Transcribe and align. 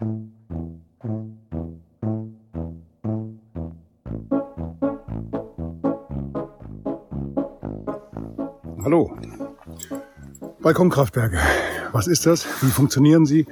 Hallo. 0.00 0.08
Balkonkraftwerke. 10.62 11.38
Was 11.92 12.06
ist 12.06 12.24
das? 12.24 12.46
Wie 12.62 12.70
funktionieren 12.70 13.26
sie? 13.26 13.44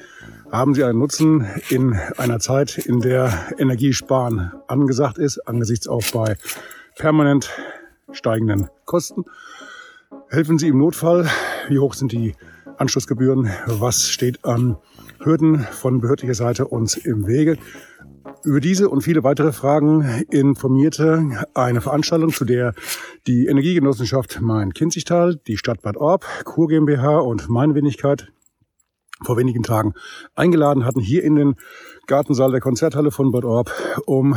Haben 0.50 0.72
sie 0.72 0.84
einen 0.84 0.98
Nutzen 0.98 1.46
in 1.68 1.94
einer 2.16 2.38
Zeit, 2.38 2.78
in 2.78 3.00
der 3.00 3.52
Energiesparen 3.58 4.52
angesagt 4.68 5.18
ist, 5.18 5.46
angesichts 5.46 5.86
auch 5.86 6.04
bei 6.14 6.38
permanent 6.96 7.50
steigenden 8.12 8.70
Kosten? 8.86 9.26
Helfen 10.30 10.56
sie 10.58 10.68
im 10.68 10.78
Notfall? 10.78 11.28
Wie 11.68 11.78
hoch 11.78 11.92
sind 11.92 12.12
die 12.12 12.34
Anschlussgebühren? 12.78 13.50
Was 13.66 14.08
steht 14.08 14.44
an 14.44 14.76
Hürden 15.20 15.60
von 15.60 16.00
behördlicher 16.00 16.34
Seite 16.34 16.68
uns 16.68 16.96
im 16.96 17.26
Wege? 17.26 17.58
Über 18.44 18.60
diese 18.60 18.88
und 18.88 19.02
viele 19.02 19.24
weitere 19.24 19.52
Fragen 19.52 20.24
informierte 20.30 21.44
eine 21.54 21.80
Veranstaltung, 21.80 22.32
zu 22.32 22.44
der 22.44 22.74
die 23.26 23.46
Energiegenossenschaft 23.46 24.40
Main-Kinzigtal, 24.40 25.36
die 25.46 25.56
Stadt 25.56 25.82
Bad 25.82 25.96
Orb, 25.96 26.24
Kur 26.44 26.68
GmbH 26.68 27.18
und 27.18 27.48
meine 27.48 27.74
Wenigkeit 27.74 28.28
vor 29.22 29.36
wenigen 29.36 29.64
Tagen 29.64 29.94
eingeladen 30.36 30.84
hatten, 30.84 31.00
hier 31.00 31.24
in 31.24 31.34
den 31.34 31.56
Gartensaal 32.06 32.52
der 32.52 32.60
Konzerthalle 32.60 33.10
von 33.10 33.32
Bad 33.32 33.44
Orb, 33.44 33.72
um 34.06 34.36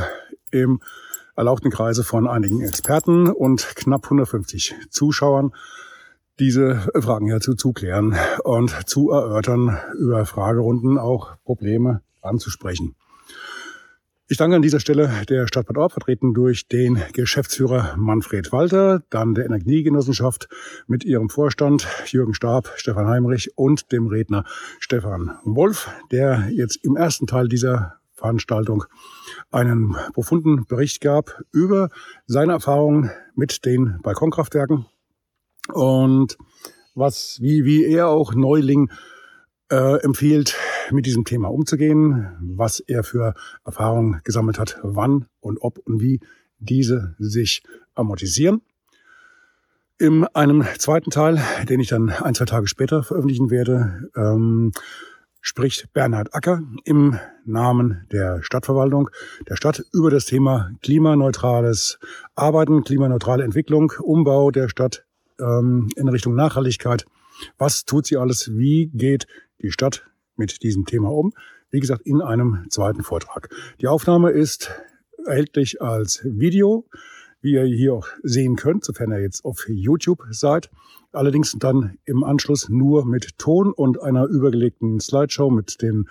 im 0.50 0.80
erlauchten 1.36 1.70
Kreise 1.70 2.04
von 2.04 2.28
einigen 2.28 2.62
Experten 2.62 3.30
und 3.30 3.76
knapp 3.76 4.06
150 4.06 4.76
Zuschauern 4.90 5.52
diese 6.42 6.90
Fragen 7.00 7.28
hierzu 7.28 7.54
zu 7.54 7.72
klären 7.72 8.18
und 8.44 8.90
zu 8.90 9.12
erörtern, 9.12 9.78
über 9.98 10.26
Fragerunden 10.26 10.98
auch 10.98 11.38
Probleme 11.44 12.02
anzusprechen. 12.22 12.96
Ich 14.28 14.38
danke 14.38 14.56
an 14.56 14.64
dieser 14.64 14.80
Stelle 14.80 15.12
der 15.30 15.46
Stadt 15.46 15.68
Bad 15.68 15.78
Orb, 15.78 15.92
vertreten 15.92 16.34
durch 16.34 16.68
den 16.68 17.00
Geschäftsführer 17.14 17.96
Manfred 17.96 18.52
Walter, 18.52 19.04
dann 19.12 19.36
der 19.36 19.46
Energiegenossenschaft 19.46 20.48
mit 20.88 21.04
ihrem 21.04 21.30
Vorstand 21.30 21.88
Jürgen 22.08 22.34
Stab, 22.34 22.72
Stefan 22.76 23.08
Heimrich 23.08 23.56
und 23.56 23.92
dem 23.92 24.08
Redner 24.08 24.44
Stefan 24.80 25.38
Wolf, 25.44 25.92
der 26.12 26.50
jetzt 26.50 26.78
im 26.78 26.96
ersten 26.96 27.28
Teil 27.28 27.50
dieser 27.50 28.00
Veranstaltung 28.14 28.86
einen 29.52 29.96
profunden 30.14 30.66
Bericht 30.66 31.02
gab 31.02 31.44
über 31.52 31.90
seine 32.26 32.54
Erfahrungen 32.54 33.12
mit 33.36 33.64
den 33.66 34.00
Balkonkraftwerken 34.02 34.88
und 35.70 36.38
was, 36.96 37.38
wie, 37.42 37.66
wie 37.66 37.86
er 37.86 38.10
auch 38.10 38.34
Neuling 38.34 38.92
äh, 39.70 40.02
empfiehlt, 40.04 40.56
mit 40.92 41.06
diesem 41.06 41.24
Thema 41.24 41.50
umzugehen, 41.50 42.28
was 42.42 42.80
er 42.82 43.04
für 43.04 43.34
Erfahrungen 43.64 44.20
gesammelt 44.24 44.60
hat, 44.60 44.78
wann 44.84 45.28
und 45.40 45.60
ob 45.62 45.78
und 45.80 46.02
wie 46.02 46.20
diese 46.60 47.16
sich 47.18 47.64
amortisieren. 47.96 48.62
In 49.98 50.26
einem 50.26 50.66
zweiten 50.78 51.12
Teil, 51.12 51.42
den 51.70 51.80
ich 51.80 51.88
dann 51.88 52.10
ein, 52.10 52.36
zwei 52.36 52.46
Tage 52.46 52.68
später 52.68 53.04
veröffentlichen 53.04 53.50
werde, 53.50 54.10
ähm, 54.16 54.72
spricht 55.42 55.94
Bernhard 55.94 56.34
Acker 56.36 56.62
im 56.84 57.18
Namen 57.46 58.08
der 58.12 58.44
Stadtverwaltung 58.44 59.10
der 59.48 59.56
Stadt 59.56 59.84
über 59.94 60.12
das 60.12 60.26
Thema 60.26 60.72
klimaneutrales 60.82 62.00
Arbeiten, 62.36 62.84
klimaneutrale 62.84 63.44
Entwicklung, 63.44 63.94
Umbau 64.02 64.52
der 64.52 64.70
Stadt 64.70 65.06
ähm, 65.42 65.90
in 65.96 66.08
Richtung 66.08 66.36
Nachhaltigkeit. 66.36 67.06
Was 67.58 67.86
tut 67.86 68.06
sie 68.06 68.18
alles? 68.18 68.52
Wie 68.54 68.92
geht 68.94 69.28
die 69.62 69.72
Stadt 69.72 70.06
mit 70.36 70.64
diesem 70.64 70.86
Thema 70.86 71.12
um. 71.12 71.34
Wie 71.70 71.80
gesagt, 71.80 72.02
in 72.06 72.22
einem 72.22 72.66
zweiten 72.70 73.04
Vortrag. 73.04 73.50
Die 73.80 73.88
Aufnahme 73.88 74.32
ist 74.32 74.72
erhältlich 75.26 75.82
als 75.82 76.22
Video, 76.24 76.86
wie 77.42 77.54
ihr 77.54 77.64
hier 77.64 77.94
auch 77.94 78.08
sehen 78.24 78.56
könnt, 78.56 78.84
sofern 78.84 79.12
ihr 79.12 79.22
jetzt 79.22 79.46
auf 79.46 79.66
YouTube 79.70 80.24
seid. 80.32 80.70
Allerdings 81.12 81.56
dann 81.58 81.98
im 82.06 82.24
Anschluss 82.24 82.70
nur 82.70 83.06
mit 83.06 83.38
Ton 83.38 83.72
und 83.72 84.02
einer 84.02 84.26
übergelegten 84.26 85.00
Slideshow 85.00 85.50
mit 85.50 85.82
den, 85.82 86.10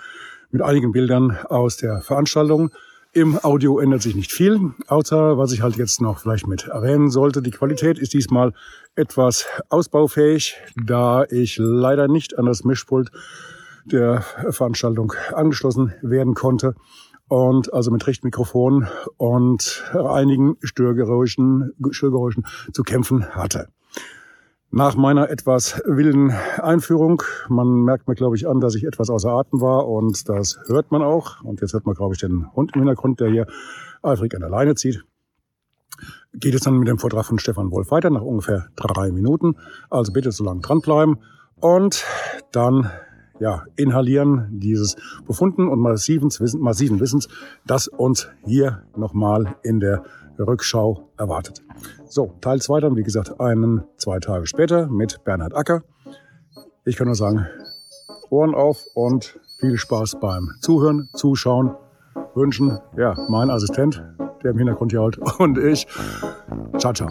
mit 0.51 0.63
einigen 0.63 0.93
Bildern 0.93 1.37
aus 1.45 1.77
der 1.77 2.01
Veranstaltung. 2.01 2.71
Im 3.13 3.43
Audio 3.43 3.81
ändert 3.81 4.03
sich 4.03 4.15
nicht 4.15 4.31
viel, 4.31 4.71
außer 4.87 5.37
was 5.37 5.51
ich 5.51 5.63
halt 5.63 5.77
jetzt 5.77 6.01
noch 6.01 6.21
vielleicht 6.21 6.47
mit 6.47 6.69
erwähnen 6.69 7.11
sollte. 7.11 7.43
Die 7.43 7.51
Qualität 7.51 7.99
ist 7.99 8.13
diesmal 8.13 8.53
etwas 8.95 9.47
ausbaufähig, 9.69 10.55
da 10.77 11.25
ich 11.29 11.57
leider 11.59 12.07
nicht 12.07 12.39
an 12.39 12.47
das 12.47 12.63
Mischpult 12.63 13.11
der 13.85 14.23
Veranstaltung 14.51 15.13
angeschlossen 15.33 15.93
werden 16.03 16.35
konnte 16.35 16.77
und 17.27 17.73
also 17.73 17.91
mit 17.91 18.07
Richtmikrofon 18.07 18.87
und 19.17 19.83
einigen 19.93 20.57
Störgeräuschen, 20.63 21.73
Störgeräuschen 21.91 22.47
zu 22.73 22.85
kämpfen 22.85 23.35
hatte. 23.35 23.71
Nach 24.73 24.95
meiner 24.95 25.31
etwas 25.31 25.83
wilden 25.85 26.31
Einführung, 26.31 27.25
man 27.49 27.83
merkt 27.83 28.07
mir, 28.07 28.15
glaube 28.15 28.37
ich, 28.37 28.47
an, 28.47 28.61
dass 28.61 28.77
ich 28.77 28.85
etwas 28.85 29.11
außer 29.11 29.29
Atem 29.29 29.61
war 29.61 29.89
und 29.89 30.29
das 30.29 30.61
hört 30.67 30.93
man 30.93 31.03
auch. 31.03 31.43
Und 31.43 31.61
jetzt 31.61 31.73
hört 31.73 31.87
man, 31.87 31.97
glaube 31.97 32.15
ich, 32.15 32.21
den 32.21 32.47
Hund 32.55 32.71
im 32.75 32.83
Hintergrund, 32.83 33.19
der 33.19 33.31
hier 33.31 33.47
eifrig 34.01 34.33
an 34.35 34.43
der 34.43 34.49
Leine 34.49 34.77
zieht. 34.77 35.05
Geht 36.35 36.55
es 36.55 36.61
dann 36.61 36.79
mit 36.79 36.87
dem 36.87 36.99
Vortrag 36.99 37.27
von 37.27 37.41
Stefan 37.41 37.73
Wolf 37.73 37.91
weiter, 37.91 38.11
nach 38.11 38.23
ungefähr 38.23 38.69
drei 38.77 39.11
Minuten. 39.11 39.57
Also 39.91 40.13
bitte 40.13 40.31
so 40.31 40.45
lange 40.45 40.61
dranbleiben. 40.61 41.19
Und 41.59 42.05
dann 42.53 42.91
ja, 43.41 43.65
inhalieren 43.75 44.61
dieses 44.61 44.97
befunden 45.27 45.67
und 45.67 45.81
massiven, 45.81 46.31
Wissen, 46.31 46.61
massiven 46.61 47.01
Wissens, 47.01 47.29
das 47.67 47.89
uns 47.89 48.29
hier 48.45 48.85
nochmal 48.97 49.57
in 49.63 49.81
der 49.81 50.05
Rückschau 50.39 51.09
erwartet. 51.17 51.63
So, 52.09 52.35
Teil 52.41 52.61
2 52.61 52.81
dann, 52.81 52.97
wie 52.97 53.03
gesagt, 53.03 53.41
einen, 53.41 53.85
zwei 53.97 54.19
Tage 54.19 54.47
später 54.47 54.89
mit 54.89 55.23
Bernhard 55.25 55.55
Acker. 55.55 55.83
Ich 56.85 56.97
kann 56.97 57.07
nur 57.07 57.15
sagen, 57.15 57.47
Ohren 58.31 58.55
auf 58.55 58.85
und 58.95 59.39
viel 59.59 59.77
Spaß 59.77 60.19
beim 60.21 60.51
Zuhören, 60.61 61.09
Zuschauen, 61.15 61.75
wünschen, 62.35 62.79
ja, 62.97 63.15
mein 63.29 63.51
Assistent, 63.51 64.03
der 64.43 64.53
im 64.53 64.59
Hintergrund 64.59 64.93
hier 64.93 65.03
halt, 65.03 65.19
und 65.39 65.59
ich. 65.59 65.87
Ciao, 66.79 66.93
ciao. 66.93 67.11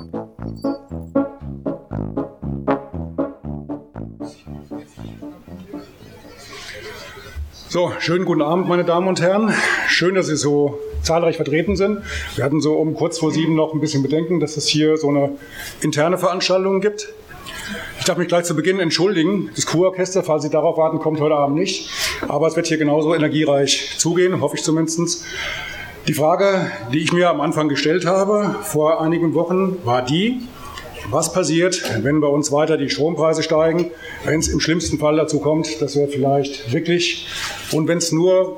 So, 7.71 7.91
schönen 7.99 8.25
guten 8.25 8.41
Abend, 8.41 8.67
meine 8.67 8.83
Damen 8.83 9.07
und 9.07 9.21
Herren. 9.21 9.53
Schön, 9.87 10.15
dass 10.15 10.25
Sie 10.25 10.35
so 10.35 10.79
zahlreich 11.03 11.35
vertreten 11.35 11.75
sind. 11.75 12.01
Wir 12.35 12.43
hatten 12.43 12.61
so 12.61 12.73
um 12.73 12.95
kurz 12.95 13.19
vor 13.19 13.29
sieben 13.29 13.53
noch 13.53 13.75
ein 13.75 13.79
bisschen 13.79 14.01
Bedenken, 14.01 14.39
dass 14.39 14.57
es 14.57 14.65
hier 14.65 14.97
so 14.97 15.09
eine 15.09 15.33
interne 15.81 16.17
Veranstaltung 16.17 16.81
gibt. 16.81 17.09
Ich 17.99 18.05
darf 18.05 18.17
mich 18.17 18.27
gleich 18.27 18.45
zu 18.45 18.55
Beginn 18.55 18.79
entschuldigen. 18.79 19.51
Das 19.55 19.67
Kurorchester, 19.67 20.23
falls 20.23 20.41
Sie 20.41 20.49
darauf 20.49 20.77
warten, 20.77 20.97
kommt 20.97 21.19
heute 21.19 21.35
Abend 21.35 21.57
nicht. 21.57 21.91
Aber 22.27 22.47
es 22.47 22.55
wird 22.55 22.65
hier 22.65 22.79
genauso 22.79 23.13
energiereich 23.13 23.93
zugehen, 23.99 24.41
hoffe 24.41 24.55
ich 24.55 24.63
zumindest. 24.63 25.23
Die 26.07 26.13
Frage, 26.15 26.71
die 26.91 27.03
ich 27.03 27.13
mir 27.13 27.29
am 27.29 27.39
Anfang 27.39 27.69
gestellt 27.69 28.07
habe, 28.07 28.55
vor 28.63 28.99
einigen 28.99 29.35
Wochen, 29.35 29.77
war 29.85 30.01
die, 30.01 30.41
was 31.11 31.33
passiert, 31.33 31.81
wenn 32.03 32.21
bei 32.21 32.27
uns 32.27 32.51
weiter 32.51 32.77
die 32.77 32.89
Strompreise 32.89 33.43
steigen, 33.43 33.91
wenn 34.25 34.39
es 34.39 34.47
im 34.47 34.59
schlimmsten 34.59 34.99
Fall 34.99 35.15
dazu 35.17 35.39
kommt, 35.39 35.81
dass 35.81 35.95
wir 35.95 36.07
vielleicht 36.07 36.71
wirklich, 36.71 37.27
und 37.71 37.87
wenn 37.87 37.97
es 37.97 38.11
nur 38.11 38.57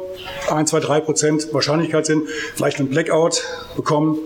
1, 0.50 0.70
2, 0.70 0.80
3 0.80 1.00
Prozent 1.02 1.54
Wahrscheinlichkeit 1.54 2.06
sind, 2.06 2.28
vielleicht 2.56 2.80
einen 2.80 2.90
Blackout 2.90 3.44
bekommen. 3.76 4.18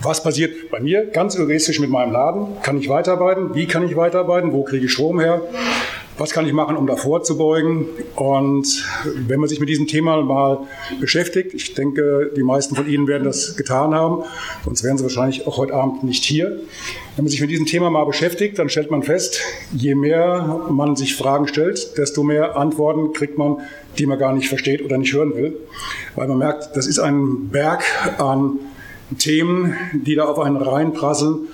Was 0.00 0.22
passiert 0.22 0.70
bei 0.70 0.78
mir? 0.78 1.06
Ganz 1.06 1.34
egoistisch 1.34 1.80
mit 1.80 1.90
meinem 1.90 2.12
Laden. 2.12 2.60
Kann 2.62 2.78
ich 2.78 2.88
weiterarbeiten? 2.88 3.54
Wie 3.54 3.66
kann 3.66 3.84
ich 3.84 3.96
weiterarbeiten? 3.96 4.52
Wo 4.52 4.62
kriege 4.62 4.86
ich 4.86 4.92
Strom 4.92 5.18
her? 5.18 5.42
Was 6.18 6.32
kann 6.32 6.46
ich 6.46 6.52
machen, 6.52 6.76
um 6.76 6.86
davor 6.86 7.22
zu 7.22 7.38
beugen? 7.38 7.86
Und 8.16 8.84
wenn 9.26 9.38
man 9.38 9.48
sich 9.48 9.60
mit 9.60 9.68
diesem 9.68 9.86
Thema 9.86 10.20
mal 10.22 10.66
beschäftigt, 11.00 11.54
ich 11.54 11.74
denke, 11.74 12.32
die 12.36 12.42
meisten 12.42 12.74
von 12.74 12.88
Ihnen 12.88 13.06
werden 13.06 13.24
das 13.24 13.56
getan 13.56 13.94
haben, 13.94 14.24
sonst 14.64 14.82
wären 14.82 14.98
Sie 14.98 15.04
wahrscheinlich 15.04 15.46
auch 15.46 15.56
heute 15.56 15.74
Abend 15.74 16.02
nicht 16.02 16.24
hier. 16.24 16.60
Wenn 17.16 17.24
man 17.24 17.30
sich 17.30 17.40
mit 17.40 17.50
diesem 17.50 17.66
Thema 17.66 17.90
mal 17.90 18.04
beschäftigt, 18.04 18.58
dann 18.58 18.68
stellt 18.68 18.90
man 18.90 19.02
fest, 19.02 19.40
je 19.72 19.94
mehr 19.94 20.66
man 20.70 20.96
sich 20.96 21.14
Fragen 21.14 21.46
stellt, 21.46 21.96
desto 21.96 22.22
mehr 22.22 22.56
Antworten 22.56 23.12
kriegt 23.12 23.38
man, 23.38 23.58
die 23.98 24.06
man 24.06 24.18
gar 24.18 24.32
nicht 24.32 24.48
versteht 24.48 24.84
oder 24.84 24.98
nicht 24.98 25.12
hören 25.12 25.34
will. 25.34 25.56
Weil 26.16 26.28
man 26.28 26.38
merkt, 26.38 26.76
das 26.76 26.86
ist 26.86 26.98
ein 26.98 27.48
Berg 27.48 27.84
an 28.18 28.58
Themen, 29.18 29.74
die 29.92 30.16
da 30.16 30.24
auf 30.24 30.38
einen 30.38 30.56
reinprasseln 30.56 31.48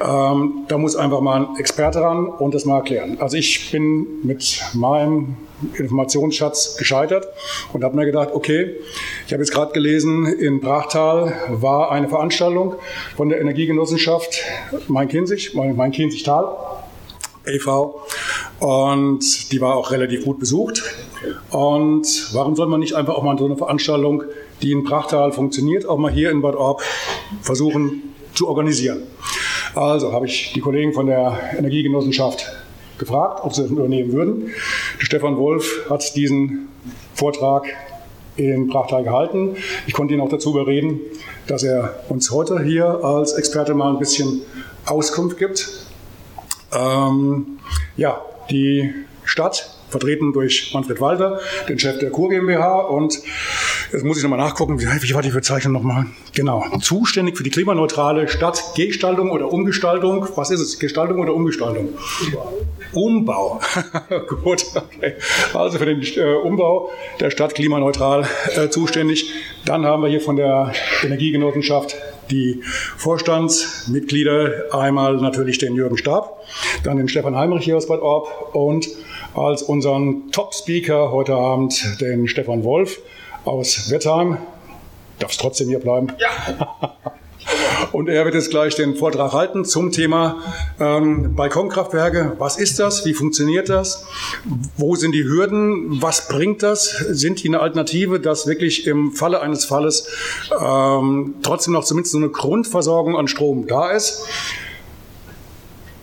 ähm, 0.00 0.64
da 0.68 0.78
muss 0.78 0.96
einfach 0.96 1.20
mal 1.20 1.46
ein 1.46 1.56
Experte 1.58 2.00
ran 2.00 2.26
und 2.26 2.54
das 2.54 2.64
mal 2.64 2.76
erklären. 2.76 3.16
Also 3.20 3.36
ich 3.36 3.70
bin 3.70 4.06
mit 4.22 4.62
meinem 4.74 5.36
Informationsschatz 5.74 6.76
gescheitert 6.76 7.26
und 7.72 7.82
habe 7.82 7.96
mir 7.96 8.06
gedacht, 8.06 8.30
okay, 8.32 8.76
ich 9.26 9.32
habe 9.32 9.42
jetzt 9.42 9.52
gerade 9.52 9.72
gelesen, 9.72 10.26
in 10.26 10.60
Brachtal 10.60 11.34
war 11.48 11.90
eine 11.90 12.08
Veranstaltung 12.08 12.76
von 13.16 13.28
der 13.28 13.40
Energiegenossenschaft 13.40 14.40
Main-Kinzig, 14.86 15.54
Main-Kinzig-Tal 15.54 16.56
e.V. 17.46 18.02
Und 18.60 19.52
die 19.52 19.60
war 19.60 19.76
auch 19.76 19.90
relativ 19.90 20.24
gut 20.24 20.38
besucht. 20.38 20.82
Und 21.50 22.28
warum 22.32 22.54
soll 22.54 22.66
man 22.68 22.80
nicht 22.80 22.94
einfach 22.94 23.14
auch 23.14 23.22
mal 23.22 23.36
so 23.38 23.46
eine 23.46 23.56
Veranstaltung, 23.56 24.24
die 24.62 24.72
in 24.72 24.84
Prachtal 24.84 25.32
funktioniert, 25.32 25.86
auch 25.86 25.98
mal 25.98 26.12
hier 26.12 26.30
in 26.30 26.42
Bad 26.42 26.56
Orb 26.56 26.82
versuchen 27.42 28.14
zu 28.34 28.48
organisieren? 28.48 29.02
Also 29.78 30.12
habe 30.12 30.26
ich 30.26 30.52
die 30.54 30.60
Kollegen 30.60 30.92
von 30.92 31.06
der 31.06 31.38
Energiegenossenschaft 31.56 32.50
gefragt, 32.98 33.44
ob 33.44 33.54
sie 33.54 33.62
das 33.62 33.70
übernehmen 33.70 34.12
würden. 34.12 34.50
Stefan 34.98 35.36
Wolf 35.36 35.88
hat 35.88 36.16
diesen 36.16 36.66
Vortrag 37.14 37.64
in 38.34 38.66
Prachtal 38.66 39.04
gehalten. 39.04 39.54
Ich 39.86 39.92
konnte 39.92 40.14
ihn 40.14 40.20
auch 40.20 40.30
dazu 40.30 40.50
überreden, 40.50 40.98
dass 41.46 41.62
er 41.62 41.94
uns 42.08 42.32
heute 42.32 42.64
hier 42.64 43.04
als 43.04 43.34
Experte 43.34 43.72
mal 43.74 43.92
ein 43.92 44.00
bisschen 44.00 44.42
Auskunft 44.84 45.38
gibt. 45.38 45.70
Ähm, 46.76 47.60
ja, 47.96 48.20
die 48.50 48.92
Stadt 49.22 49.70
vertreten 49.90 50.32
durch 50.32 50.74
Manfred 50.74 51.00
Walter, 51.00 51.38
den 51.68 51.78
Chef 51.78 52.00
der 52.00 52.10
Kur 52.10 52.30
GmbH. 52.30 52.80
Und 52.80 53.20
jetzt 53.92 54.04
muss 54.04 54.18
ich 54.18 54.22
nochmal 54.22 54.38
nachgucken, 54.38 54.80
wie, 54.80 54.86
wie 54.86 55.14
war 55.14 55.22
die 55.22 55.30
Bezeichnung 55.30 55.72
nochmal? 55.72 56.06
Genau, 56.34 56.64
zuständig 56.80 57.36
für 57.36 57.42
die 57.42 57.50
klimaneutrale 57.50 58.28
Stadtgestaltung 58.28 59.30
oder 59.30 59.52
Umgestaltung. 59.52 60.26
Was 60.36 60.50
ist 60.50 60.60
es, 60.60 60.78
Gestaltung 60.78 61.20
oder 61.20 61.34
Umgestaltung? 61.34 61.90
Umbau. 62.92 63.60
Gut, 64.44 64.64
okay. 64.74 65.14
Also 65.54 65.78
für 65.78 65.86
den 65.86 66.02
äh, 66.02 66.34
Umbau 66.42 66.90
der 67.20 67.30
Stadt 67.30 67.54
klimaneutral 67.54 68.26
äh, 68.54 68.68
zuständig. 68.68 69.30
Dann 69.64 69.84
haben 69.84 70.02
wir 70.02 70.08
hier 70.08 70.20
von 70.20 70.36
der 70.36 70.72
Energiegenossenschaft 71.02 71.96
die 72.30 72.62
Vorstandsmitglieder, 72.96 74.66
einmal 74.72 75.16
natürlich 75.16 75.58
den 75.58 75.74
Jürgen 75.74 75.96
Stab, 75.96 76.44
dann 76.84 76.98
den 76.98 77.08
Stefan 77.08 77.36
Heimrich 77.36 77.64
hier 77.64 77.76
aus 77.76 77.86
Bad 77.86 78.00
Orb 78.00 78.54
und 78.54 78.88
als 79.34 79.62
unseren 79.62 80.30
Top-Speaker 80.30 81.10
heute 81.12 81.34
Abend 81.34 82.00
den 82.00 82.28
Stefan 82.28 82.64
Wolf 82.64 83.00
aus 83.44 83.90
Wettheim. 83.90 84.38
Darf 85.18 85.32
es 85.32 85.36
trotzdem 85.36 85.68
hier 85.68 85.80
bleiben? 85.80 86.08
Ja. 86.18 86.96
Und 87.92 88.08
er 88.08 88.24
wird 88.24 88.34
jetzt 88.34 88.50
gleich 88.50 88.74
den 88.74 88.96
Vortrag 88.96 89.32
halten 89.32 89.64
zum 89.64 89.90
Thema 89.90 90.36
ähm, 90.78 91.34
Balkonkraftwerke. 91.34 92.34
Was 92.38 92.58
ist 92.58 92.78
das? 92.78 93.04
Wie 93.06 93.14
funktioniert 93.14 93.68
das? 93.68 94.04
Wo 94.76 94.96
sind 94.96 95.12
die 95.12 95.24
Hürden? 95.24 96.02
Was 96.02 96.28
bringt 96.28 96.62
das? 96.62 96.90
Sind 96.90 97.42
die 97.42 97.48
eine 97.48 97.60
Alternative, 97.60 98.20
dass 98.20 98.46
wirklich 98.46 98.86
im 98.86 99.12
Falle 99.12 99.40
eines 99.40 99.64
Falles 99.64 100.08
ähm, 100.60 101.36
trotzdem 101.42 101.72
noch 101.72 101.84
zumindest 101.84 102.12
so 102.12 102.18
eine 102.18 102.28
Grundversorgung 102.28 103.16
an 103.16 103.28
Strom 103.28 103.66
da 103.66 103.90
ist? 103.90 104.26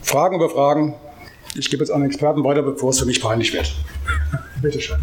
Fragen 0.02 0.36
über 0.36 0.50
Fragen. 0.50 0.96
Ich 1.56 1.70
gebe 1.70 1.84
jetzt 1.84 1.92
an 1.92 2.02
den 2.02 2.10
Experten 2.10 2.44
weiter, 2.44 2.64
bevor 2.64 2.90
es 2.90 3.00
für 3.00 3.06
mich 3.06 3.22
peinlich 3.22 3.54
wird. 3.54 3.74
Bitte 4.62 4.82
schön. 4.82 5.02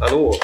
Hallo. 0.00 0.36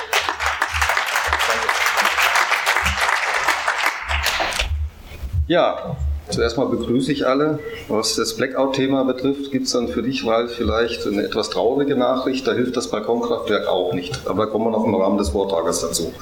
Ja, 5.51 5.97
zuerst 6.29 6.57
mal 6.59 6.67
begrüße 6.67 7.11
ich 7.11 7.27
alle. 7.27 7.59
Was 7.89 8.15
das 8.15 8.37
Blackout-Thema 8.37 9.03
betrifft, 9.03 9.51
gibt 9.51 9.67
es 9.67 9.73
dann 9.73 9.89
für 9.89 10.01
dich, 10.01 10.25
Ralf, 10.25 10.53
vielleicht 10.53 11.05
eine 11.09 11.25
etwas 11.25 11.51
traurige 11.51 11.97
Nachricht. 11.97 12.47
Da 12.47 12.53
hilft 12.53 12.77
das 12.77 12.87
Balkonkraftwerk 12.87 13.67
auch 13.67 13.93
nicht. 13.93 14.21
Aber 14.27 14.45
da 14.45 14.53
kommen 14.53 14.67
wir 14.67 14.71
noch 14.71 14.85
im 14.85 14.95
Rahmen 14.95 15.19
des 15.19 15.31
Vortrages 15.31 15.81
dazu. 15.81 16.13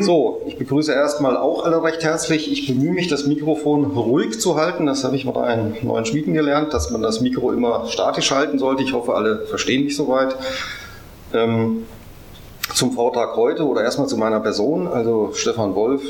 So, 0.00 0.42
ich 0.48 0.58
begrüße 0.58 0.92
erstmal 0.92 1.36
auch 1.36 1.64
alle 1.64 1.80
recht 1.84 2.02
herzlich. 2.02 2.50
Ich 2.50 2.66
bemühe 2.66 2.90
mich, 2.90 3.06
das 3.06 3.24
Mikrofon 3.24 3.84
ruhig 3.84 4.40
zu 4.40 4.56
halten. 4.56 4.86
Das 4.86 5.04
habe 5.04 5.14
ich 5.14 5.24
mit 5.24 5.36
einem 5.36 5.76
neuen 5.82 6.04
Schmieden 6.04 6.34
gelernt, 6.34 6.74
dass 6.74 6.90
man 6.90 7.02
das 7.02 7.20
Mikro 7.20 7.52
immer 7.52 7.86
statisch 7.86 8.32
halten 8.32 8.58
sollte. 8.58 8.82
Ich 8.82 8.94
hoffe, 8.94 9.14
alle 9.14 9.46
verstehen 9.46 9.84
mich 9.84 9.94
soweit. 9.94 10.34
Ähm, 11.32 11.84
zum 12.74 12.90
Vortrag 12.94 13.36
heute 13.36 13.64
oder 13.64 13.84
erstmal 13.84 14.08
zu 14.08 14.16
meiner 14.16 14.40
Person. 14.40 14.88
Also 14.88 15.30
Stefan 15.34 15.76
Wolf, 15.76 16.02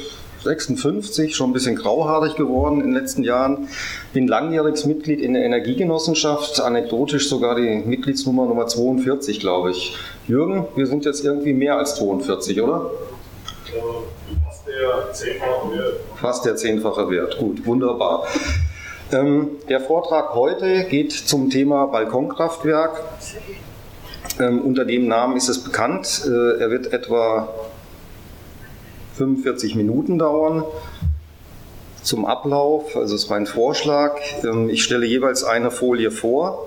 56, 0.45 1.35
schon 1.35 1.51
ein 1.51 1.53
bisschen 1.53 1.77
grauhaarig 1.77 2.37
geworden 2.37 2.81
in 2.81 2.89
den 2.89 2.95
letzten 2.95 3.25
Jahren. 3.25 3.69
Bin 4.13 4.29
langjähriges 4.29 4.85
Mitglied 4.85 5.21
in 5.21 5.35
der 5.35 5.45
Energiegenossenschaft, 5.45 6.61
anekdotisch 6.61 7.29
sogar 7.29 7.57
die 7.57 7.83
Mitgliedsnummer 7.85 8.47
Nummer 8.47 8.67
42, 8.67 9.41
glaube 9.41 9.73
ich. 9.73 9.97
Jürgen, 10.29 10.67
wir 10.77 10.87
sind 10.87 11.05
jetzt 11.05 11.25
irgendwie 11.25 11.53
mehr 11.53 11.79
als 11.79 11.97
42, 11.97 12.61
oder? 12.63 12.91
Fast 14.45 14.67
der 14.67 15.13
zehnfache 15.13 15.73
Wert. 15.73 16.01
Fast 16.17 16.45
der 16.45 16.57
zehnfache 16.57 17.11
Wert, 17.11 17.39
gut, 17.39 17.67
wunderbar. 17.67 18.27
Ähm, 19.13 19.51
der 19.69 19.81
Vortrag 19.81 20.35
heute 20.35 20.85
geht 20.85 21.13
zum 21.13 21.51
Thema 21.51 21.87
Balkonkraftwerk. 21.87 23.03
Ähm, 24.41 24.63
unter 24.63 24.85
dem 24.85 25.07
Namen 25.07 25.37
ist 25.37 25.49
es 25.49 25.63
bekannt. 25.63 26.23
Äh, 26.27 26.61
er 26.61 26.71
wird 26.71 26.93
etwa 26.93 27.49
45 29.17 29.75
Minuten 29.77 30.19
dauern. 30.19 30.65
Zum 32.03 32.27
Ablauf, 32.27 32.97
also 32.97 33.15
es 33.15 33.31
war 33.31 33.37
ein 33.37 33.47
Vorschlag. 33.47 34.17
Ähm, 34.43 34.69
ich 34.69 34.83
stelle 34.83 35.07
jeweils 35.07 35.45
eine 35.45 35.71
Folie 35.71 36.11
vor 36.11 36.67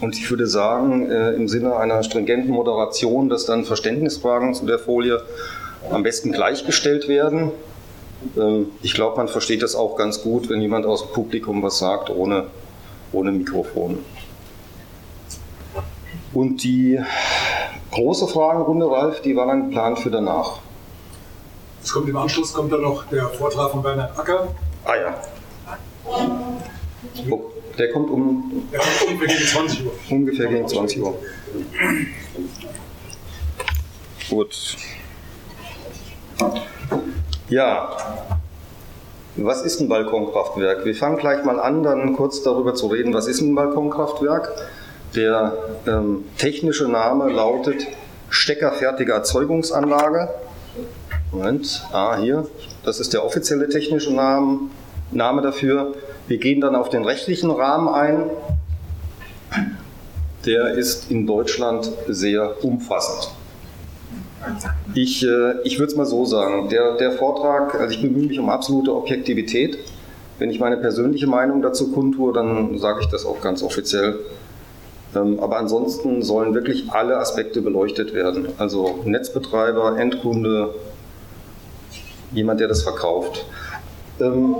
und 0.00 0.16
ich 0.16 0.30
würde 0.30 0.46
sagen, 0.46 1.10
äh, 1.10 1.32
im 1.32 1.48
Sinne 1.48 1.76
einer 1.76 2.02
stringenten 2.02 2.50
Moderation, 2.50 3.28
dass 3.28 3.44
dann 3.46 3.64
Verständnisfragen 3.64 4.54
zu 4.54 4.66
der 4.66 4.78
Folie 4.78 5.22
am 5.90 6.02
besten 6.02 6.32
gleichgestellt 6.32 7.08
werden. 7.08 7.50
Ähm, 8.36 8.68
ich 8.82 8.94
glaube, 8.94 9.16
man 9.16 9.28
versteht 9.28 9.62
das 9.62 9.74
auch 9.74 9.96
ganz 9.96 10.22
gut, 10.22 10.48
wenn 10.48 10.60
jemand 10.60 10.86
aus 10.86 11.02
dem 11.02 11.12
Publikum 11.12 11.62
was 11.62 11.78
sagt, 11.78 12.08
ohne, 12.08 12.46
ohne 13.12 13.32
Mikrofon. 13.32 13.98
Und 16.32 16.62
die 16.62 17.00
große 17.92 18.26
Fragenrunde, 18.26 18.90
Ralf, 18.90 19.22
die 19.22 19.36
war 19.36 19.46
dann 19.46 19.68
geplant 19.68 19.98
für 19.98 20.10
danach. 20.10 20.58
Es 21.86 21.92
kommt 21.92 22.08
im 22.08 22.16
Anschluss 22.16 22.52
kommt 22.52 22.72
dann 22.72 22.80
noch 22.82 23.04
der 23.10 23.28
Vortrag 23.28 23.70
von 23.70 23.80
Bernhard 23.80 24.18
Acker. 24.18 24.48
Ah 24.84 24.96
ja. 24.96 25.22
Oh, 27.30 27.42
der 27.78 27.92
kommt 27.92 28.10
um. 28.10 28.68
Der 28.72 28.80
kommt 28.80 29.08
ungefähr 29.08 29.36
gegen 29.36 29.48
20 29.48 29.86
Uhr. 29.86 29.92
Ungefähr 30.10 30.46
gegen 30.48 30.66
20 30.66 31.00
Uhr. 31.00 31.14
Gut. 34.28 34.76
Ja, 37.48 37.96
was 39.36 39.62
ist 39.62 39.80
ein 39.80 39.88
Balkonkraftwerk? 39.88 40.84
Wir 40.84 40.94
fangen 40.96 41.18
gleich 41.18 41.44
mal 41.44 41.60
an, 41.60 41.84
dann 41.84 42.16
kurz 42.16 42.42
darüber 42.42 42.74
zu 42.74 42.88
reden, 42.88 43.14
was 43.14 43.28
ist 43.28 43.40
ein 43.40 43.54
Balkonkraftwerk. 43.54 44.50
Der 45.14 45.56
ähm, 45.86 46.24
technische 46.36 46.88
Name 46.88 47.30
lautet 47.30 47.86
steckerfertige 48.28 49.12
Erzeugungsanlage. 49.12 50.30
Moment, 51.32 51.84
ah, 51.92 52.16
hier, 52.16 52.46
das 52.84 53.00
ist 53.00 53.12
der 53.12 53.24
offizielle 53.24 53.68
technische 53.68 54.14
Name, 54.14 54.70
Name 55.10 55.42
dafür. 55.42 55.94
Wir 56.28 56.38
gehen 56.38 56.60
dann 56.60 56.74
auf 56.74 56.88
den 56.88 57.04
rechtlichen 57.04 57.50
Rahmen 57.50 57.88
ein. 57.88 58.30
Der 60.44 60.74
ist 60.74 61.10
in 61.10 61.26
Deutschland 61.26 61.90
sehr 62.08 62.64
umfassend. 62.64 63.32
Ich, 64.94 65.24
äh, 65.24 65.60
ich 65.64 65.78
würde 65.78 65.90
es 65.90 65.96
mal 65.96 66.06
so 66.06 66.24
sagen, 66.24 66.68
der, 66.68 66.96
der 66.96 67.12
Vortrag, 67.12 67.74
also 67.74 67.92
ich 67.92 68.02
bemühe 68.02 68.28
mich 68.28 68.38
um 68.38 68.48
absolute 68.48 68.94
Objektivität. 68.94 69.78
Wenn 70.38 70.50
ich 70.50 70.60
meine 70.60 70.76
persönliche 70.76 71.26
Meinung 71.26 71.62
dazu 71.62 71.90
kundtue, 71.92 72.32
dann 72.32 72.78
sage 72.78 73.00
ich 73.00 73.06
das 73.08 73.24
auch 73.24 73.40
ganz 73.40 73.62
offiziell. 73.62 74.18
Ähm, 75.14 75.40
aber 75.40 75.58
ansonsten 75.58 76.22
sollen 76.22 76.54
wirklich 76.54 76.90
alle 76.90 77.16
Aspekte 77.16 77.62
beleuchtet 77.62 78.14
werden. 78.14 78.48
Also 78.58 79.00
Netzbetreiber, 79.04 79.98
Endkunde, 79.98 80.74
jemand, 82.36 82.60
der 82.60 82.68
das 82.68 82.82
verkauft. 82.82 83.44
Ähm, 84.20 84.54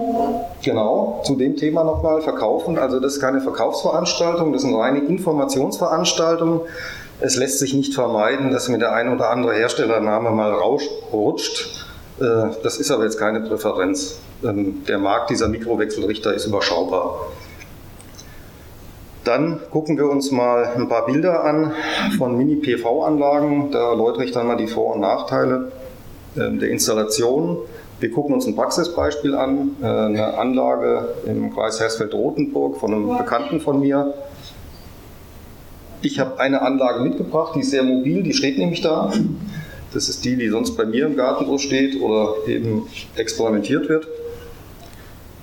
genau, 0.63 1.23
zu 1.25 1.37
dem 1.37 1.57
Thema 1.57 1.85
nochmal, 1.85 2.21
Verkaufen. 2.21 2.79
Also 2.79 3.01
das 3.01 3.15
ist 3.15 3.21
keine 3.21 3.41
Verkaufsveranstaltung, 3.41 4.53
das 4.53 4.63
ist 4.63 4.69
eine 4.69 4.79
reine 4.79 4.99
Informationsveranstaltung. 5.01 6.63
Es 7.21 7.37
lässt 7.37 7.59
sich 7.59 7.73
nicht 7.73 7.95
vermeiden, 7.95 8.51
dass 8.51 8.69
mir 8.69 8.79
der 8.79 8.93
ein 8.93 9.13
oder 9.13 9.31
andere 9.31 9.55
Herstellername 9.55 10.31
mal 10.31 10.53
rutscht. 11.13 11.87
Äh, 12.21 12.25
das 12.63 12.77
ist 12.77 12.91
aber 12.91 13.05
jetzt 13.05 13.19
keine 13.19 13.41
Präferenz. 13.41 14.19
Ähm, 14.45 14.85
der 14.87 14.99
Markt 14.99 15.31
dieser 15.31 15.49
Mikrowechselrichter 15.49 16.35
ist 16.35 16.47
überschaubar. 16.47 17.29
Dann 19.25 19.61
gucken 19.71 19.97
wir 19.97 20.09
uns 20.09 20.31
mal 20.31 20.71
ein 20.77 20.89
paar 20.89 21.07
Bilder 21.07 21.43
an 21.43 21.73
von 22.17 22.37
Mini-PV-Anlagen. 22.37 23.71
Da 23.73 23.91
erläutere 23.91 24.25
ich 24.25 24.33
dann 24.33 24.47
mal 24.47 24.57
die 24.57 24.69
Vor- 24.69 24.95
und 24.95 25.01
Nachteile 25.01 25.73
der 26.37 26.71
Installation. 26.71 27.59
Wir 27.99 28.11
gucken 28.11 28.35
uns 28.35 28.47
ein 28.47 28.55
Praxisbeispiel 28.55 29.35
an, 29.35 29.77
äh, 29.83 29.87
eine 29.87 30.39
Anlage 30.39 31.15
im 31.25 31.55
Kreis 31.55 31.81
Hersfeld-Rotenburg 31.81 32.77
von 32.79 32.93
einem 32.93 33.17
Bekannten 33.17 33.61
von 33.61 33.81
mir. 33.81 34.13
Ich 36.03 36.21
habe 36.21 36.39
eine 36.39 36.61
Anlage 36.61 37.01
mitgebracht, 37.01 37.55
die 37.57 37.61
ist 37.61 37.71
sehr 37.71 37.83
mobil, 37.83 38.23
die 38.23 38.35
steht 38.35 38.59
nämlich 38.59 38.83
da. 38.83 39.13
Das 39.95 40.11
ist 40.11 40.25
die, 40.27 40.37
die 40.37 40.49
sonst 40.49 40.77
bei 40.77 40.85
mir 40.85 41.07
im 41.07 41.17
Garten 41.17 41.47
so 41.47 41.57
steht 41.57 42.01
oder 42.03 42.35
eben 42.47 42.87
experimentiert 43.15 43.89
wird. 43.89 44.07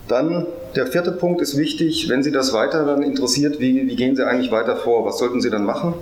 Dann 0.08 0.46
der 0.76 0.86
vierte 0.86 1.12
Punkt 1.12 1.42
ist 1.42 1.58
wichtig, 1.58 2.08
wenn 2.10 2.22
Sie 2.22 2.32
das 2.32 2.54
weiter 2.54 2.86
dann 2.86 3.02
interessiert, 3.02 3.60
wie, 3.60 3.88
wie 3.88 3.96
gehen 3.96 4.16
Sie 4.16 4.24
eigentlich 4.26 4.52
weiter 4.52 4.76
vor? 4.76 5.06
Was 5.06 5.18
sollten 5.18 5.42
Sie 5.42 5.50
dann 5.50 5.66
machen? 5.66 5.96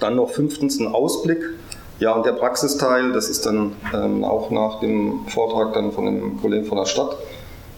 Dann 0.00 0.16
noch 0.16 0.30
fünftens 0.30 0.78
ein 0.78 0.86
Ausblick. 0.86 1.38
Ja, 1.98 2.12
und 2.12 2.26
der 2.26 2.32
Praxisteil, 2.32 3.12
das 3.12 3.30
ist 3.30 3.46
dann 3.46 3.72
ähm, 3.94 4.22
auch 4.22 4.50
nach 4.50 4.80
dem 4.80 5.26
Vortrag 5.28 5.72
dann 5.72 5.92
von 5.92 6.04
dem 6.04 6.40
Kollegen 6.40 6.66
von 6.66 6.76
der 6.76 6.84
Stadt. 6.84 7.16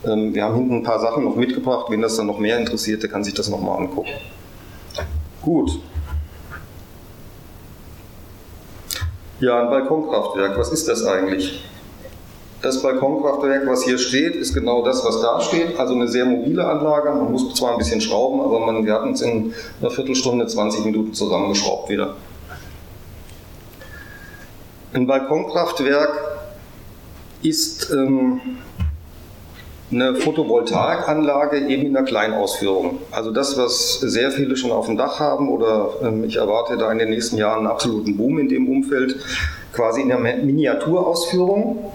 Ähm, 0.05 0.35
wir 0.35 0.45
haben 0.45 0.57
hinten 0.57 0.75
ein 0.77 0.83
paar 0.83 0.99
Sachen 0.99 1.25
noch 1.25 1.37
mitgebracht. 1.37 1.87
Wen 1.89 2.03
das 2.03 2.17
dann 2.17 2.27
noch 2.27 2.39
mehr 2.39 2.59
interessiert, 2.59 3.03
der 3.03 3.11
kann 3.11 3.23
sich 3.23 3.35
das 3.35 3.49
nochmal 3.49 3.79
angucken. 3.79 4.11
Gut. 5.41 5.71
Ja, 9.41 9.63
ein 9.63 9.71
Balkonkraftwerk, 9.71 10.59
was 10.59 10.73
ist 10.73 10.89
das 10.89 11.05
eigentlich? 11.05 11.65
Das 12.61 12.83
Balkonkraftwerk, 12.83 13.69
was 13.69 13.85
hier 13.85 13.99
steht, 13.99 14.35
ist 14.35 14.53
genau 14.53 14.85
das, 14.85 15.05
was 15.05 15.21
da 15.21 15.41
steht. 15.41 15.79
Also 15.79 15.95
eine 15.95 16.09
sehr 16.09 16.25
mobile 16.25 16.67
Anlage. 16.67 17.11
Man 17.11 17.31
muss 17.31 17.55
zwar 17.55 17.73
ein 17.73 17.79
bisschen 17.79 18.01
schrauben, 18.01 18.41
aber 18.41 18.59
man, 18.59 18.85
wir 18.85 18.95
hatten 18.95 19.13
es 19.13 19.21
in 19.21 19.55
einer 19.81 19.93
Viertelstunde, 19.93 20.45
20 20.49 20.85
Minuten 20.85 21.15
zusammengeschraubt 21.15 21.89
wieder. 21.89 22.17
Ein 24.95 25.07
Balkonkraftwerk 25.07 26.39
ist 27.43 27.91
ähm, 27.91 28.41
eine 29.93 30.15
Photovoltaikanlage 30.15 31.69
eben 31.69 31.87
in 31.87 31.93
der 31.93 32.05
Kleinausführung. 32.05 32.99
Also 33.11 33.31
das, 33.31 33.59
was 33.59 34.01
sehr 34.01 34.31
viele 34.31 34.57
schon 34.57 34.73
auf 34.73 34.87
dem 34.87 34.97
Dach 34.97 35.21
haben 35.21 35.51
oder 35.51 35.91
ähm, 36.03 36.25
ich 36.25 36.37
erwarte 36.37 36.79
da 36.79 36.91
in 36.91 36.99
den 36.99 37.11
nächsten 37.11 37.37
Jahren 37.37 37.59
einen 37.59 37.67
absoluten 37.67 38.17
Boom 38.17 38.39
in 38.39 38.49
dem 38.49 38.67
Umfeld, 38.67 39.17
quasi 39.75 40.01
in 40.01 40.09
der 40.09 40.19
Miniaturausführung. 40.19 41.93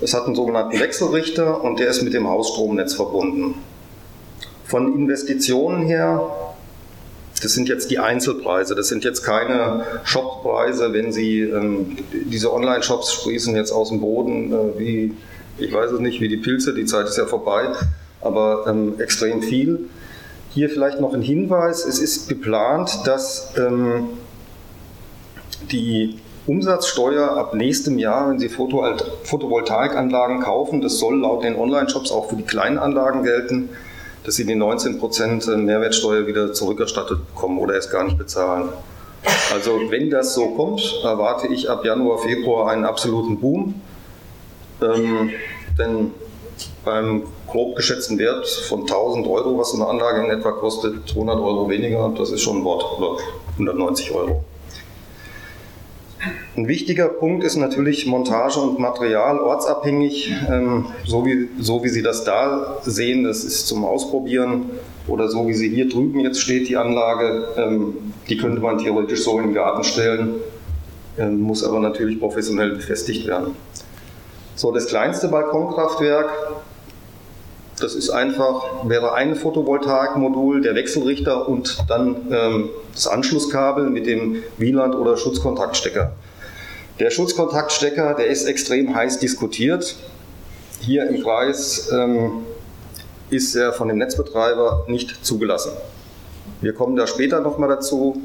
Es 0.00 0.14
hat 0.14 0.26
einen 0.26 0.36
sogenannten 0.36 0.78
Wechselrichter 0.78 1.64
und 1.64 1.80
der 1.80 1.88
ist 1.88 2.02
mit 2.02 2.14
dem 2.14 2.28
Hausstromnetz 2.28 2.94
verbunden. 2.94 3.56
Von 4.64 4.94
Investitionen 4.94 5.82
her, 5.82 6.49
das 7.42 7.52
sind 7.52 7.68
jetzt 7.68 7.90
die 7.90 7.98
Einzelpreise, 7.98 8.74
das 8.74 8.88
sind 8.88 9.04
jetzt 9.04 9.22
keine 9.22 9.84
Shoppreise, 10.04 10.92
wenn 10.92 11.12
Sie, 11.12 11.40
ähm, 11.40 11.96
diese 12.12 12.52
Online-Shops 12.52 13.12
sprießen 13.12 13.56
jetzt 13.56 13.72
aus 13.72 13.88
dem 13.88 14.00
Boden, 14.00 14.52
äh, 14.52 14.78
wie, 14.78 15.14
ich 15.58 15.72
weiß 15.72 15.92
es 15.92 16.00
nicht, 16.00 16.20
wie 16.20 16.28
die 16.28 16.36
Pilze, 16.36 16.74
die 16.74 16.84
Zeit 16.84 17.06
ist 17.06 17.16
ja 17.16 17.26
vorbei, 17.26 17.68
aber 18.20 18.66
ähm, 18.68 19.00
extrem 19.00 19.42
viel. 19.42 19.88
Hier 20.50 20.68
vielleicht 20.68 21.00
noch 21.00 21.14
ein 21.14 21.22
Hinweis, 21.22 21.86
es 21.86 21.98
ist 21.98 22.28
geplant, 22.28 23.00
dass 23.04 23.54
ähm, 23.56 24.08
die 25.70 26.18
Umsatzsteuer 26.46 27.36
ab 27.36 27.54
nächstem 27.54 27.98
Jahr, 27.98 28.30
wenn 28.30 28.38
Sie 28.38 28.48
Photovoltaikanlagen 28.48 30.40
kaufen, 30.40 30.80
das 30.80 30.98
soll 30.98 31.20
laut 31.20 31.44
den 31.44 31.54
Online-Shops 31.56 32.10
auch 32.10 32.28
für 32.28 32.36
die 32.36 32.42
kleinen 32.42 32.78
Anlagen 32.78 33.22
gelten, 33.22 33.68
dass 34.24 34.36
Sie 34.36 34.44
die 34.44 34.54
19% 34.54 35.56
Mehrwertsteuer 35.56 36.26
wieder 36.26 36.52
zurückerstattet 36.52 37.26
bekommen 37.34 37.58
oder 37.58 37.74
erst 37.74 37.90
gar 37.90 38.04
nicht 38.04 38.18
bezahlen. 38.18 38.70
Also 39.52 39.80
wenn 39.90 40.10
das 40.10 40.34
so 40.34 40.50
kommt, 40.50 40.82
erwarte 41.02 41.48
ich 41.48 41.68
ab 41.68 41.84
Januar, 41.84 42.18
Februar 42.18 42.70
einen 42.70 42.84
absoluten 42.84 43.38
Boom. 43.38 43.80
Ähm, 44.82 45.30
denn 45.78 46.12
beim 46.84 47.24
grob 47.46 47.76
geschätzten 47.76 48.18
Wert 48.18 48.46
von 48.46 48.80
1000 48.80 49.26
Euro, 49.26 49.58
was 49.58 49.72
so 49.72 49.76
eine 49.76 49.88
Anlage 49.88 50.24
in 50.24 50.30
etwa 50.30 50.52
kostet, 50.52 51.10
100 51.10 51.38
Euro 51.38 51.68
weniger, 51.68 52.12
das 52.16 52.30
ist 52.30 52.42
schon 52.42 52.58
ein 52.58 52.64
Wort, 52.64 52.84
oder 52.98 53.18
190 53.52 54.12
Euro. 54.12 54.44
Ein 56.56 56.68
wichtiger 56.68 57.08
Punkt 57.08 57.44
ist 57.44 57.56
natürlich 57.56 58.06
Montage 58.06 58.60
und 58.60 58.78
Material 58.78 59.38
ortsabhängig, 59.38 60.34
ähm, 60.50 60.86
so, 61.06 61.24
wie, 61.24 61.48
so 61.58 61.82
wie 61.82 61.88
Sie 61.88 62.02
das 62.02 62.24
da 62.24 62.78
sehen, 62.82 63.24
das 63.24 63.44
ist 63.44 63.66
zum 63.66 63.84
Ausprobieren 63.84 64.70
oder 65.06 65.28
so 65.28 65.46
wie 65.48 65.54
sie 65.54 65.68
hier 65.68 65.88
drüben 65.88 66.20
jetzt 66.20 66.40
steht, 66.40 66.68
die 66.68 66.76
Anlage, 66.76 67.48
ähm, 67.56 68.12
die 68.28 68.36
könnte 68.36 68.60
man 68.60 68.78
theoretisch 68.78 69.24
so 69.24 69.38
in 69.38 69.46
den 69.46 69.54
Garten 69.54 69.82
stellen, 69.82 70.34
ähm, 71.18 71.40
muss 71.40 71.64
aber 71.64 71.80
natürlich 71.80 72.20
professionell 72.20 72.70
befestigt 72.70 73.26
werden. 73.26 73.56
So, 74.54 74.72
das 74.72 74.86
kleinste 74.86 75.28
Balkonkraftwerk, 75.28 76.28
das 77.80 77.94
ist 77.94 78.10
einfach, 78.10 78.88
wäre 78.88 79.14
ein 79.14 79.34
Photovoltaikmodul, 79.34 80.62
der 80.62 80.74
Wechselrichter 80.74 81.48
und 81.48 81.78
dann 81.88 82.28
ähm, 82.30 82.68
das 82.94 83.06
Anschlusskabel 83.06 83.90
mit 83.90 84.06
dem 84.06 84.42
Wieland- 84.58 84.94
oder 84.94 85.16
Schutzkontaktstecker. 85.16 86.12
Der 86.98 87.10
Schutzkontaktstecker, 87.10 88.14
der 88.14 88.26
ist 88.26 88.44
extrem 88.44 88.94
heiß 88.94 89.18
diskutiert. 89.18 89.96
Hier 90.80 91.08
im 91.08 91.22
Kreis 91.22 91.90
ähm, 91.92 92.44
ist 93.30 93.54
er 93.54 93.72
von 93.72 93.88
dem 93.88 93.98
Netzbetreiber 93.98 94.84
nicht 94.88 95.24
zugelassen. 95.24 95.72
Wir 96.60 96.74
kommen 96.74 96.96
da 96.96 97.06
später 97.06 97.40
nochmal 97.40 97.68
dazu. 97.68 98.20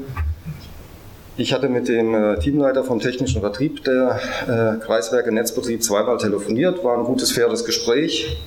Ich 1.38 1.52
hatte 1.52 1.68
mit 1.68 1.88
dem 1.88 2.14
äh, 2.14 2.38
Teamleiter 2.38 2.82
vom 2.82 2.98
technischen 2.98 3.40
Vertrieb 3.40 3.84
der 3.84 4.20
äh, 4.46 4.84
Kreiswerke 4.84 5.32
Netzbetrieb 5.32 5.82
zweimal 5.82 6.16
telefoniert, 6.18 6.82
war 6.82 6.96
ein 6.96 7.04
gutes, 7.04 7.32
faires 7.32 7.64
Gespräch. 7.64 8.38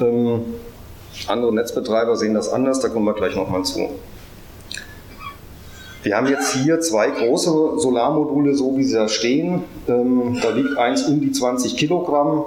Ähm, 0.00 0.42
andere 1.28 1.54
Netzbetreiber 1.54 2.16
sehen 2.16 2.34
das 2.34 2.48
anders, 2.48 2.80
da 2.80 2.88
kommen 2.88 3.06
wir 3.06 3.14
gleich 3.14 3.34
nochmal 3.34 3.64
zu. 3.64 3.88
Wir 6.02 6.16
haben 6.16 6.28
jetzt 6.28 6.54
hier 6.54 6.78
zwei 6.80 7.10
große 7.10 7.50
Solarmodule, 7.78 8.54
so 8.54 8.76
wie 8.76 8.84
sie 8.84 8.94
da 8.94 9.08
stehen. 9.08 9.64
Ähm, 9.88 10.38
da 10.40 10.50
liegt 10.50 10.78
eins 10.78 11.02
um 11.08 11.20
die 11.20 11.32
20 11.32 11.76
Kilogramm. 11.76 12.44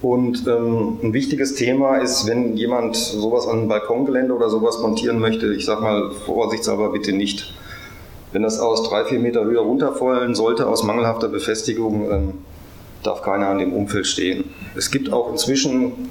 Und 0.00 0.46
ähm, 0.48 0.98
ein 1.02 1.12
wichtiges 1.12 1.54
Thema 1.54 1.98
ist, 1.98 2.26
wenn 2.26 2.56
jemand 2.56 2.96
sowas 2.96 3.46
an 3.46 3.64
ein 3.64 3.68
Balkongelände 3.68 4.34
oder 4.34 4.48
sowas 4.48 4.80
montieren 4.80 5.18
möchte, 5.18 5.52
ich 5.52 5.66
sage 5.66 5.82
mal 5.82 6.10
vorsichtshalber 6.10 6.88
bitte 6.90 7.12
nicht. 7.12 7.54
Wenn 8.32 8.42
das 8.42 8.58
aus 8.58 8.88
drei, 8.88 9.04
vier 9.04 9.20
Meter 9.20 9.44
Höhe 9.44 9.60
runterfallen 9.60 10.34
sollte, 10.34 10.66
aus 10.66 10.82
mangelhafter 10.84 11.28
Befestigung, 11.28 12.10
ähm, 12.10 12.32
darf 13.02 13.22
keiner 13.22 13.48
an 13.48 13.58
dem 13.58 13.72
Umfeld 13.72 14.06
stehen. 14.06 14.44
Es 14.76 14.90
gibt 14.90 15.12
auch 15.12 15.30
inzwischen, 15.30 16.10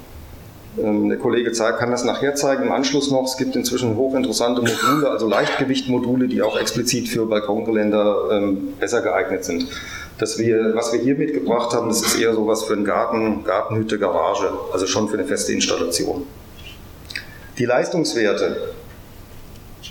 ähm, 0.82 1.08
der 1.08 1.18
Kollege 1.18 1.52
kann 1.52 1.90
das 1.90 2.04
nachher 2.04 2.34
zeigen 2.34 2.64
im 2.64 2.72
Anschluss 2.72 3.10
noch, 3.10 3.24
es 3.24 3.36
gibt 3.36 3.56
inzwischen 3.56 3.96
hochinteressante 3.96 4.60
Module, 4.62 5.10
also 5.10 5.28
Leichtgewichtmodule, 5.28 6.28
die 6.28 6.42
auch 6.42 6.58
explizit 6.58 7.08
für 7.08 7.26
Balkongeländer 7.26 8.28
ähm, 8.32 8.74
besser 8.78 9.02
geeignet 9.02 9.44
sind. 9.44 9.66
Das 10.18 10.38
wir, 10.38 10.74
was 10.74 10.92
wir 10.92 11.00
hier 11.00 11.16
mitgebracht 11.16 11.72
haben, 11.72 11.88
das 11.88 12.02
ist 12.02 12.20
eher 12.20 12.34
sowas 12.34 12.64
für 12.64 12.74
einen 12.74 12.84
Garten, 12.84 13.44
Gartenhütte, 13.44 13.98
Garage, 13.98 14.52
also 14.72 14.86
schon 14.86 15.08
für 15.08 15.14
eine 15.18 15.24
feste 15.24 15.52
Installation. 15.52 16.26
Die 17.58 17.64
Leistungswerte. 17.64 18.74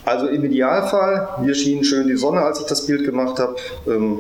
Also 0.06 0.28
im 0.28 0.44
Idealfall, 0.44 1.30
hier 1.44 1.54
schien 1.54 1.84
schön 1.84 2.08
die 2.08 2.16
Sonne, 2.16 2.42
als 2.42 2.60
ich 2.60 2.66
das 2.66 2.88
Bild 2.88 3.06
gemacht 3.06 3.40
habe, 3.40 3.56
ähm, 3.88 4.20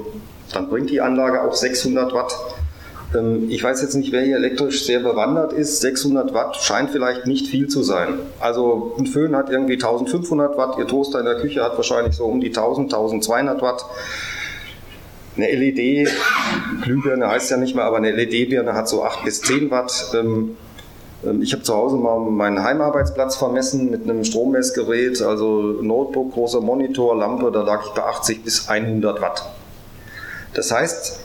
dann 0.53 0.69
bringt 0.69 0.89
die 0.89 1.01
Anlage 1.01 1.41
auch 1.41 1.53
600 1.53 2.13
Watt. 2.13 2.35
Ich 3.49 3.61
weiß 3.61 3.81
jetzt 3.81 3.95
nicht, 3.95 4.11
wer 4.13 4.21
hier 4.21 4.37
elektrisch 4.37 4.85
sehr 4.85 5.01
bewandert 5.01 5.51
ist. 5.51 5.81
600 5.81 6.33
Watt 6.33 6.55
scheint 6.55 6.91
vielleicht 6.91 7.27
nicht 7.27 7.47
viel 7.47 7.67
zu 7.67 7.83
sein. 7.83 8.19
Also 8.39 8.95
ein 8.97 9.05
Föhn 9.05 9.35
hat 9.35 9.49
irgendwie 9.49 9.73
1500 9.73 10.57
Watt, 10.57 10.77
Ihr 10.77 10.87
Toaster 10.87 11.19
in 11.19 11.25
der 11.25 11.35
Küche 11.35 11.61
hat 11.63 11.75
wahrscheinlich 11.75 12.15
so 12.15 12.25
um 12.25 12.39
die 12.39 12.47
1000, 12.47 12.93
1200 12.93 13.61
Watt. 13.61 13.85
Eine 15.35 15.51
LED, 15.51 16.09
Glühbirne 16.83 17.27
heißt 17.27 17.51
ja 17.51 17.57
nicht 17.57 17.75
mehr, 17.75 17.85
aber 17.85 17.97
eine 17.97 18.11
LED-Birne 18.11 18.73
hat 18.73 18.87
so 18.87 19.03
8 19.03 19.25
bis 19.25 19.41
10 19.41 19.71
Watt. 19.71 20.11
Ähm, 20.13 20.55
ähm, 21.25 21.41
ich 21.41 21.53
habe 21.53 21.63
zu 21.63 21.73
Hause 21.73 21.97
mal 21.97 22.19
meinen 22.19 22.63
Heimarbeitsplatz 22.63 23.35
vermessen 23.35 23.89
mit 23.89 24.03
einem 24.03 24.23
Strommessgerät, 24.23 25.21
also 25.21 25.61
Notebook, 25.81 26.33
großer 26.33 26.61
Monitor, 26.61 27.17
Lampe, 27.17 27.51
da 27.51 27.61
lag 27.61 27.85
ich 27.85 27.91
bei 27.91 28.03
80 28.03 28.43
bis 28.43 28.69
100 28.69 29.21
Watt. 29.21 29.49
Das 30.53 30.71
heißt, 30.71 31.19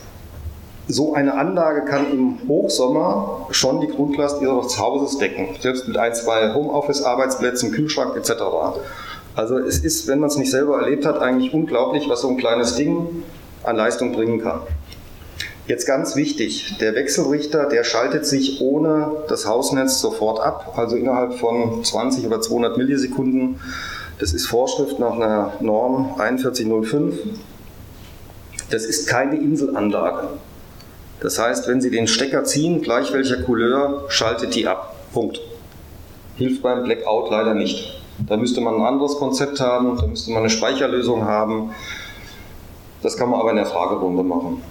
so 0.87 1.13
eine 1.13 1.35
Anlage 1.35 1.85
kann 1.85 2.11
im 2.11 2.37
Hochsommer 2.47 3.47
schon 3.51 3.81
die 3.81 3.87
Grundlast 3.87 4.41
Ihres 4.41 4.79
Hauses 4.79 5.17
decken, 5.17 5.49
selbst 5.59 5.87
mit 5.87 5.97
ein, 5.97 6.13
zwei 6.13 6.53
Homeoffice-Arbeitsplätzen, 6.53 7.71
Kühlschrank 7.71 8.15
etc. 8.15 8.31
Also 9.35 9.57
es 9.57 9.79
ist, 9.79 10.07
wenn 10.07 10.19
man 10.19 10.29
es 10.29 10.37
nicht 10.37 10.49
selber 10.49 10.79
erlebt 10.79 11.05
hat, 11.05 11.19
eigentlich 11.19 11.53
unglaublich, 11.53 12.07
was 12.09 12.21
so 12.21 12.29
ein 12.29 12.37
kleines 12.37 12.75
Ding 12.75 13.23
an 13.63 13.75
Leistung 13.75 14.13
bringen 14.13 14.41
kann. 14.41 14.61
Jetzt 15.67 15.85
ganz 15.85 16.15
wichtig, 16.15 16.77
der 16.79 16.95
Wechselrichter, 16.95 17.65
der 17.65 17.83
schaltet 17.83 18.25
sich 18.25 18.61
ohne 18.61 19.11
das 19.27 19.45
Hausnetz 19.45 19.99
sofort 19.99 20.39
ab, 20.39 20.75
also 20.77 20.95
innerhalb 20.95 21.33
von 21.33 21.83
20 21.83 22.25
oder 22.25 22.39
200 22.39 22.77
Millisekunden. 22.77 23.59
Das 24.19 24.31
ist 24.31 24.47
Vorschrift 24.47 24.97
nach 24.97 25.11
einer 25.11 25.53
Norm 25.59 26.15
4105. 26.15 27.15
Das 28.69 28.85
ist 28.85 29.07
keine 29.07 29.35
Inselanlage. 29.35 30.29
Das 31.19 31.39
heißt, 31.39 31.67
wenn 31.67 31.81
Sie 31.81 31.89
den 31.89 32.07
Stecker 32.07 32.43
ziehen, 32.43 32.81
gleich 32.81 33.11
welcher 33.11 33.41
Couleur, 33.41 34.05
schaltet 34.09 34.53
die 34.55 34.67
ab. 34.67 34.95
Punkt. 35.13 35.39
Hilft 36.35 36.61
beim 36.61 36.83
Blackout 36.83 37.31
leider 37.31 37.55
nicht. 37.55 38.01
Da 38.27 38.37
müsste 38.37 38.61
man 38.61 38.75
ein 38.75 38.81
anderes 38.81 39.15
Konzept 39.17 39.59
haben, 39.59 39.97
da 39.97 40.07
müsste 40.07 40.31
man 40.31 40.39
eine 40.39 40.49
Speicherlösung 40.49 41.25
haben. 41.25 41.71
Das 43.01 43.17
kann 43.17 43.29
man 43.29 43.39
aber 43.39 43.51
in 43.51 43.57
der 43.57 43.65
Fragerunde 43.65 44.23
machen. 44.23 44.61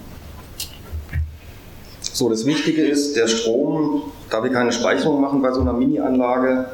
So, 2.01 2.29
das 2.29 2.45
Wichtige 2.45 2.83
ist, 2.83 3.15
der 3.15 3.27
Strom, 3.27 4.03
da 4.29 4.43
wir 4.43 4.51
keine 4.51 4.71
Speicherung 4.71 5.21
machen 5.21 5.41
bei 5.41 5.51
so 5.51 5.61
einer 5.61 5.73
Mini-Anlage, 5.73 6.65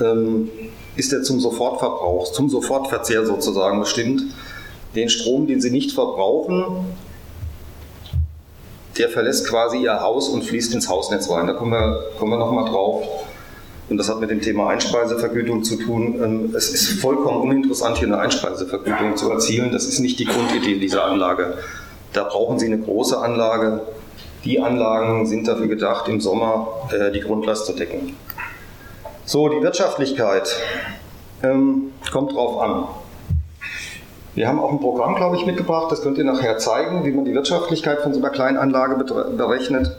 ähm, 0.00 0.50
ist 0.96 1.12
er 1.12 1.22
zum 1.22 1.40
Sofortverbrauch, 1.40 2.30
zum 2.32 2.48
Sofortverzehr 2.48 3.24
sozusagen 3.24 3.80
bestimmt. 3.80 4.22
Den 4.94 5.08
Strom, 5.08 5.46
den 5.46 5.60
Sie 5.60 5.70
nicht 5.70 5.92
verbrauchen, 5.92 6.86
der 8.98 9.08
verlässt 9.08 9.48
quasi 9.48 9.78
Ihr 9.78 10.00
Haus 10.00 10.28
und 10.28 10.44
fließt 10.44 10.74
ins 10.74 10.88
Hausnetz 10.88 11.30
rein. 11.30 11.46
Da 11.46 11.54
kommen 11.54 11.72
wir, 11.72 12.04
kommen 12.18 12.32
wir 12.32 12.38
nochmal 12.38 12.64
drauf. 12.64 13.06
Und 13.88 13.98
das 13.98 14.08
hat 14.08 14.20
mit 14.20 14.30
dem 14.30 14.40
Thema 14.40 14.68
Einspeisevergütung 14.68 15.62
zu 15.62 15.76
tun. 15.76 16.20
Ähm, 16.22 16.54
es 16.56 16.70
ist 16.70 17.00
vollkommen 17.00 17.40
uninteressant, 17.42 17.98
hier 17.98 18.08
eine 18.08 18.18
Einspeisevergütung 18.18 19.16
zu 19.16 19.30
erzielen. 19.30 19.72
Das 19.72 19.84
ist 19.84 20.00
nicht 20.00 20.18
die 20.18 20.24
Grundidee 20.24 20.78
dieser 20.78 21.04
Anlage. 21.04 21.58
Da 22.12 22.24
brauchen 22.24 22.58
Sie 22.58 22.66
eine 22.66 22.78
große 22.78 23.18
Anlage. 23.18 23.82
Die 24.44 24.60
Anlagen 24.60 25.26
sind 25.26 25.48
dafür 25.48 25.66
gedacht, 25.66 26.08
im 26.08 26.20
Sommer 26.20 26.68
äh, 26.92 27.10
die 27.12 27.20
Grundlast 27.20 27.66
zu 27.66 27.72
decken. 27.72 28.16
So, 29.26 29.48
die 29.48 29.62
Wirtschaftlichkeit 29.62 30.54
ähm, 31.42 31.92
kommt 32.12 32.32
drauf 32.32 32.60
an. 32.60 32.84
Wir 34.34 34.48
haben 34.48 34.58
auch 34.58 34.72
ein 34.72 34.80
Programm, 34.80 35.14
glaube 35.14 35.36
ich, 35.36 35.46
mitgebracht, 35.46 35.92
das 35.92 36.02
könnt 36.02 36.18
ihr 36.18 36.24
nachher 36.24 36.58
zeigen, 36.58 37.04
wie 37.04 37.12
man 37.12 37.24
die 37.24 37.34
Wirtschaftlichkeit 37.34 38.00
von 38.00 38.12
so 38.12 38.18
einer 38.18 38.30
kleinen 38.30 38.56
Anlage 38.56 38.96
berechnet. 39.36 39.96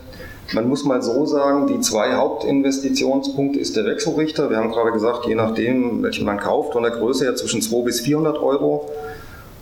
Man 0.53 0.67
muss 0.67 0.83
mal 0.83 1.01
so 1.01 1.25
sagen, 1.25 1.67
die 1.67 1.79
zwei 1.79 2.15
Hauptinvestitionspunkte 2.15 3.59
ist 3.59 3.77
der 3.77 3.85
Wechselrichter. 3.85 4.49
Wir 4.49 4.57
haben 4.57 4.71
gerade 4.71 4.91
gesagt, 4.91 5.25
je 5.25 5.35
nachdem, 5.35 6.03
welchen 6.03 6.25
man 6.25 6.37
kauft, 6.37 6.73
von 6.73 6.83
der 6.83 6.91
Größe 6.91 7.23
her 7.23 7.35
zwischen 7.35 7.61
200 7.61 7.85
bis 7.85 8.01
400 8.01 8.37
Euro. 8.37 8.89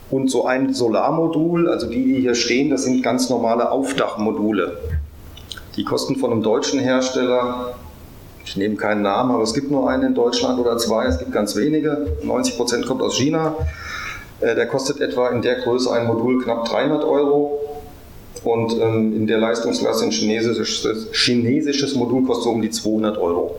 Und 0.09 0.29
so 0.29 0.45
ein 0.45 0.73
Solarmodul, 0.73 1.69
also 1.69 1.87
die, 1.87 2.03
die 2.03 2.21
hier 2.21 2.35
stehen, 2.35 2.71
das 2.71 2.83
sind 2.83 3.03
ganz 3.03 3.29
normale 3.29 3.71
Aufdachmodule. 3.71 4.77
Die 5.75 5.83
kosten 5.83 6.15
von 6.17 6.31
einem 6.31 6.43
deutschen 6.43 6.79
Hersteller 6.79 7.75
ich 8.45 8.57
nehme 8.57 8.75
keinen 8.75 9.01
Namen, 9.03 9.31
aber 9.31 9.43
es 9.43 9.53
gibt 9.53 9.71
nur 9.71 9.89
einen 9.89 10.03
in 10.03 10.13
Deutschland 10.15 10.59
oder 10.59 10.77
zwei, 10.77 11.05
es 11.05 11.17
gibt 11.17 11.31
ganz 11.31 11.55
wenige. 11.55 12.07
90 12.23 12.57
Prozent 12.57 12.85
kommt 12.85 13.01
aus 13.01 13.15
China. 13.15 13.55
Äh, 14.43 14.55
der 14.55 14.67
kostet 14.67 14.99
etwa 14.99 15.29
in 15.29 15.41
der 15.41 15.55
Größe 15.55 15.91
ein 15.91 16.05
Modul 16.05 16.43
knapp 16.43 16.65
300 16.65 17.03
Euro. 17.03 17.59
Und 18.43 18.73
ähm, 18.73 19.15
in 19.15 19.27
der 19.27 19.37
Leistungsklasse 19.37 20.05
ein 20.05 20.11
chinesisches, 20.11 21.07
chinesisches 21.13 21.95
Modul 21.95 22.25
kostet 22.25 22.51
um 22.51 22.61
die 22.61 22.69
200 22.69 23.17
Euro. 23.17 23.55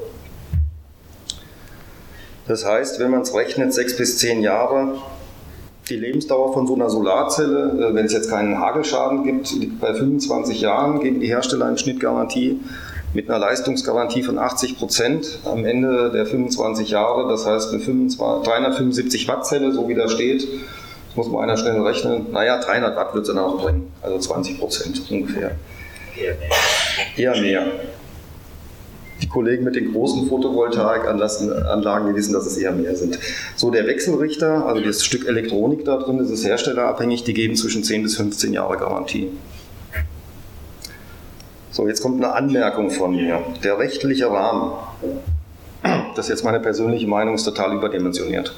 Das 2.47 2.67
heißt, 2.67 3.01
wenn 3.01 3.11
man 3.11 3.23
es 3.23 3.35
rechnet, 3.35 3.73
sechs 3.73 3.97
bis 3.97 4.19
zehn 4.19 4.43
Jahre, 4.43 4.99
die 5.89 5.97
Lebensdauer 5.97 6.53
von 6.53 6.67
so 6.67 6.75
einer 6.75 6.91
Solarzelle, 6.91 7.91
äh, 7.91 7.95
wenn 7.95 8.05
es 8.05 8.13
jetzt 8.13 8.29
keinen 8.29 8.59
Hagelschaden 8.59 9.25
gibt, 9.25 9.53
liegt 9.53 9.81
bei 9.81 9.95
25 9.95 10.61
Jahren, 10.61 11.01
geben 11.01 11.21
die 11.21 11.29
Hersteller 11.29 11.67
eine 11.67 11.79
Schnittgarantie 11.79 12.61
mit 13.15 13.31
einer 13.31 13.39
Leistungsgarantie 13.39 14.23
von 14.25 14.39
80 14.39 14.77
Prozent 14.77 15.39
am 15.45 15.65
Ende 15.65 16.11
der 16.11 16.27
25 16.27 16.91
Jahre. 16.91 17.29
Das 17.29 17.47
heißt, 17.47 17.73
eine 17.73 17.81
25, 17.81 18.45
375 18.45 19.29
Watt 19.29 19.47
Zelle, 19.47 19.73
so 19.73 19.89
wie 19.89 19.95
da 19.95 20.09
steht, 20.09 20.47
muss 21.15 21.29
man 21.29 21.45
einer 21.45 21.57
schnell 21.57 21.81
rechnen. 21.81 22.33
Naja, 22.33 22.61
300 22.61 22.97
Watt 22.97 23.15
wird 23.15 23.27
es 23.27 23.33
dann 23.33 23.43
auch 23.43 23.63
bringen, 23.63 23.93
also 24.03 24.19
20 24.19 24.59
Prozent 24.59 25.01
ungefähr. 25.11 25.53
Eher 27.17 27.41
mehr. 27.41 27.67
Die 29.23 29.29
Kollegen 29.29 29.63
mit 29.63 29.77
den 29.77 29.93
großen 29.93 30.29
Photovoltaikanlagen, 30.29 32.09
die 32.09 32.17
wissen, 32.17 32.33
dass 32.33 32.47
es 32.47 32.57
eher 32.57 32.73
mehr 32.73 32.97
sind. 32.97 33.19
So, 33.55 33.71
der 33.71 33.87
Wechselrichter, 33.87 34.67
also 34.67 34.83
das 34.83 35.05
Stück 35.05 35.29
Elektronik 35.29 35.85
da 35.85 35.99
drin, 35.99 36.19
das 36.19 36.31
ist 36.31 36.45
herstellerabhängig, 36.45 37.23
die 37.23 37.33
geben 37.33 37.55
zwischen 37.55 37.85
10 37.85 38.03
bis 38.03 38.17
15 38.17 38.53
Jahre 38.53 38.77
Garantie. 38.77 39.31
So, 41.75 41.89
jetzt 41.89 42.03
kommt 42.03 42.23
eine 42.23 42.33
Anmerkung 42.33 42.89
von 42.93 43.17
mir. 43.17 43.43
Der 43.65 43.81
rechtliche 43.81 44.31
Rahmen, 44.31 44.75
das 46.15 46.27
ist 46.27 46.29
jetzt 46.29 46.45
meine 46.45 46.61
persönliche 46.61 47.09
Meinung, 47.09 47.35
ist 47.35 47.43
total 47.43 47.75
überdimensioniert. 47.75 48.55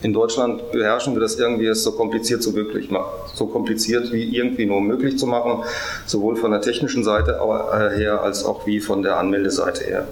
In 0.00 0.12
Deutschland 0.12 0.70
beherrschen 0.70 1.14
wir 1.14 1.20
das 1.20 1.40
irgendwie, 1.40 1.66
es 1.66 1.82
so 1.82 1.90
kompliziert 1.90 2.44
so 2.44 2.52
möglich 2.52 2.88
so 3.34 3.46
kompliziert 3.48 4.12
wie 4.12 4.22
irgendwie 4.22 4.64
nur 4.64 4.80
möglich 4.80 5.18
zu 5.18 5.26
machen, 5.26 5.64
sowohl 6.06 6.36
von 6.36 6.52
der 6.52 6.60
technischen 6.60 7.02
Seite 7.02 7.32
äh, 7.32 7.98
her 7.98 8.22
als 8.22 8.44
auch 8.44 8.64
wie 8.64 8.78
von 8.78 9.02
der 9.02 9.16
Anmeldeseite 9.16 9.82
her. 9.82 10.06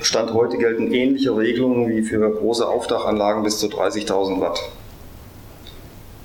Stand 0.00 0.34
heute 0.34 0.58
gelten 0.58 0.92
ähnliche 0.92 1.36
Regelungen 1.36 1.90
wie 1.90 2.02
für 2.02 2.28
große 2.28 2.66
Aufdachanlagen 2.66 3.44
bis 3.44 3.58
zu 3.60 3.68
30.000 3.68 4.40
Watt. 4.40 4.60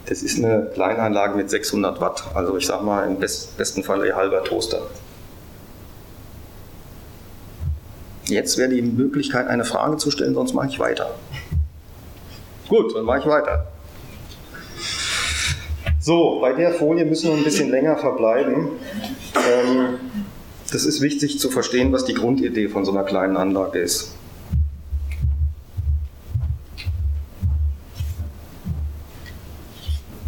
Das 0.07 0.21
ist 0.21 0.37
eine 0.37 0.69
Kleinanlage 0.73 1.35
mit 1.35 1.49
600 1.49 1.99
Watt, 1.99 2.23
also 2.33 2.55
ich 2.57 2.65
sag 2.65 2.81
mal 2.81 3.05
im 3.05 3.17
besten 3.19 3.83
Fall 3.83 4.01
ein 4.01 4.15
halber 4.15 4.41
Toaster. 4.43 4.83
Jetzt 8.25 8.57
wäre 8.57 8.69
die 8.69 8.81
Möglichkeit, 8.81 9.47
eine 9.47 9.65
Frage 9.65 9.97
zu 9.97 10.09
stellen, 10.09 10.33
sonst 10.33 10.53
mache 10.53 10.67
ich 10.67 10.79
weiter. 10.79 11.13
Gut, 12.69 12.95
dann 12.95 13.03
mache 13.03 13.19
ich 13.19 13.25
weiter. 13.25 13.67
So, 15.99 16.39
bei 16.39 16.53
der 16.53 16.73
Folie 16.73 17.03
müssen 17.03 17.29
wir 17.29 17.37
ein 17.37 17.43
bisschen 17.43 17.69
länger 17.69 17.97
verbleiben. 17.97 18.69
Ähm, 19.35 19.99
das 20.71 20.85
ist 20.85 21.01
wichtig 21.01 21.37
zu 21.39 21.49
verstehen, 21.49 21.91
was 21.91 22.05
die 22.05 22.13
Grundidee 22.13 22.69
von 22.69 22.85
so 22.85 22.91
einer 22.91 23.03
kleinen 23.03 23.35
Anlage 23.35 23.79
ist. 23.79 24.16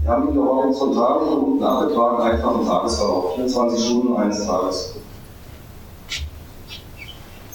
Haben 0.09 0.29
in 0.29 0.33
der 0.33 0.43
horizontalen 0.43 1.27
und 1.29 1.59
nachgetragen 1.59 2.21
einfachen 2.21 2.65
Tagesverlauf, 2.65 3.35
24 3.35 3.85
Stunden 3.85 4.17
eines 4.17 4.45
Tages. 4.45 4.95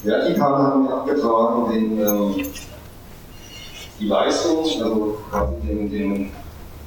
Vertikal 0.03 0.57
haben 0.57 0.87
wir 0.87 0.95
abgetragen 0.95 1.71
den, 1.71 1.99
ähm, 1.99 2.35
die 3.99 4.07
Leistung, 4.07 4.59
also 4.59 5.17
den, 5.63 5.89
den, 5.89 6.31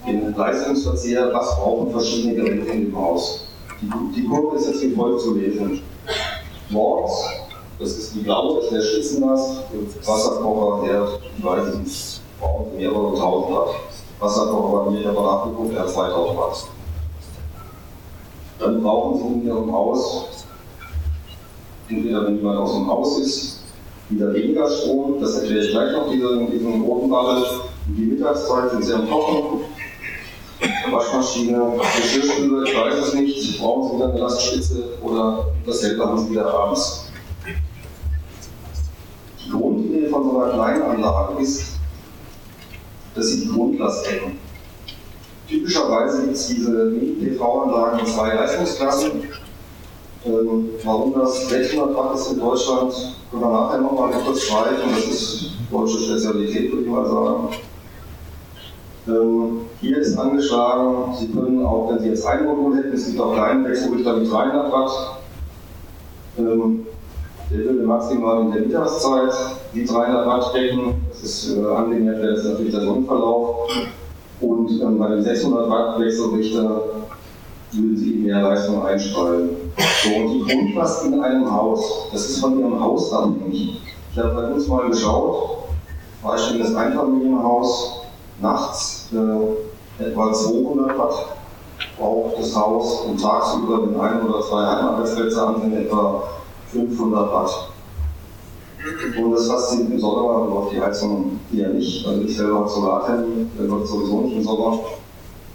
den 0.07 0.35
Leistungsverzehr, 0.37 1.31
was 1.33 1.57
brauchen 1.57 1.90
verschiedene 1.90 2.35
Geräte 2.35 2.70
in 2.70 2.87
dem 2.87 2.96
Haus. 2.96 3.48
Die, 3.81 3.90
die 4.14 4.26
Kurve 4.26 4.57
ist 4.57 4.68
jetzt 4.68 4.83
wie 4.83 4.94
folgt 4.94 5.20
zu 5.20 5.35
lesen. 5.35 5.83
Morgens, 6.70 7.12
das 7.78 7.90
ist 7.90 8.14
die 8.14 8.20
blaue, 8.20 8.57
das 8.57 8.64
ist 8.64 8.72
der 8.72 8.83
Schützenlast, 8.83 9.62
Wasserkocher, 10.04 10.87
der, 10.87 11.09
ich 11.37 11.44
weiß 11.44 11.74
nicht, 11.76 12.20
mehrere 12.76 13.18
tausend 13.18 13.57
Watt. 13.57 13.88
Wasserkocher 14.20 14.85
bei 14.85 14.90
mir 14.90 15.09
aber 15.11 15.22
nachgeguckt, 15.22 15.76
er 15.76 15.87
2000 15.87 16.38
Watt. 16.38 16.66
Dann 18.59 18.83
brauchen 18.83 19.18
Sie 19.18 19.35
in 19.35 19.46
Ihrem 19.46 19.72
Haus, 19.72 20.44
entweder 21.88 22.26
wenn 22.26 22.37
jemand 22.37 22.59
aus 22.59 22.72
dem 22.72 22.88
Haus 22.88 23.18
ist, 23.20 23.61
wieder 24.09 24.35
weniger 24.35 24.68
Strom, 24.68 25.20
das 25.20 25.38
erkläre 25.38 25.64
ich 25.64 25.70
gleich 25.70 25.92
noch, 25.92 26.11
diese, 26.11 26.46
diesen 26.46 26.83
roten. 26.83 27.12
In 27.88 27.96
die 27.96 28.02
Mittagszeit 28.02 28.70
sind 28.70 28.85
Sie 28.85 28.92
am 28.92 29.09
Kochen, 29.09 29.61
Waschmaschine, 30.90 31.72
Geschirrspüler, 31.96 32.64
ich 32.64 32.76
weiß 32.76 32.94
es 32.98 33.14
nicht, 33.14 33.61
brauchen 33.61 33.90
Sie 33.90 33.96
wieder 33.96 34.12
eine 34.12 34.20
Lastspitze 34.20 34.85
oder 35.02 35.46
dasselbe 35.64 36.04
haben 36.04 36.18
Sie 36.18 36.31
wieder 36.31 36.52
abends. 36.52 37.04
Die 39.44 39.50
Grundidee 39.50 40.09
von 40.09 40.24
so 40.24 40.38
einer 40.38 40.52
Kleinanlage 40.52 41.42
ist, 41.42 41.78
dass 43.18 43.28
sie 43.28 43.40
die 43.40 43.48
Grundlast 43.48 44.07
decken. 44.07 44.38
Typischerweise 45.48 46.22
gibt 46.22 46.37
es 46.37 46.46
diese 46.46 46.70
Mini-PV-Anlagen 46.70 48.00
in 48.00 48.07
zwei 48.07 48.35
Leistungsklassen. 48.35 49.11
Ähm, 50.26 50.70
warum 50.85 51.14
das 51.14 51.48
600 51.48 51.96
Watt 51.96 52.14
ist 52.14 52.33
in 52.33 52.38
Deutschland, 52.38 52.92
können 53.31 53.42
wir 53.42 53.50
nachher 53.50 53.78
nochmal 53.81 54.11
kurz 54.24 54.42
streifen. 54.42 54.90
Das 54.94 55.04
ist 55.04 55.50
deutsche 55.70 55.98
Spezialität, 56.00 56.70
würde 56.70 56.85
ich 56.85 56.90
mal 56.90 57.07
sagen. 57.07 57.48
Ähm, 59.09 59.61
hier 59.81 59.98
ist 59.98 60.18
angeschlagen, 60.18 61.14
Sie 61.18 61.28
können 61.28 61.64
auch, 61.64 61.90
wenn 61.90 62.00
Sie 62.00 62.09
jetzt 62.09 62.26
ein 62.26 62.44
Modul 62.44 62.76
hätten, 62.76 62.92
es 62.92 63.07
gibt 63.07 63.20
auch 63.20 63.35
kleinen 63.35 63.64
Wechselrichter 63.64 64.16
mit 64.16 64.31
300 64.31 64.72
Watt. 64.72 64.90
Ähm, 66.38 66.87
der 67.50 67.58
würde 67.58 67.87
maximal 67.87 68.42
in 68.42 68.52
der 68.52 68.62
Mittagszeit 68.62 69.32
die 69.74 69.84
300 69.84 70.26
Watt 70.26 70.54
decken. 70.54 71.06
Das 71.08 71.22
ist 71.22 71.56
äh, 71.56 71.64
angenähert 71.64 72.20
wäre 72.20 72.34
jetzt 72.34 72.44
natürlich 72.44 72.72
der 72.72 72.82
Sonnenverlauf. 72.82 73.70
Und 74.40 74.70
ähm, 74.80 74.98
bei 74.98 75.08
dem 75.08 75.22
600 75.22 75.70
Watt 75.70 75.98
Wechselrichter 75.98 76.82
würden 77.72 77.96
Sie 77.96 78.11
mehr 78.16 78.42
Leistung 78.42 78.84
einspeisen. 78.84 79.50
So, 80.04 80.14
und 80.14 80.32
die 80.32 80.44
Grundlast 80.44 81.06
in 81.06 81.20
einem 81.20 81.50
Haus, 81.50 82.08
das 82.12 82.28
ist 82.28 82.40
von 82.40 82.58
Ihrem 82.58 82.78
Haus 82.80 83.12
abhängig. 83.12 83.80
Ich 84.12 84.18
habe 84.18 84.34
bei 84.34 84.52
uns 84.52 84.68
mal 84.68 84.88
geschaut, 84.88 85.58
Beispiel 86.22 86.61
das 86.61 86.74
Einfamilienhaus, 86.74 88.00
nachts 88.40 89.08
äh, 89.12 90.04
etwa 90.04 90.32
200 90.32 90.98
Watt 90.98 91.26
braucht 91.98 92.38
das 92.38 92.54
Haus 92.54 93.00
und 93.02 93.20
tagsüber, 93.20 93.82
wenn 93.82 94.00
ein 94.00 94.22
oder 94.22 94.40
zwei 94.42 94.66
Heimarbeitsplätze 94.66 95.42
an 95.42 95.61
sind, 95.61 95.74
etwa 95.74 96.22
500 96.72 97.33
Watt. 97.33 97.70
Und 99.18 99.33
das 99.33 99.48
fasziniert 99.48 99.92
im 99.92 100.00
Sommer 100.00 100.46
läuft 100.46 100.72
die 100.72 100.81
Heizung 100.81 101.40
eher 101.52 101.70
nicht. 101.70 102.07
Also 102.07 102.22
ich 102.22 102.37
selber 102.37 102.61
habe 102.61 102.68
Solarthermie, 102.68 103.46
der 103.59 103.66
läuft 103.66 103.88
sowieso 103.88 104.20
nicht 104.22 104.37
im 104.37 104.44
Sommer. 104.44 104.78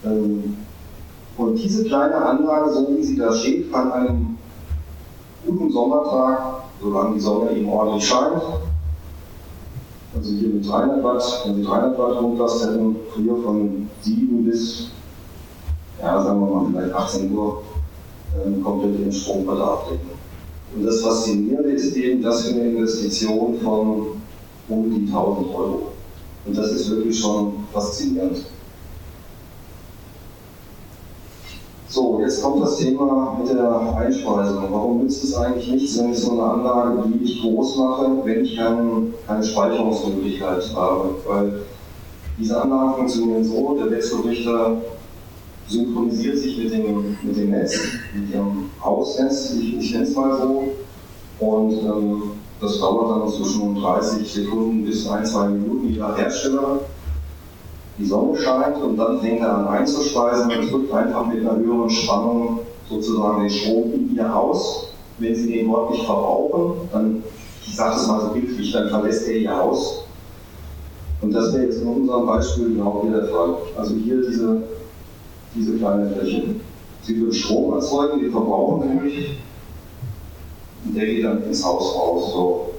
Ähm, 0.05 0.57
und 1.37 1.55
diese 1.55 1.85
kleine 1.85 2.15
Anlage, 2.15 2.71
so 2.73 2.87
wie 2.89 3.03
sie 3.03 3.17
da 3.17 3.31
steht, 3.33 3.73
an 3.73 3.91
einem 3.91 4.37
guten 5.45 5.71
Sommertag, 5.71 6.63
solange 6.81 7.15
die 7.15 7.19
Sonne 7.19 7.51
eben 7.51 7.69
ordentlich 7.69 8.07
scheint, 8.07 8.41
Also 10.15 10.31
hier 10.31 10.49
mit 10.49 10.69
300 10.69 11.03
Watt, 11.03 11.43
wenn 11.45 11.55
Sie 11.55 11.63
300 11.63 11.97
Watt 11.97 12.17
Grundlast 12.19 12.65
hätten, 12.65 12.95
früher 13.13 13.41
von 13.43 13.89
7 14.01 14.45
bis, 14.45 14.89
ja, 15.99 16.21
sagen 16.21 16.39
wir 16.39 16.55
mal, 16.55 16.65
vielleicht 16.71 16.93
18 16.93 17.33
Uhr, 17.35 17.63
ähm, 18.45 18.63
komplett 18.63 18.99
den 18.99 19.11
Strombedarf 19.11 19.89
decken. 19.89 20.12
Und 20.75 20.85
das 20.85 21.01
Faszinierende 21.01 21.71
ist 21.71 21.95
eben, 21.95 22.21
dass 22.21 22.47
wir 22.47 22.55
eine 22.55 22.71
Investition 22.71 23.59
von 23.61 24.07
um 24.69 24.89
die 24.89 25.11
1000 25.11 25.47
Euro. 25.53 25.91
Und 26.45 26.57
das 26.57 26.71
ist 26.71 26.89
wirklich 26.89 27.19
schon 27.19 27.53
faszinierend. 27.71 28.43
So, 31.87 32.19
jetzt 32.21 32.41
kommt 32.41 32.63
das 32.63 32.77
Thema 32.77 33.37
mit 33.39 33.53
der 33.53 33.95
Einspeisung. 33.97 34.63
Warum 34.71 35.03
nützt 35.03 35.23
es 35.23 35.35
eigentlich 35.35 35.69
nichts, 35.69 35.99
wenn 35.99 36.11
ich 36.11 36.17
so 36.17 36.31
eine 36.31 36.43
Anlage 36.43 37.01
beliebig 37.01 37.39
groß 37.41 37.77
mache, 37.77 38.07
wenn 38.23 38.43
ich 38.43 38.57
kein, 38.57 39.13
keine 39.27 39.43
Speicherungsmöglichkeit 39.43 40.75
habe? 40.75 41.09
Weil 41.27 41.61
diese 42.39 42.59
Anlagen 42.59 42.95
funktionieren 42.95 43.43
so, 43.43 43.77
der 43.77 43.91
Wechselrichter 43.91 44.77
synchronisiert 45.67 46.37
sich 46.39 46.57
mit 46.57 46.73
dem, 46.73 47.15
mit 47.21 47.37
dem 47.37 47.51
Netz, 47.51 47.79
mit 48.13 48.33
dem 48.33 48.69
Hausnetz, 48.83 49.53
ich, 49.53 49.77
ich 49.77 49.91
nenne 49.91 50.03
es 50.03 50.15
mal 50.15 50.37
so. 50.37 50.73
Und 51.39 51.71
ähm, 51.73 52.21
das 52.61 52.79
dauert 52.79 53.21
dann 53.21 53.29
zwischen 53.29 53.75
30 53.75 54.31
Sekunden 54.31 54.85
bis 54.85 55.07
ein, 55.09 55.25
zwei 55.25 55.47
Minuten, 55.47 55.89
je 55.89 55.99
nach 55.99 56.17
Hersteller 56.17 56.79
die 57.97 58.05
Sonne 58.05 58.37
scheint 58.37 58.81
und 58.81 58.97
dann 58.97 59.19
fängt 59.19 59.41
er 59.41 59.57
an 59.57 59.67
einzuspeisen 59.67 60.51
und 60.51 60.71
drückt 60.71 60.93
einfach 60.93 61.27
mit 61.27 61.41
einer 61.41 61.57
höheren 61.57 61.89
Spannung 61.89 62.59
sozusagen 62.89 63.41
den 63.41 63.49
Strom 63.49 63.93
in 63.93 64.15
ihr 64.15 64.33
Haus. 64.33 64.87
Wenn 65.19 65.35
Sie 65.35 65.51
den 65.51 65.71
dort 65.71 65.91
nicht 65.91 66.05
verbrauchen, 66.05 66.89
dann, 66.91 67.23
ich 67.65 67.75
sage 67.75 67.95
es 67.95 68.07
mal 68.07 68.21
so 68.21 68.27
bildlich, 68.29 68.71
dann 68.71 68.89
verlässt 68.89 69.27
er 69.27 69.35
Ihr 69.35 69.55
Haus. 69.55 70.05
Und 71.21 71.31
das 71.33 71.53
wäre 71.53 71.65
jetzt 71.65 71.81
in 71.81 71.87
unserem 71.87 72.25
Beispiel 72.25 72.69
genau 72.69 73.03
hier 73.03 73.21
der 73.21 73.27
Fall. 73.29 73.55
Also 73.77 73.93
hier 73.95 74.21
diese, 74.27 74.63
diese 75.55 75.77
kleine 75.77 76.09
Fläche. 76.09 76.55
Sie 77.03 77.19
wird 77.19 77.35
Strom 77.35 77.73
erzeugen, 77.73 78.21
wir 78.21 78.31
verbrauchen 78.31 78.87
nämlich, 78.87 79.37
und 80.85 80.95
der 80.95 81.05
geht 81.05 81.25
dann 81.25 81.43
ins 81.43 81.63
Haus 81.63 81.95
raus. 81.95 82.31
So. 82.33 82.69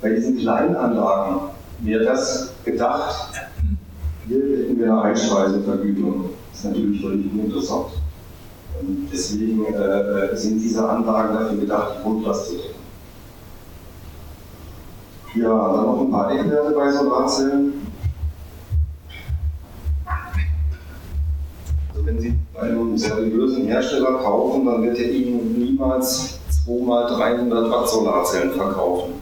Bei 0.00 0.10
diesen 0.10 0.38
kleinen 0.38 0.74
Anlagen 0.74 1.50
wäre 1.80 2.04
das 2.04 2.52
gedacht, 2.64 3.32
hier 4.26 4.38
hätten 4.38 4.78
wir 4.78 4.86
eine 4.86 5.02
Einspeisevergütung. 5.02 6.30
Das 6.50 6.60
ist 6.60 6.64
natürlich 6.66 7.00
völlig 7.00 7.32
uninteressant. 7.32 7.86
Und 8.80 9.08
deswegen 9.12 9.64
äh, 9.66 10.36
sind 10.36 10.60
diese 10.60 10.88
Anlagen 10.88 11.34
dafür 11.34 11.58
gedacht, 11.58 11.94
die 11.98 12.02
Grundlast 12.02 12.46
zu 12.46 12.52
decken. 12.56 12.82
Ja, 15.34 15.72
dann 15.72 15.86
noch 15.86 16.00
ein 16.00 16.10
paar 16.10 16.32
Eckwerte 16.32 16.74
bei 16.74 16.92
Solarzellen. 16.92 17.81
Also 21.92 22.06
wenn 22.06 22.20
Sie 22.20 22.34
bei 22.54 22.60
einem 22.62 22.96
seriösen 22.96 23.66
Hersteller 23.66 24.14
kaufen, 24.14 24.64
dann 24.64 24.82
wird 24.82 24.98
er 24.98 25.10
Ihnen 25.10 25.58
niemals 25.58 26.38
2 26.64 26.84
mal 26.84 27.06
300 27.06 27.70
Watt 27.70 27.88
Solarzellen 27.88 28.52
verkaufen. 28.52 29.14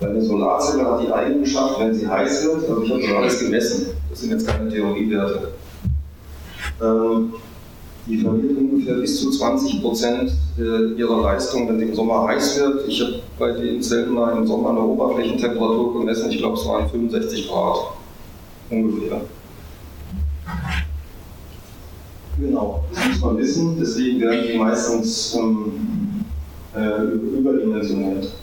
Weil 0.00 0.10
eine 0.10 0.22
Solarzelle 0.22 0.84
hat 0.84 1.02
die 1.02 1.12
Eigenschaft, 1.12 1.80
wenn 1.80 1.94
sie 1.94 2.06
heiß 2.06 2.44
wird, 2.44 2.68
also 2.68 2.82
ich 2.82 2.90
habe 2.90 3.00
das 3.00 3.10
alles 3.12 3.38
gemessen, 3.38 3.86
das 4.10 4.20
sind 4.20 4.30
jetzt 4.30 4.46
keine 4.46 4.68
Theoriewerte, 4.68 5.52
ähm, 6.82 7.34
die 8.06 8.18
verliert 8.18 8.58
ungefähr 8.58 8.96
bis 8.96 9.20
zu 9.20 9.30
20 9.30 9.80
Prozent 9.80 10.32
äh, 10.58 10.98
ihrer 10.98 11.22
Leistung, 11.22 11.68
wenn 11.68 11.78
sie 11.78 11.86
im 11.86 11.94
Sommer 11.94 12.26
heiß 12.26 12.58
wird. 12.58 12.88
Ich 12.88 13.00
habe 13.00 13.20
bei 13.38 13.52
den 13.52 13.80
Zellen 13.80 14.12
mal 14.12 14.36
im 14.36 14.46
Sommer 14.46 14.70
eine 14.70 14.80
Oberflächentemperatur 14.80 16.00
gemessen, 16.00 16.30
ich 16.30 16.38
glaube 16.38 16.58
es 16.58 16.66
waren 16.66 16.90
65 16.90 17.48
Grad 17.48 17.78
ungefähr. 18.68 19.20
Genau, 22.44 22.84
das 22.94 23.08
muss 23.08 23.20
man 23.22 23.38
wissen, 23.38 23.76
deswegen 23.80 24.20
werden 24.20 24.44
die 24.46 24.58
meistens 24.58 25.34
ähm, 25.34 26.24
äh, 26.76 27.38
überdimensioniert. 27.38 28.34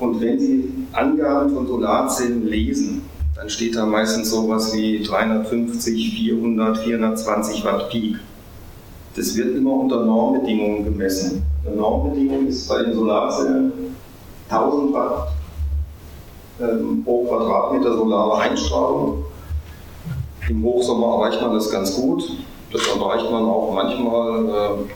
Und 0.00 0.18
wenn 0.18 0.40
Sie 0.40 0.72
Angaben 0.92 1.54
von 1.54 1.66
Solarzellen 1.66 2.46
lesen, 2.46 3.02
dann 3.36 3.50
steht 3.50 3.76
da 3.76 3.84
meistens 3.84 4.30
sowas 4.30 4.72
wie 4.74 5.02
350, 5.02 6.14
400, 6.16 6.78
420 6.78 7.64
Watt 7.66 7.90
Peak. 7.90 8.16
Das 9.14 9.36
wird 9.36 9.56
immer 9.56 9.72
unter 9.72 10.06
Normbedingungen 10.06 10.84
gemessen. 10.84 11.42
Eine 11.66 11.76
Normbedingung 11.76 12.46
ist 12.46 12.66
bei 12.66 12.82
den 12.82 12.94
Solarzellen 12.94 13.72
1000 14.48 14.92
Watt 14.94 15.28
ähm, 16.62 17.02
pro 17.04 17.26
Quadratmeter 17.26 17.94
solare 17.94 18.38
Einstrahlung. 18.40 19.24
Im 20.48 20.64
Hochsommer 20.64 21.18
erreicht 21.18 21.42
man 21.42 21.52
das 21.52 21.70
ganz 21.70 21.94
gut. 21.94 22.24
Das 22.72 22.86
erreicht 22.86 23.30
man 23.30 23.44
auch 23.44 23.72
manchmal 23.74 24.48
äh, 24.48 24.92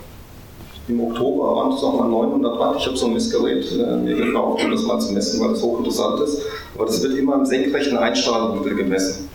im 0.87 1.01
Oktober 1.01 1.55
waren 1.55 1.73
es 1.73 1.81
nochmal 1.81 2.07
900 2.09 2.59
Watt. 2.59 2.75
Ich 2.79 2.87
habe 2.87 2.95
so 2.95 3.07
ein 3.07 3.13
Messgerät 3.13 3.71
äh, 3.73 3.97
mir 3.97 4.15
gekauft, 4.15 4.63
um 4.63 4.71
das 4.71 4.83
mal 4.83 4.99
zu 4.99 5.11
messen, 5.13 5.41
weil 5.41 5.49
das 5.49 5.61
hochinteressant 5.61 6.21
ist. 6.21 6.41
Aber 6.75 6.85
das 6.85 7.03
wird 7.03 7.15
immer 7.15 7.35
im 7.35 7.45
senkrechten 7.45 7.97
Einstrahlwinkel 7.97 8.75
gemessen. 8.75 9.29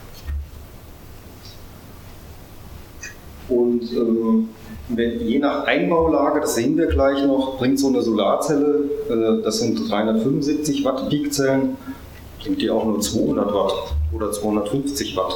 Und 3.48 3.92
ähm, 3.92 4.48
wenn, 4.88 5.20
je 5.20 5.38
nach 5.38 5.64
Einbaulage, 5.64 6.40
das 6.40 6.54
sehen 6.54 6.76
wir 6.78 6.86
gleich 6.86 7.22
noch, 7.26 7.58
bringt 7.58 7.78
so 7.78 7.88
eine 7.88 8.00
Solarzelle, 8.00 8.88
äh, 9.10 9.42
das 9.42 9.58
sind 9.58 9.90
375 9.90 10.84
Watt 10.84 11.10
Peakzellen, 11.10 11.76
bringt 12.42 12.62
die 12.62 12.70
auch 12.70 12.84
nur 12.84 13.00
200 13.00 13.52
Watt 13.52 13.94
oder 14.14 14.32
250 14.32 15.16
Watt. 15.18 15.34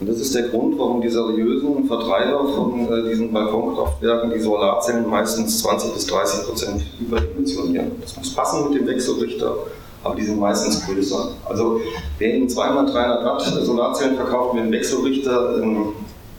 Und 0.00 0.08
das 0.08 0.18
ist 0.18 0.34
der 0.34 0.48
Grund, 0.48 0.78
warum 0.78 1.00
die 1.00 1.08
seriösen 1.08 1.86
Vertreiber 1.86 2.48
von 2.48 2.92
äh, 2.92 3.08
diesen 3.08 3.32
Balkonkraftwerken 3.32 4.32
die 4.32 4.40
Solarzellen 4.40 5.08
meistens 5.08 5.62
20 5.62 5.94
bis 5.94 6.06
30 6.06 6.46
Prozent 6.46 6.82
überdimensionieren. 7.00 7.92
Das 8.00 8.16
muss 8.16 8.34
passen 8.34 8.68
mit 8.68 8.80
dem 8.80 8.86
Wechselrichter, 8.88 9.54
aber 10.02 10.14
die 10.14 10.24
sind 10.24 10.40
meistens 10.40 10.84
größer. 10.84 11.28
Also 11.44 11.80
wer 12.18 12.34
Ihnen 12.34 12.48
zweimal 12.48 12.86
300 12.86 13.24
Watt 13.24 13.42
Solarzellen 13.42 14.16
verkauft 14.16 14.54
mit 14.54 14.64
einem 14.64 14.72
Wechselrichter, 14.72 15.62
ähm, 15.62 15.92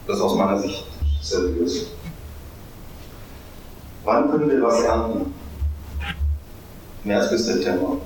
das 0.06 0.16
ist 0.16 0.22
aus 0.22 0.36
meiner 0.36 0.58
Sicht 0.58 0.84
seriös. 1.22 1.86
Wann 4.04 4.30
können 4.30 4.50
wir 4.50 4.62
was 4.62 4.82
ernten? 4.82 5.32
März 7.04 7.30
bis 7.30 7.46
September. 7.46 7.96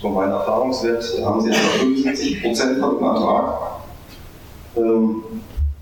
So 0.00 0.10
mein 0.10 0.30
Erfahrungswert 0.30 1.02
haben 1.24 1.40
Sie 1.40 1.48
etwa 1.48 1.78
75 1.78 2.42
Prozent 2.42 2.78
von 2.78 2.96
dem 2.96 3.04
Ertrag 3.04 3.75
ähm, 4.76 5.22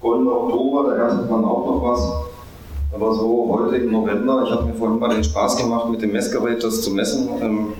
Goldener 0.01 0.33
Oktober, 0.33 0.91
da 0.91 1.09
erntet 1.09 1.31
man 1.31 1.45
auch 1.45 1.67
noch 1.67 1.83
was. 1.83 2.25
Aber 2.95 3.15
so 3.15 3.49
heute 3.51 3.77
im 3.77 3.91
November, 3.91 4.45
ich 4.45 4.53
habe 4.53 4.67
mir 4.67 4.75
vorhin 4.75 4.99
mal 4.99 5.09
den 5.09 5.25
Spaß 5.25 5.57
gemacht, 5.57 5.89
mit 5.91 6.01
dem 6.01 6.13
Messgerät 6.13 6.63
das 6.63 6.83
zu 6.83 6.91
messen. 6.91 7.29
Ähm, 7.41 7.73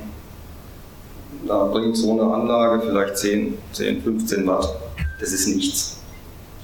da 1.47 1.67
bringt 1.67 1.97
so 1.97 2.13
eine 2.13 2.23
Anlage 2.23 2.83
vielleicht 2.83 3.19
10, 3.19 3.59
10, 3.73 4.03
15 4.03 4.47
Watt. 4.47 4.69
Das 5.21 5.33
ist 5.33 5.47
nichts. 5.47 6.01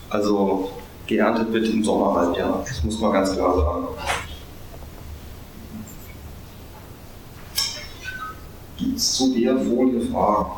Also 0.08 0.70
geerntet 1.06 1.52
wird 1.52 1.68
im 1.68 1.84
Sommerhalbjahr. 1.84 2.64
Das 2.66 2.82
muss 2.82 3.00
man 3.00 3.12
ganz 3.12 3.32
klar 3.32 3.56
sagen. 3.56 3.86
Gibt 8.78 8.96
es 8.96 9.12
zu 9.12 9.34
der 9.34 9.58
Folie 9.58 10.00
Fragen? 10.00 10.50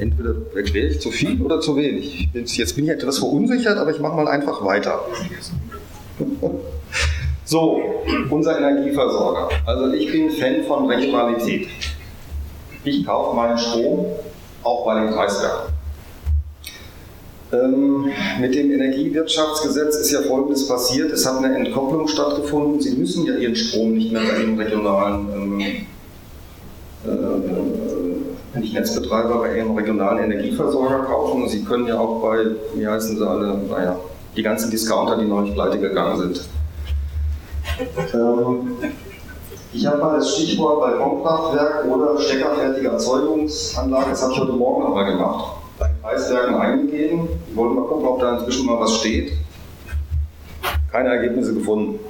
Entweder 0.00 0.34
erkläre 0.54 0.88
ich 0.88 1.00
zu 1.00 1.10
viel 1.10 1.40
oder 1.42 1.60
zu 1.60 1.76
wenig. 1.76 2.28
Jetzt 2.32 2.74
bin 2.76 2.84
ich 2.84 2.90
etwas 2.90 3.18
verunsichert, 3.18 3.78
aber 3.78 3.90
ich 3.90 4.00
mache 4.00 4.16
mal 4.16 4.28
einfach 4.28 4.64
weiter. 4.64 5.00
So, 7.50 7.82
unser 8.30 8.58
Energieversorger. 8.58 9.48
Also 9.66 9.92
ich 9.92 10.12
bin 10.12 10.30
Fan 10.30 10.62
von 10.68 10.86
Regionalität. 10.86 11.66
Ich 12.84 13.04
kaufe 13.04 13.34
meinen 13.34 13.58
Strom 13.58 14.06
auch 14.62 14.84
bei 14.84 15.00
den 15.00 15.12
Kreiswerken. 15.12 15.72
Ähm, 17.52 18.12
mit 18.40 18.54
dem 18.54 18.70
Energiewirtschaftsgesetz 18.70 19.96
ist 19.96 20.12
ja 20.12 20.22
Folgendes 20.22 20.68
passiert. 20.68 21.10
Es 21.10 21.26
hat 21.26 21.42
eine 21.42 21.56
Entkopplung 21.56 22.06
stattgefunden. 22.06 22.80
Sie 22.80 22.96
müssen 22.96 23.26
ja 23.26 23.34
Ihren 23.34 23.56
Strom 23.56 23.94
nicht 23.94 24.12
mehr 24.12 24.22
bei 24.22 24.38
den 24.38 24.56
regionalen 24.56 25.32
ähm, 25.34 25.60
äh, 25.60 25.80
nicht 28.60 28.74
Netzbetreiber 28.74 29.38
bei 29.38 29.56
ihrem 29.56 29.76
regionalen 29.76 30.24
Energieversorger 30.24 31.04
kaufen. 31.04 31.48
Sie 31.48 31.64
können 31.64 31.86
ja 31.86 31.98
auch 31.98 32.20
bei, 32.20 32.46
wie 32.74 32.86
heißen 32.86 33.16
sie 33.16 33.26
alle, 33.26 33.58
naja, 33.68 33.96
die 34.36 34.42
ganzen 34.42 34.70
Discounter, 34.70 35.18
die 35.18 35.26
neulich 35.26 35.54
pleite 35.54 35.78
gegangen 35.78 36.18
sind. 36.18 36.48
Ähm, 38.14 38.76
ich 39.72 39.86
habe 39.86 39.98
mal 39.98 40.16
das 40.16 40.34
Stichwort 40.34 40.80
Balkonkraftwerk 40.80 41.84
oder 41.86 42.20
steckerfertige 42.20 42.88
Erzeugungsanlage, 42.88 44.10
das 44.10 44.22
habe 44.22 44.32
ich 44.32 44.40
heute 44.40 44.52
Morgen 44.52 44.82
nochmal 44.82 45.10
gemacht, 45.10 45.56
bei 45.78 45.88
Preiswerken 46.02 46.56
eingegeben. 46.56 47.28
Wir 47.48 47.56
wollen 47.56 47.74
mal 47.76 47.84
gucken, 47.86 48.06
ob 48.06 48.20
da 48.20 48.38
inzwischen 48.38 48.66
mal 48.66 48.80
was 48.80 48.96
steht. 48.96 49.32
Keine 50.90 51.10
Ergebnisse 51.10 51.54
gefunden. 51.54 52.00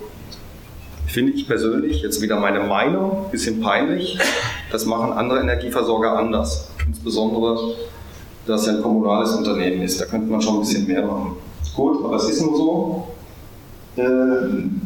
finde 1.06 1.32
ich 1.32 1.46
persönlich, 1.46 2.02
jetzt 2.02 2.22
wieder 2.22 2.40
meine 2.40 2.60
Meinung, 2.60 3.26
bisschen 3.30 3.60
peinlich, 3.60 4.18
das 4.70 4.86
machen 4.86 5.12
andere 5.12 5.40
Energieversorger 5.40 6.16
anders. 6.16 6.68
Insbesondere, 6.86 7.74
dass 8.46 8.66
ja 8.66 8.74
ein 8.74 8.82
kommunales 8.82 9.32
Unternehmen 9.34 9.82
ist, 9.82 10.00
da 10.00 10.06
könnte 10.06 10.30
man 10.30 10.40
schon 10.40 10.56
ein 10.56 10.60
bisschen 10.60 10.86
mehr 10.86 11.06
machen. 11.06 11.36
Gut, 11.74 12.04
aber 12.04 12.16
es 12.16 12.28
ist 12.28 12.42
nur 12.42 12.56
so. 12.56 13.06
Ähm, 13.96 14.80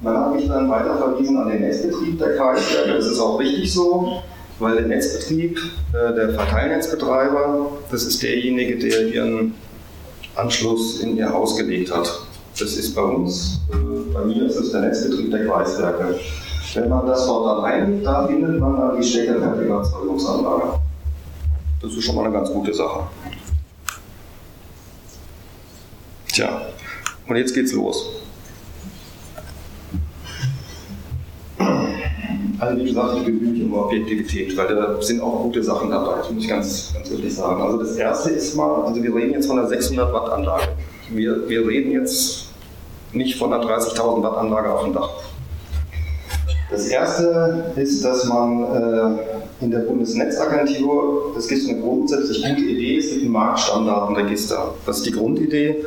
man 0.00 0.16
hat 0.16 0.34
mich 0.34 0.46
dann 0.46 0.68
weiter 0.68 0.96
verwiesen 0.96 1.36
an 1.38 1.48
den 1.48 1.60
Netzbetrieb 1.60 2.18
der 2.18 2.36
Kreiswerke. 2.36 2.94
Das 2.94 3.06
ist 3.06 3.18
auch 3.18 3.38
richtig 3.38 3.72
so, 3.72 4.22
weil 4.58 4.76
der 4.76 4.86
Netzbetrieb, 4.86 5.58
äh, 5.92 6.14
der 6.14 6.30
Verteilnetzbetreiber, 6.30 7.70
das 7.90 8.04
ist 8.04 8.22
derjenige, 8.22 8.78
der 8.78 9.08
ihren 9.08 9.54
Anschluss 10.34 11.00
in 11.00 11.16
ihr 11.16 11.32
Haus 11.32 11.56
gelegt 11.56 11.94
hat. 11.94 12.20
Das 12.58 12.76
ist 12.76 12.94
bei 12.94 13.02
uns, 13.02 13.60
äh, 13.72 14.12
bei 14.12 14.24
mir 14.24 14.46
ist 14.46 14.56
es 14.56 14.70
der 14.70 14.82
Netzbetrieb 14.82 15.30
der 15.30 15.46
Kreiswerke. 15.46 16.18
Wenn 16.76 16.90
man 16.90 17.06
das 17.06 17.24
dort 17.26 17.46
dann 17.46 17.64
einlegt, 17.64 18.04
da 18.04 18.26
findet 18.26 18.60
man 18.60 18.76
dann 18.76 19.00
die 19.00 19.02
steckfertige 19.02 19.72
Erzeugungsanlage. 19.72 20.78
Das 21.80 21.92
ist 21.92 22.04
schon 22.04 22.16
mal 22.16 22.26
eine 22.26 22.34
ganz 22.34 22.50
gute 22.50 22.74
Sache. 22.74 23.00
Tja, 26.28 26.48
und 27.26 27.36
jetzt 27.36 27.54
geht's 27.54 27.72
los. 27.72 28.10
Also 32.58 32.78
wie 32.78 32.84
gesagt, 32.84 33.16
ich 33.18 33.24
bemühe 33.24 33.52
mich 33.52 33.62
um 33.62 33.72
Objektivität, 33.74 34.54
weil 34.56 34.68
da 34.68 35.00
sind 35.00 35.22
auch 35.22 35.44
gute 35.44 35.62
Sachen 35.62 35.90
dabei, 35.90 36.18
das 36.18 36.30
muss 36.30 36.42
ich 36.42 36.48
ganz, 36.48 36.92
ganz 36.92 37.10
wirklich 37.10 37.34
sagen. 37.34 37.62
Also 37.62 37.78
das 37.78 37.96
erste 37.96 38.30
ist 38.30 38.54
mal, 38.54 38.82
also 38.84 39.02
wir 39.02 39.14
reden 39.14 39.32
jetzt 39.32 39.46
von 39.46 39.58
einer 39.58 39.68
600 39.68 40.12
Watt 40.12 40.30
Anlage. 40.30 40.68
Wir, 41.10 41.48
wir 41.48 41.66
reden 41.66 41.92
jetzt 41.92 42.48
nicht 43.12 43.38
von 43.38 43.52
einer 43.52 43.64
30.000 43.64 44.22
Watt 44.22 44.36
Anlage 44.36 44.70
auf 44.70 44.84
dem 44.84 44.92
Dach. 44.92 45.10
Das 46.70 46.88
erste 46.88 47.72
ist, 47.76 48.04
dass 48.04 48.24
man 48.24 48.62
äh, 48.64 49.64
in 49.64 49.70
der 49.70 49.80
Bundesnetzagentur, 49.80 51.32
das 51.34 51.46
gibt 51.46 51.68
eine 51.68 51.80
grundsätzlich 51.80 52.44
gute 52.44 52.60
Idee, 52.60 52.98
es 52.98 53.10
gibt 53.10 53.24
ein 53.24 53.30
Marktstammdatenregister. 53.30 54.74
Das 54.84 54.98
ist 54.98 55.06
die 55.06 55.12
Grundidee. 55.12 55.84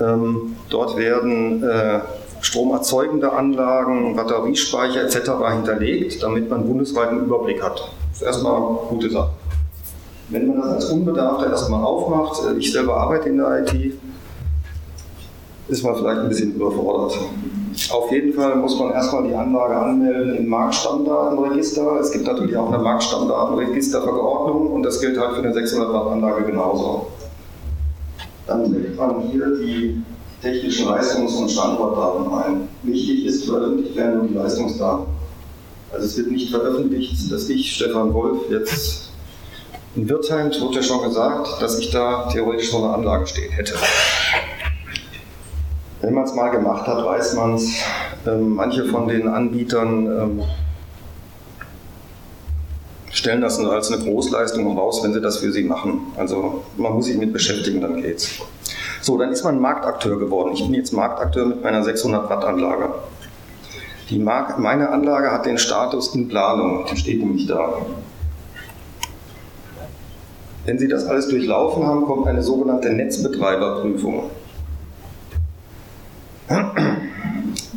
Ähm, 0.00 0.56
dort 0.70 0.96
werden 0.96 1.62
äh, 1.62 2.00
stromerzeugende 2.40 3.32
Anlagen, 3.32 4.16
Batteriespeicher 4.16 5.04
etc. 5.04 5.30
hinterlegt, 5.54 6.22
damit 6.22 6.50
man 6.50 6.66
bundesweit 6.66 7.10
einen 7.10 7.24
Überblick 7.26 7.62
hat. 7.62 7.92
Das 8.10 8.20
ist 8.20 8.26
erstmal 8.26 8.56
eine 8.56 8.78
gute 8.88 9.08
Sache. 9.08 9.30
Wenn 10.30 10.48
man 10.48 10.62
das 10.62 10.70
als 10.70 10.84
Unbedarfter 10.86 11.50
erstmal 11.50 11.84
aufmacht, 11.84 12.42
äh, 12.44 12.58
ich 12.58 12.72
selber 12.72 12.96
arbeite 12.96 13.28
in 13.28 13.38
der 13.38 13.60
IT, 13.60 13.94
ist 15.68 15.84
man 15.84 15.94
vielleicht 15.94 16.20
ein 16.22 16.28
bisschen 16.28 16.56
überfordert. 16.56 17.18
Auf 17.90 18.10
jeden 18.10 18.32
Fall 18.32 18.56
muss 18.56 18.78
man 18.78 18.92
erstmal 18.92 19.26
die 19.26 19.34
Anlage 19.34 19.76
anmelden 19.76 20.36
im 20.36 20.48
Marktstammdatenregister. 20.48 22.00
Es 22.00 22.12
gibt 22.12 22.26
natürlich 22.26 22.56
auch 22.56 22.72
eine 22.72 22.82
Marktstammdatenregisterverordnung 22.82 24.72
und 24.72 24.82
das 24.82 25.00
gilt 25.00 25.18
halt 25.18 25.34
für 25.34 25.42
eine 25.42 25.52
600 25.52 25.92
Watt 25.92 26.12
Anlage 26.12 26.44
genauso. 26.44 27.06
Dann 28.46 28.72
trägt 28.72 28.96
man 28.96 29.20
hier 29.30 29.46
die 29.56 30.02
technischen 30.42 30.88
Leistungs- 30.88 31.36
und 31.36 31.50
Standortdaten 31.50 32.32
ein. 32.32 32.68
Wichtig 32.82 33.26
ist, 33.26 33.44
veröffentlicht 33.44 33.96
werden 33.96 34.18
nur 34.18 34.28
die 34.28 34.34
Leistungsdaten. 34.34 35.06
Also 35.92 36.06
es 36.06 36.16
wird 36.16 36.30
nicht 36.30 36.50
veröffentlicht, 36.50 37.30
dass 37.30 37.48
ich, 37.48 37.74
Stefan 37.74 38.12
Wolf, 38.14 38.50
jetzt 38.50 39.10
in 39.94 40.08
Wirtheim, 40.08 40.50
wurde 40.60 40.76
ja 40.76 40.82
schon 40.82 41.02
gesagt, 41.02 41.60
dass 41.60 41.78
ich 41.78 41.90
da 41.90 42.28
theoretisch 42.32 42.70
so 42.70 42.78
eine 42.78 42.94
Anlage 42.94 43.26
stehen 43.26 43.52
hätte. 43.52 43.74
Wenn 46.02 46.14
man 46.14 46.24
es 46.24 46.34
mal 46.34 46.48
gemacht 46.48 46.84
hat, 46.88 47.04
weiß 47.04 47.34
man 47.34 47.54
es. 47.54 47.70
Ähm, 48.26 48.56
manche 48.56 48.84
von 48.86 49.06
den 49.06 49.28
Anbietern 49.28 50.06
ähm, 50.06 50.42
stellen 53.10 53.40
das 53.40 53.60
als 53.60 53.92
eine 53.92 54.02
Großleistung 54.02 54.76
raus, 54.76 55.00
wenn 55.04 55.12
sie 55.12 55.20
das 55.20 55.38
für 55.38 55.52
sie 55.52 55.62
machen. 55.62 56.12
Also 56.16 56.64
man 56.76 56.94
muss 56.94 57.06
sich 57.06 57.16
mit 57.16 57.32
beschäftigen, 57.32 57.80
dann 57.80 58.02
geht's. 58.02 58.30
So, 59.00 59.16
dann 59.16 59.30
ist 59.30 59.44
man 59.44 59.60
Marktakteur 59.60 60.18
geworden. 60.18 60.50
Ich 60.54 60.62
bin 60.64 60.74
jetzt 60.74 60.92
Marktakteur 60.92 61.46
mit 61.46 61.62
meiner 61.62 61.84
600 61.84 62.28
Watt 62.28 62.44
Anlage. 62.44 62.94
Die 64.10 64.18
Mark 64.18 64.58
meine 64.58 64.90
Anlage 64.90 65.30
hat 65.30 65.46
den 65.46 65.56
Status 65.56 66.14
in 66.16 66.26
Planung, 66.28 66.84
die 66.90 66.96
steht 66.96 67.20
nämlich 67.20 67.46
da. 67.46 67.76
Wenn 70.64 70.78
Sie 70.78 70.88
das 70.88 71.06
alles 71.06 71.28
durchlaufen 71.28 71.86
haben, 71.86 72.04
kommt 72.06 72.26
eine 72.26 72.42
sogenannte 72.42 72.90
Netzbetreiberprüfung. 72.90 74.30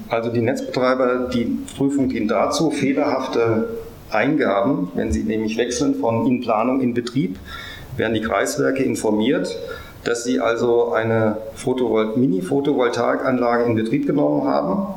Also 0.10 0.32
die 0.32 0.42
Netzbetreiber, 0.42 1.30
die 1.34 1.58
Prüfung 1.78 2.10
dient 2.10 2.32
dazu, 2.32 2.72
fehlerhafte 2.72 3.70
Eingaben, 4.12 4.90
wenn 4.96 5.12
sie 5.12 5.24
nämlich 5.24 5.58
wechseln 5.58 5.96
von 5.96 6.28
in 6.28 6.42
Planung 6.42 6.82
in 6.82 6.94
Betrieb, 6.94 7.38
werden 7.98 8.14
die 8.14 8.22
Kreiswerke 8.22 8.84
informiert, 8.84 9.56
dass 10.04 10.24
sie 10.24 10.40
also 10.40 10.94
eine 10.94 11.38
Mini-Photovoltaikanlage 12.16 13.64
in 13.64 13.76
Betrieb 13.76 14.06
genommen 14.06 14.48
haben. 14.48 14.94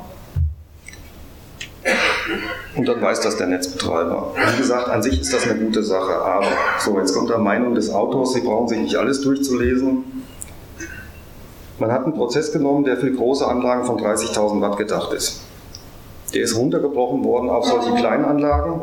Und 2.77 2.87
dann 2.87 3.01
weiß 3.01 3.21
das 3.21 3.37
der 3.37 3.47
Netzbetreiber. 3.47 4.35
Wie 4.53 4.59
gesagt, 4.59 4.89
an 4.89 5.03
sich 5.03 5.21
ist 5.21 5.33
das 5.33 5.49
eine 5.49 5.59
gute 5.59 5.83
Sache. 5.83 6.15
Aber 6.15 6.47
so, 6.79 6.99
jetzt 6.99 7.15
kommt 7.15 7.31
da 7.31 7.39
Meinung 7.39 7.75
des 7.75 7.91
Autors. 7.91 8.35
Sie 8.35 8.41
brauchen 8.41 8.69
sich 8.69 8.79
nicht 8.79 8.97
alles 8.97 9.23
durchzulesen. 9.23 10.05
Man 11.79 11.93
hat 11.93 12.05
einen 12.05 12.15
Prozess 12.15 12.53
genommen, 12.53 12.85
der 12.85 12.97
für 12.97 13.11
große 13.11 13.47
Anlagen 13.47 13.85
von 13.85 13.99
30.000 13.99 14.61
Watt 14.61 14.77
gedacht 14.77 15.13
ist. 15.13 15.43
Der 16.35 16.43
ist 16.43 16.57
runtergebrochen 16.57 17.25
worden 17.25 17.49
auf 17.49 17.65
solche 17.65 17.95
Kleinanlagen. 17.95 18.83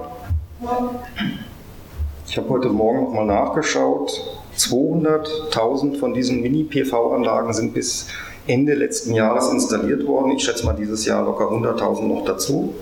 Ich 2.28 2.38
habe 2.38 2.50
heute 2.50 2.70
Morgen 2.70 3.04
nochmal 3.04 3.26
nachgeschaut. 3.26 4.12
200.000 4.58 6.00
von 6.00 6.14
diesen 6.14 6.42
Mini-PV-Anlagen 6.42 7.54
sind 7.54 7.74
bis 7.74 8.08
Ende 8.48 8.74
letzten 8.74 9.14
Jahres 9.14 9.50
installiert 9.52 10.08
worden. 10.08 10.32
Ich 10.32 10.44
schätze 10.44 10.66
mal 10.66 10.74
dieses 10.74 11.06
Jahr 11.06 11.24
locker 11.24 11.46
100.000 11.46 12.04
noch 12.04 12.24
dazu. 12.24 12.74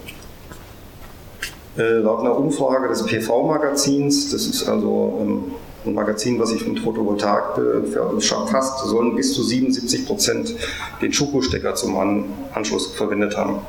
Äh, 1.76 2.00
laut 2.00 2.20
einer 2.20 2.38
Umfrage 2.38 2.88
des 2.88 3.04
PV-Magazins, 3.04 4.32
das 4.32 4.46
ist 4.46 4.70
also 4.70 5.18
ähm, 5.20 5.44
ein 5.86 5.94
Magazin, 5.94 6.40
was 6.40 6.50
sich 6.50 6.66
mit 6.68 6.80
Photovoltaik 6.80 7.56
befasst, 7.56 8.86
sollen 8.86 9.16
bis 9.16 9.34
zu 9.34 9.44
77 9.44 10.06
Prozent 10.06 10.54
den 11.02 11.12
Schuko-Stecker 11.12 11.76
zum 11.76 11.98
An 11.98 12.26
Anschluss 12.54 12.88
verwendet 12.94 13.38
haben. 13.38 13.60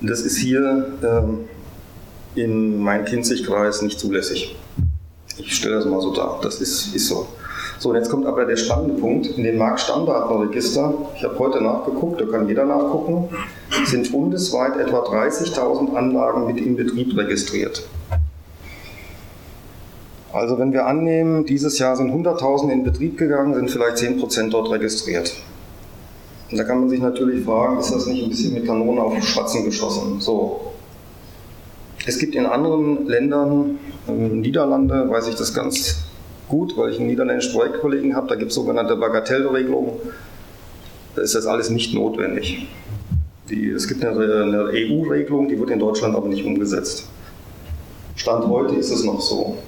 Das 0.00 0.20
ist 0.20 0.36
hier 0.36 0.92
ähm, 1.02 1.40
in 2.34 2.82
Main-Kinzig-Kreis 2.82 3.82
nicht 3.82 3.98
zulässig. 3.98 4.56
Ich 5.38 5.54
stelle 5.54 5.76
das 5.76 5.86
mal 5.86 6.00
so 6.00 6.12
dar. 6.12 6.40
Das 6.42 6.60
ist, 6.60 6.94
ist 6.94 7.08
so. 7.08 7.26
So, 7.78 7.90
und 7.90 7.96
jetzt 7.96 8.10
kommt 8.10 8.26
aber 8.26 8.44
der 8.44 8.56
spannende 8.56 8.94
Punkt. 8.94 9.26
In 9.26 9.44
den 9.44 9.58
Marktstammdatenregister, 9.58 10.94
ich 11.16 11.24
habe 11.24 11.38
heute 11.38 11.62
nachgeguckt, 11.62 12.20
da 12.20 12.26
kann 12.26 12.46
jeder 12.48 12.64
nachgucken, 12.64 13.28
sind 13.84 14.12
bundesweit 14.12 14.76
etwa 14.76 15.00
30.000 15.00 15.94
Anlagen 15.94 16.46
mit 16.46 16.58
in 16.58 16.76
Betrieb 16.76 17.16
registriert. 17.16 17.82
Also 20.34 20.58
wenn 20.58 20.72
wir 20.72 20.86
annehmen, 20.86 21.46
dieses 21.46 21.78
Jahr 21.78 21.96
sind 21.96 22.10
100.000 22.10 22.68
in 22.72 22.82
Betrieb 22.82 23.16
gegangen, 23.16 23.54
sind 23.54 23.70
vielleicht 23.70 23.98
10% 23.98 24.50
dort 24.50 24.68
registriert. 24.68 25.32
Und 26.50 26.58
da 26.58 26.64
kann 26.64 26.80
man 26.80 26.88
sich 26.88 27.00
natürlich 27.00 27.44
fragen, 27.44 27.78
ist 27.78 27.92
das 27.92 28.06
nicht 28.06 28.24
ein 28.24 28.30
bisschen 28.30 28.52
mit 28.52 28.66
Kanonen 28.66 28.98
auf 28.98 29.22
Schwatzen 29.22 29.64
geschossen? 29.64 30.20
So. 30.20 30.72
Es 32.04 32.18
gibt 32.18 32.34
in 32.34 32.46
anderen 32.46 33.06
Ländern, 33.06 33.78
in 34.08 34.40
Niederlande 34.40 35.08
weiß 35.08 35.28
ich 35.28 35.36
das 35.36 35.54
ganz 35.54 35.98
gut, 36.48 36.76
weil 36.76 36.90
ich 36.90 36.98
einen 36.98 37.06
niederländischen 37.06 37.52
Projektkollegen 37.52 38.16
habe, 38.16 38.26
da 38.26 38.34
gibt 38.34 38.50
es 38.50 38.56
sogenannte 38.56 38.96
Bagatellregelungen. 38.96 39.92
Da 41.14 41.22
ist 41.22 41.36
das 41.36 41.46
alles 41.46 41.70
nicht 41.70 41.94
notwendig. 41.94 42.66
Die, 43.50 43.70
es 43.70 43.86
gibt 43.86 44.04
eine, 44.04 44.20
eine 44.20 44.64
EU-Regelung, 44.72 45.48
die 45.48 45.60
wird 45.60 45.70
in 45.70 45.78
Deutschland 45.78 46.16
aber 46.16 46.26
nicht 46.26 46.44
umgesetzt. 46.44 47.08
Stand 48.16 48.48
heute 48.48 48.74
ist 48.74 48.90
es 48.90 49.04
noch 49.04 49.20
so. 49.20 49.58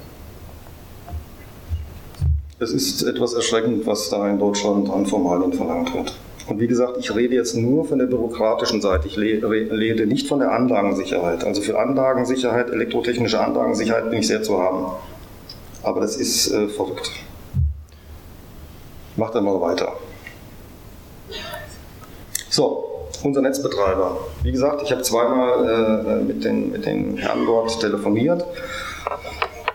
Es 2.58 2.72
ist 2.72 3.02
etwas 3.02 3.34
erschreckend, 3.34 3.86
was 3.86 4.08
da 4.08 4.26
in 4.30 4.38
Deutschland 4.38 4.88
an 4.88 5.04
Formalien 5.04 5.52
verlangt 5.52 5.92
wird. 5.92 6.14
Und 6.48 6.58
wie 6.58 6.66
gesagt, 6.66 6.96
ich 6.98 7.14
rede 7.14 7.34
jetzt 7.34 7.54
nur 7.54 7.84
von 7.84 7.98
der 7.98 8.06
bürokratischen 8.06 8.80
Seite. 8.80 9.08
Ich 9.08 9.18
rede 9.18 10.06
nicht 10.06 10.26
von 10.26 10.38
der 10.38 10.52
Anlagensicherheit. 10.52 11.44
Also 11.44 11.60
für 11.60 11.78
Anlagensicherheit, 11.78 12.70
elektrotechnische 12.70 13.38
Anlagensicherheit 13.38 14.08
bin 14.08 14.20
ich 14.20 14.26
sehr 14.26 14.42
zu 14.42 14.58
haben. 14.58 14.86
Aber 15.82 16.00
das 16.00 16.16
ist 16.16 16.50
äh, 16.50 16.68
verrückt. 16.68 17.10
Macht 19.16 19.34
dann 19.34 19.44
mal 19.44 19.60
weiter. 19.60 19.92
So, 22.48 23.08
unser 23.22 23.42
Netzbetreiber. 23.42 24.18
Wie 24.42 24.52
gesagt, 24.52 24.82
ich 24.82 24.92
habe 24.92 25.02
zweimal 25.02 25.68
äh, 25.68 26.24
mit, 26.24 26.42
den, 26.42 26.72
mit 26.72 26.86
den 26.86 27.18
Herren 27.18 27.44
dort 27.44 27.78
telefoniert. 27.80 28.46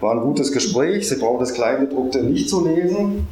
War 0.02 0.14
ein 0.14 0.22
gutes 0.22 0.52
Gespräch. 0.52 1.08
Sie 1.08 1.16
brauchen 1.16 1.40
das 1.40 1.54
Kleingedruckte 1.54 2.24
nicht 2.24 2.50
zu 2.50 2.68
lesen. 2.68 3.28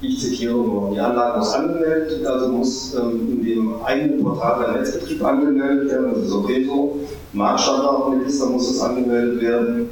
ich 0.00 0.20
zitiere 0.20 0.54
nur, 0.54 0.90
die 0.92 1.00
Anlage 1.00 1.38
muss 1.38 1.52
angemeldet, 1.54 2.24
also 2.24 2.48
muss 2.48 2.94
ähm, 2.94 3.40
in 3.40 3.44
dem 3.44 3.82
eigenen 3.82 4.22
Portal 4.22 4.64
der 4.64 4.80
Netzbetrieb 4.80 5.24
angemeldet 5.24 5.90
werden, 5.90 6.12
das 6.14 6.32
okay 6.32 6.64
so. 6.64 7.00
Marktstandardregister 7.32 8.46
muss 8.46 8.70
es 8.70 8.80
angemeldet 8.80 9.42
werden, 9.42 9.90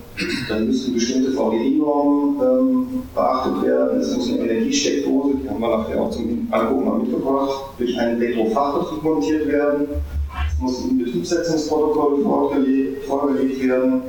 dann 0.49 0.67
müssen 0.67 0.95
bestimmte 0.95 1.33
VDI-Normen 1.33 2.41
ähm, 2.41 3.03
beachtet 3.15 3.63
werden, 3.63 4.01
es 4.01 4.17
muss 4.17 4.29
eine 4.33 4.39
Energiesteckdose, 4.49 5.39
die 5.43 5.49
haben 5.49 5.61
wir 5.61 5.77
nachher 5.77 6.01
auch 6.01 6.11
zum 6.11 6.49
Angucken 6.51 6.85
mal 6.85 6.99
mitgebracht, 6.99 7.51
durch 7.79 7.99
einen 7.99 8.23
Elektrofachbetrieb 8.23 9.03
montiert 9.03 9.49
werden, 9.49 9.89
muss 10.61 10.85
ein 10.85 10.99
Betriebssetzungsprotokoll 10.99 12.25
vorgelegt 13.07 13.63
werden, 13.63 14.03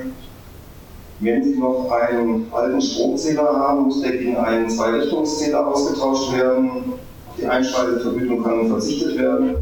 wenn 1.20 1.44
Sie 1.44 1.58
noch 1.58 1.90
einen 1.90 2.46
alten 2.52 2.80
Stromzähler 2.80 3.56
haben, 3.56 3.86
muss 3.86 4.02
der 4.02 4.12
gegen 4.12 4.38
einen 4.38 4.70
Zweirichtungszähler 4.70 5.66
ausgetauscht 5.68 6.32
werden. 6.38 6.94
Die 7.40 7.46
Einspeisevergütung 7.48 8.44
kann 8.44 8.68
verzichtet 8.70 9.18
werden. 9.18 9.56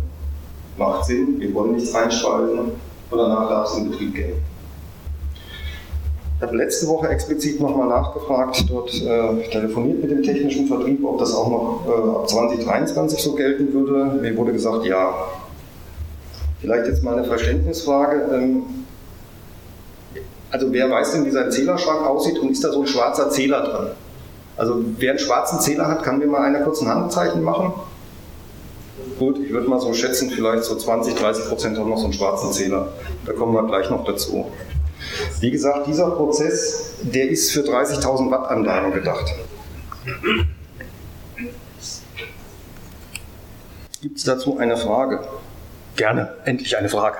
Macht 0.77 1.05
Sinn, 1.05 1.39
wir 1.39 1.53
wollen 1.53 1.75
nichts 1.75 1.95
einspeisen. 1.95 2.59
Und 3.09 3.17
danach 3.17 3.49
darf 3.49 3.71
es 3.71 3.77
in 3.77 3.89
Betrieb 3.89 4.15
gehen. 4.15 4.33
Ich 6.37 6.41
habe 6.41 6.57
letzte 6.57 6.87
Woche 6.87 7.07
explizit 7.07 7.61
nochmal 7.61 7.87
nachgefragt, 7.87 8.65
dort 8.69 8.93
äh, 8.93 9.49
telefoniert 9.49 10.01
mit 10.01 10.11
dem 10.11 10.21
technischen 10.21 10.67
Vertrieb, 10.67 11.05
ob 11.05 11.17
das 11.19 11.33
auch 11.33 11.49
noch 11.49 11.85
äh, 11.87 12.09
ab 12.17 12.29
2023 12.29 13.19
so 13.19 13.33
gelten 13.35 13.71
würde. 13.73 14.19
Mir 14.21 14.35
wurde 14.35 14.51
gesagt, 14.51 14.85
ja. 14.85 15.13
Vielleicht 16.65 16.87
jetzt 16.87 17.03
mal 17.03 17.15
eine 17.15 17.23
Verständnisfrage. 17.27 18.27
Ähm, 18.33 18.63
also 20.49 20.73
wer 20.73 20.89
weiß 20.89 21.11
denn, 21.11 21.23
wie 21.23 21.29
sein 21.29 21.51
Zählerschrank 21.51 22.03
aussieht 22.07 22.39
und 22.39 22.49
ist 22.49 22.63
da 22.63 22.71
so 22.71 22.81
ein 22.81 22.87
schwarzer 22.87 23.29
Zähler 23.29 23.61
drin? 23.61 23.87
Also 24.57 24.83
wer 24.97 25.11
einen 25.11 25.19
schwarzen 25.19 25.59
Zähler 25.59 25.87
hat, 25.87 26.01
kann 26.01 26.17
mir 26.17 26.25
mal 26.25 26.41
einer 26.41 26.61
kurz 26.61 26.81
ein 26.81 26.87
Handzeichen 26.87 27.43
machen. 27.43 27.71
Gut, 29.19 29.37
ich 29.37 29.51
würde 29.51 29.69
mal 29.69 29.79
so 29.79 29.93
schätzen, 29.93 30.31
vielleicht 30.31 30.63
so 30.63 30.75
20, 30.75 31.13
30 31.13 31.49
Prozent 31.49 31.77
haben 31.77 31.87
noch 31.87 31.99
so 31.99 32.05
einen 32.05 32.13
schwarzen 32.13 32.51
Zähler. 32.51 32.93
Da 33.27 33.33
kommen 33.33 33.53
wir 33.53 33.67
gleich 33.67 33.91
noch 33.91 34.03
dazu. 34.03 34.47
Wie 35.39 35.51
gesagt, 35.51 35.85
dieser 35.85 36.09
Prozess, 36.09 36.93
der 37.03 37.29
ist 37.29 37.51
für 37.51 37.59
30.000 37.59 38.31
Watt 38.31 38.49
Anlagen 38.49 38.91
gedacht. 38.91 39.35
Gibt 44.01 44.17
es 44.17 44.23
dazu 44.23 44.57
eine 44.57 44.77
Frage? 44.77 45.19
Gerne, 45.95 46.33
endlich 46.45 46.77
eine 46.77 46.89
Frage. 46.89 47.17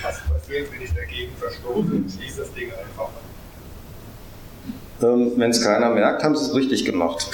Passiert, 0.00 0.72
wenn 0.72 0.82
ich 0.82 0.94
dagegen 0.94 1.32
verstoße 1.36 1.78
und 1.78 2.10
schließe 2.10 2.40
das 2.40 2.52
Ding 2.54 2.70
einfach 2.70 3.10
ähm, 5.02 5.32
Wenn 5.36 5.50
es 5.50 5.62
keiner 5.62 5.90
merkt, 5.90 6.22
haben 6.22 6.36
sie 6.36 6.44
es 6.44 6.54
richtig 6.54 6.84
gemacht. 6.84 7.28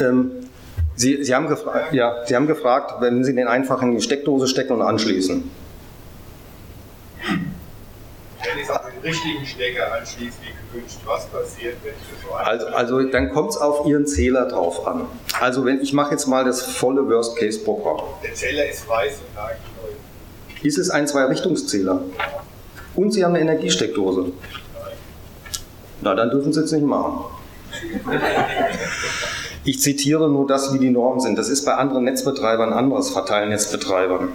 Ähm, 0.00 0.30
sie, 0.96 1.24
sie, 1.24 1.34
haben 1.34 1.48
gefragt, 1.48 1.92
ja, 1.92 2.24
sie 2.26 2.36
haben 2.36 2.46
gefragt, 2.46 3.00
wenn 3.00 3.24
Sie 3.24 3.34
den 3.34 3.48
einfach 3.48 3.82
in 3.82 3.92
die 3.96 4.00
Steckdose 4.00 4.46
stecken 4.48 4.74
und 4.74 4.82
anschließen. 4.82 5.50
Wenn 7.22 8.58
ich 8.58 8.64
es 8.64 8.70
auf 8.70 8.82
den 8.90 8.99
richtigen 9.10 9.46
Stecker 9.46 9.92
anschließe, 9.92 10.36
wie 10.42 10.78
gewünscht, 10.78 10.98
was 11.04 11.26
passiert, 11.26 11.76
wenn 11.82 11.92
ich 11.92 12.28
so 12.28 12.34
also, 12.34 12.66
also 12.66 13.02
dann 13.02 13.30
kommt 13.30 13.50
es 13.50 13.56
auf 13.56 13.86
Ihren 13.86 14.06
Zähler 14.06 14.46
drauf 14.46 14.86
an. 14.86 15.06
Also 15.40 15.64
wenn 15.64 15.80
ich 15.80 15.92
mache 15.92 16.12
jetzt 16.12 16.26
mal 16.26 16.44
das 16.44 16.62
volle 16.62 17.08
Worst-Case-Programm. 17.08 18.00
Der 18.22 18.34
Zähler 18.34 18.68
ist 18.68 18.88
weiß 18.88 19.14
und 19.14 19.36
lag 19.36 19.52
ist 20.62 20.78
es 20.78 20.90
ein 20.90 21.06
Zwei-Richtungszähler. 21.06 22.02
Und 22.94 23.12
Sie 23.12 23.24
haben 23.24 23.34
eine 23.34 23.40
Energiesteckdose. 23.40 24.32
Na, 26.02 26.14
dann 26.14 26.30
dürfen 26.30 26.52
Sie 26.52 26.60
es 26.60 26.72
nicht 26.72 26.84
machen. 26.84 27.24
Ich 29.64 29.80
zitiere 29.80 30.28
nur 30.28 30.46
das, 30.46 30.72
wie 30.74 30.78
die 30.78 30.90
Normen 30.90 31.20
sind. 31.20 31.38
Das 31.38 31.48
ist 31.48 31.64
bei 31.64 31.74
anderen 31.74 32.04
Netzbetreibern 32.04 32.72
anderes, 32.72 33.10
Verteilnetzbetreibern. 33.10 34.30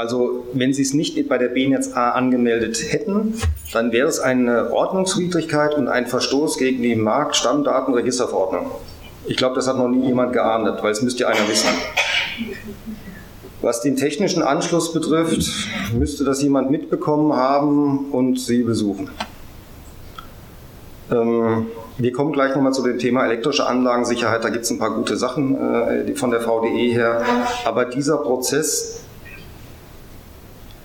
Also 0.00 0.46
wenn 0.54 0.72
Sie 0.72 0.80
es 0.80 0.94
nicht 0.94 1.28
bei 1.28 1.36
der 1.36 1.48
BNetz 1.48 1.94
A 1.94 2.12
angemeldet 2.12 2.82
hätten, 2.90 3.34
dann 3.74 3.92
wäre 3.92 4.08
es 4.08 4.18
eine 4.18 4.72
Ordnungswidrigkeit 4.72 5.74
und 5.74 5.88
ein 5.88 6.06
Verstoß 6.06 6.56
gegen 6.56 6.82
die 6.82 6.94
Marktstammdatenregisterverordnung. 6.94 8.70
Ich 9.26 9.36
glaube, 9.36 9.56
das 9.56 9.68
hat 9.68 9.76
noch 9.76 9.88
nie 9.88 10.06
jemand 10.06 10.32
geahndet, 10.32 10.82
weil 10.82 10.92
es 10.92 11.02
müsste 11.02 11.24
ja 11.24 11.28
einer 11.28 11.46
wissen. 11.46 11.68
Was 13.60 13.82
den 13.82 13.96
technischen 13.96 14.42
Anschluss 14.42 14.94
betrifft, 14.94 15.46
müsste 15.92 16.24
das 16.24 16.40
jemand 16.42 16.70
mitbekommen 16.70 17.34
haben 17.34 18.10
und 18.10 18.40
Sie 18.40 18.62
besuchen. 18.62 19.10
Ähm, 21.12 21.66
wir 21.98 22.12
kommen 22.12 22.32
gleich 22.32 22.54
nochmal 22.54 22.72
zu 22.72 22.82
dem 22.82 22.98
Thema 22.98 23.26
elektrische 23.26 23.66
Anlagensicherheit. 23.66 24.42
Da 24.44 24.48
gibt 24.48 24.64
es 24.64 24.70
ein 24.70 24.78
paar 24.78 24.94
gute 24.94 25.18
Sachen 25.18 25.56
äh, 25.56 26.14
von 26.14 26.30
der 26.30 26.40
VDE 26.40 26.90
her. 26.90 27.20
Aber 27.66 27.84
dieser 27.84 28.16
Prozess, 28.16 29.02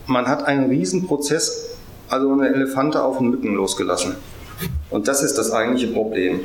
man 0.08 0.28
hat 0.28 0.46
einen 0.46 0.70
Riesenprozess, 0.70 1.78
also 2.10 2.32
eine 2.32 2.50
Elefante 2.50 3.04
auf 3.04 3.18
den 3.18 3.30
Mücken 3.30 3.56
losgelassen. 3.56 4.16
Und 4.90 5.08
das 5.08 5.24
ist 5.24 5.38
das 5.38 5.52
eigentliche 5.52 5.88
Problem. 5.88 6.42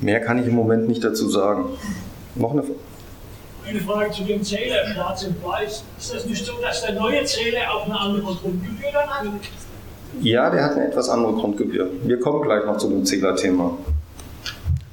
Mehr 0.00 0.20
kann 0.20 0.38
ich 0.38 0.46
im 0.46 0.54
Moment 0.54 0.88
nicht 0.88 1.02
dazu 1.02 1.28
sagen. 1.28 1.64
Noch 2.34 2.52
eine 2.52 2.62
Frage? 2.62 2.78
Eine 3.66 3.80
Frage 3.80 4.10
zu 4.12 4.22
dem 4.22 4.42
Zähler, 4.42 4.86
schwarz 4.94 5.24
und 5.24 5.44
weiß. 5.44 5.82
Ist 5.98 6.14
das 6.14 6.24
nicht 6.24 6.44
so, 6.44 6.52
dass 6.62 6.82
der 6.82 6.94
neue 6.94 7.24
Zähler 7.24 7.70
auch 7.70 7.84
eine 7.84 7.98
andere 7.98 8.22
Grundgebühr 8.22 8.90
dann 8.92 9.10
hat? 9.10 9.26
Ja, 10.20 10.48
der 10.48 10.64
hat 10.64 10.72
eine 10.72 10.86
etwas 10.86 11.10
andere 11.10 11.34
Grundgebühr. 11.34 11.90
Wir 12.04 12.18
kommen 12.20 12.40
gleich 12.42 12.64
noch 12.64 12.78
zu 12.78 12.88
dem 12.88 13.04
Zählerthema. 13.04 13.76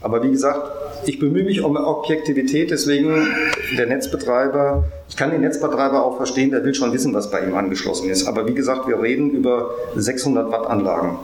Aber 0.06 0.22
wie 0.22 0.30
gesagt, 0.30 0.62
ich 1.08 1.18
bemühe 1.18 1.44
mich 1.44 1.63
um 1.63 1.76
Objektivität, 1.76 2.70
deswegen 2.70 3.28
der 3.76 3.88
Netzbetreiber, 3.88 4.84
ich 5.10 5.18
kann 5.18 5.32
den 5.32 5.41
Netzbetreiber 5.41 6.06
auch 6.06 6.18
verstehen, 6.18 6.52
der 6.52 6.63
will 6.63 6.76
schon 6.76 6.94
wissen, 6.94 7.12
was 7.15 7.32
bei 7.32 7.39
ihm 7.39 7.56
angeschlossen 7.56 8.12
ist. 8.12 8.28
Aber 8.28 8.48
wie 8.48 8.54
gesagt, 8.54 8.88
wir 8.88 9.02
reden 9.02 9.32
über 9.32 9.72
600 9.96 10.52
Watt 10.52 10.68
Anlagen. 10.68 11.18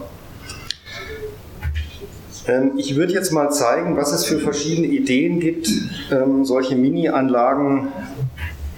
Ähm, 2.47 2.71
ich 2.75 2.95
würde 2.95 3.13
jetzt 3.13 3.31
mal 3.31 3.51
zeigen, 3.51 3.97
was 3.97 4.13
es 4.13 4.25
für 4.25 4.39
verschiedene 4.39 4.87
Ideen 4.87 5.39
gibt, 5.39 5.69
ähm, 6.11 6.43
solche 6.43 6.75
Mini-Anlagen 6.75 7.89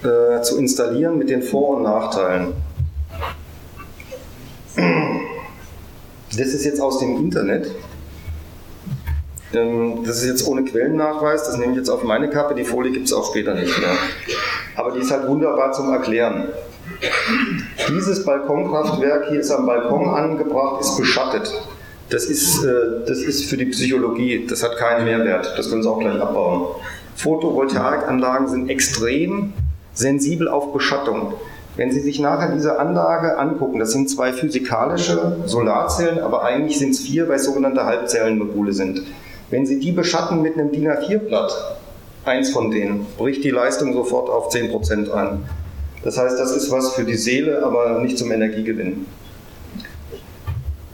äh, 0.02 0.42
zu 0.42 0.58
installieren 0.58 1.16
mit 1.16 1.30
den 1.30 1.40
Vor- 1.40 1.78
und 1.78 1.84
Nachteilen. 1.84 2.48
Das 6.36 6.48
ist 6.48 6.66
jetzt 6.66 6.82
aus 6.82 6.98
dem 6.98 7.16
Internet. 7.16 7.70
Ähm, 9.54 10.04
das 10.04 10.22
ist 10.22 10.26
jetzt 10.26 10.46
ohne 10.46 10.64
Quellennachweis, 10.64 11.44
das 11.44 11.56
nehme 11.58 11.72
ich 11.72 11.78
jetzt 11.78 11.90
auf 11.90 12.02
meine 12.02 12.30
Kappe, 12.30 12.54
die 12.54 12.64
Folie 12.64 12.92
gibt 12.92 13.06
es 13.06 13.12
auch 13.12 13.28
später 13.30 13.54
nicht 13.54 13.78
mehr. 13.78 13.96
Aber 14.76 14.92
die 14.92 15.00
ist 15.00 15.10
halt 15.10 15.26
wunderbar 15.28 15.72
zum 15.72 15.92
Erklären. 15.92 16.48
Dieses 17.88 18.24
Balkonkraftwerk 18.24 19.28
hier 19.28 19.40
ist 19.40 19.50
am 19.50 19.66
Balkon 19.66 20.08
angebracht, 20.08 20.80
ist 20.80 20.96
beschattet. 20.96 21.52
Das 22.10 22.26
ist, 22.26 22.64
äh, 22.64 23.06
das 23.06 23.18
ist 23.18 23.46
für 23.46 23.56
die 23.56 23.66
Psychologie, 23.66 24.46
das 24.48 24.62
hat 24.62 24.76
keinen 24.76 25.04
Mehrwert, 25.04 25.54
das 25.56 25.70
können 25.70 25.82
Sie 25.82 25.88
auch 25.88 25.98
gleich 25.98 26.20
abbauen. 26.20 26.66
Photovoltaikanlagen 27.16 28.48
sind 28.48 28.68
extrem 28.68 29.52
sensibel 29.92 30.48
auf 30.48 30.72
Beschattung. 30.72 31.34
Wenn 31.76 31.90
Sie 31.90 32.00
sich 32.00 32.20
nachher 32.20 32.52
diese 32.52 32.78
Anlage 32.78 33.38
angucken, 33.38 33.78
das 33.78 33.92
sind 33.92 34.08
zwei 34.08 34.32
physikalische 34.32 35.38
Solarzellen, 35.46 36.20
aber 36.20 36.44
eigentlich 36.44 36.78
sind 36.78 36.90
es 36.90 37.00
vier, 37.00 37.28
weil 37.28 37.36
es 37.36 37.44
sogenannte 37.44 37.84
Halbzellenmodule 37.84 38.72
sind. 38.72 39.02
Wenn 39.50 39.66
Sie 39.66 39.78
die 39.78 39.92
beschatten 39.92 40.42
mit 40.42 40.54
einem 40.54 40.72
DIN 40.72 40.88
A4-Blatt, 40.88 41.78
eins 42.24 42.50
von 42.50 42.70
denen, 42.70 43.06
bricht 43.18 43.44
die 43.44 43.50
Leistung 43.50 43.92
sofort 43.92 44.28
auf 44.30 44.52
10% 44.52 45.10
an. 45.10 45.44
Das 46.02 46.18
heißt, 46.18 46.38
das 46.38 46.54
ist 46.56 46.70
was 46.70 46.94
für 46.94 47.04
die 47.04 47.16
Seele, 47.16 47.64
aber 47.64 48.00
nicht 48.00 48.18
zum 48.18 48.30
Energiegewinn. 48.30 49.06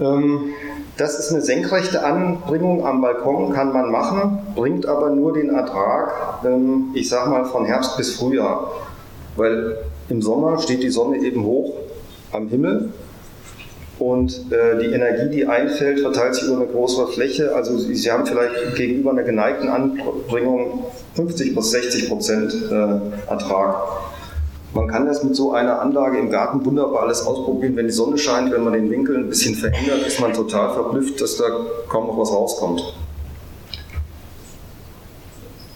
Ähm, 0.01 0.53
das 0.97 1.19
ist 1.19 1.31
eine 1.31 1.43
senkrechte 1.43 2.05
Anbringung 2.05 2.87
am 2.87 3.01
Balkon, 3.01 3.53
kann 3.53 3.73
man 3.73 3.91
machen, 3.91 4.39
bringt 4.55 4.87
aber 4.87 5.11
nur 5.11 5.33
den 5.33 5.51
Ertrag, 5.51 6.45
ähm, 6.45 6.91
ich 6.95 7.09
sag 7.09 7.29
mal, 7.29 7.45
von 7.45 7.65
Herbst 7.65 7.97
bis 7.97 8.15
Frühjahr. 8.15 8.71
Weil 9.37 9.79
im 10.09 10.23
Sommer 10.23 10.59
steht 10.59 10.83
die 10.83 10.91
Sonne 10.91 11.19
eben 11.19 11.45
hoch 11.45 11.75
am 12.33 12.49
Himmel 12.49 12.93
und 14.01 14.51
äh, 14.51 14.79
die 14.81 14.87
Energie, 14.95 15.29
die 15.31 15.47
einfällt, 15.47 16.01
verteilt 16.01 16.35
sich 16.35 16.45
über 16.45 16.57
eine 16.57 16.67
größere 16.67 17.09
Fläche. 17.09 17.55
Also 17.55 17.77
Sie 17.77 18.11
haben 18.11 18.25
vielleicht 18.25 18.75
gegenüber 18.75 19.11
einer 19.11 19.23
geneigten 19.23 19.69
Anbringung 19.69 20.85
50 21.15 21.55
bis 21.55 21.71
60 21.71 22.09
Prozent 22.09 22.55
äh, 22.71 23.31
Ertrag. 23.31 23.77
Man 24.73 24.89
kann 24.89 25.05
das 25.07 25.23
mit 25.23 25.37
so 25.37 25.53
einer 25.53 25.81
Anlage 25.83 26.19
im 26.19 26.31
Garten 26.31 26.65
wunderbar 26.65 27.03
alles 27.03 27.27
ausprobieren. 27.27 27.77
Wenn 27.77 27.89
die 27.89 27.93
Sonne 27.93 28.17
scheint, 28.17 28.51
wenn 28.53 28.65
man 28.65 28.73
den 28.73 28.91
Winkel 28.91 29.17
ein 29.17 29.29
bisschen 29.29 29.55
verändert, 29.55 30.07
ist 30.07 30.19
man 30.19 30.33
total 30.33 30.73
verblüfft, 30.73 31.21
dass 31.21 31.37
da 31.37 31.45
kaum 31.89 32.07
noch 32.07 32.17
was 32.17 32.33
rauskommt. 32.33 32.83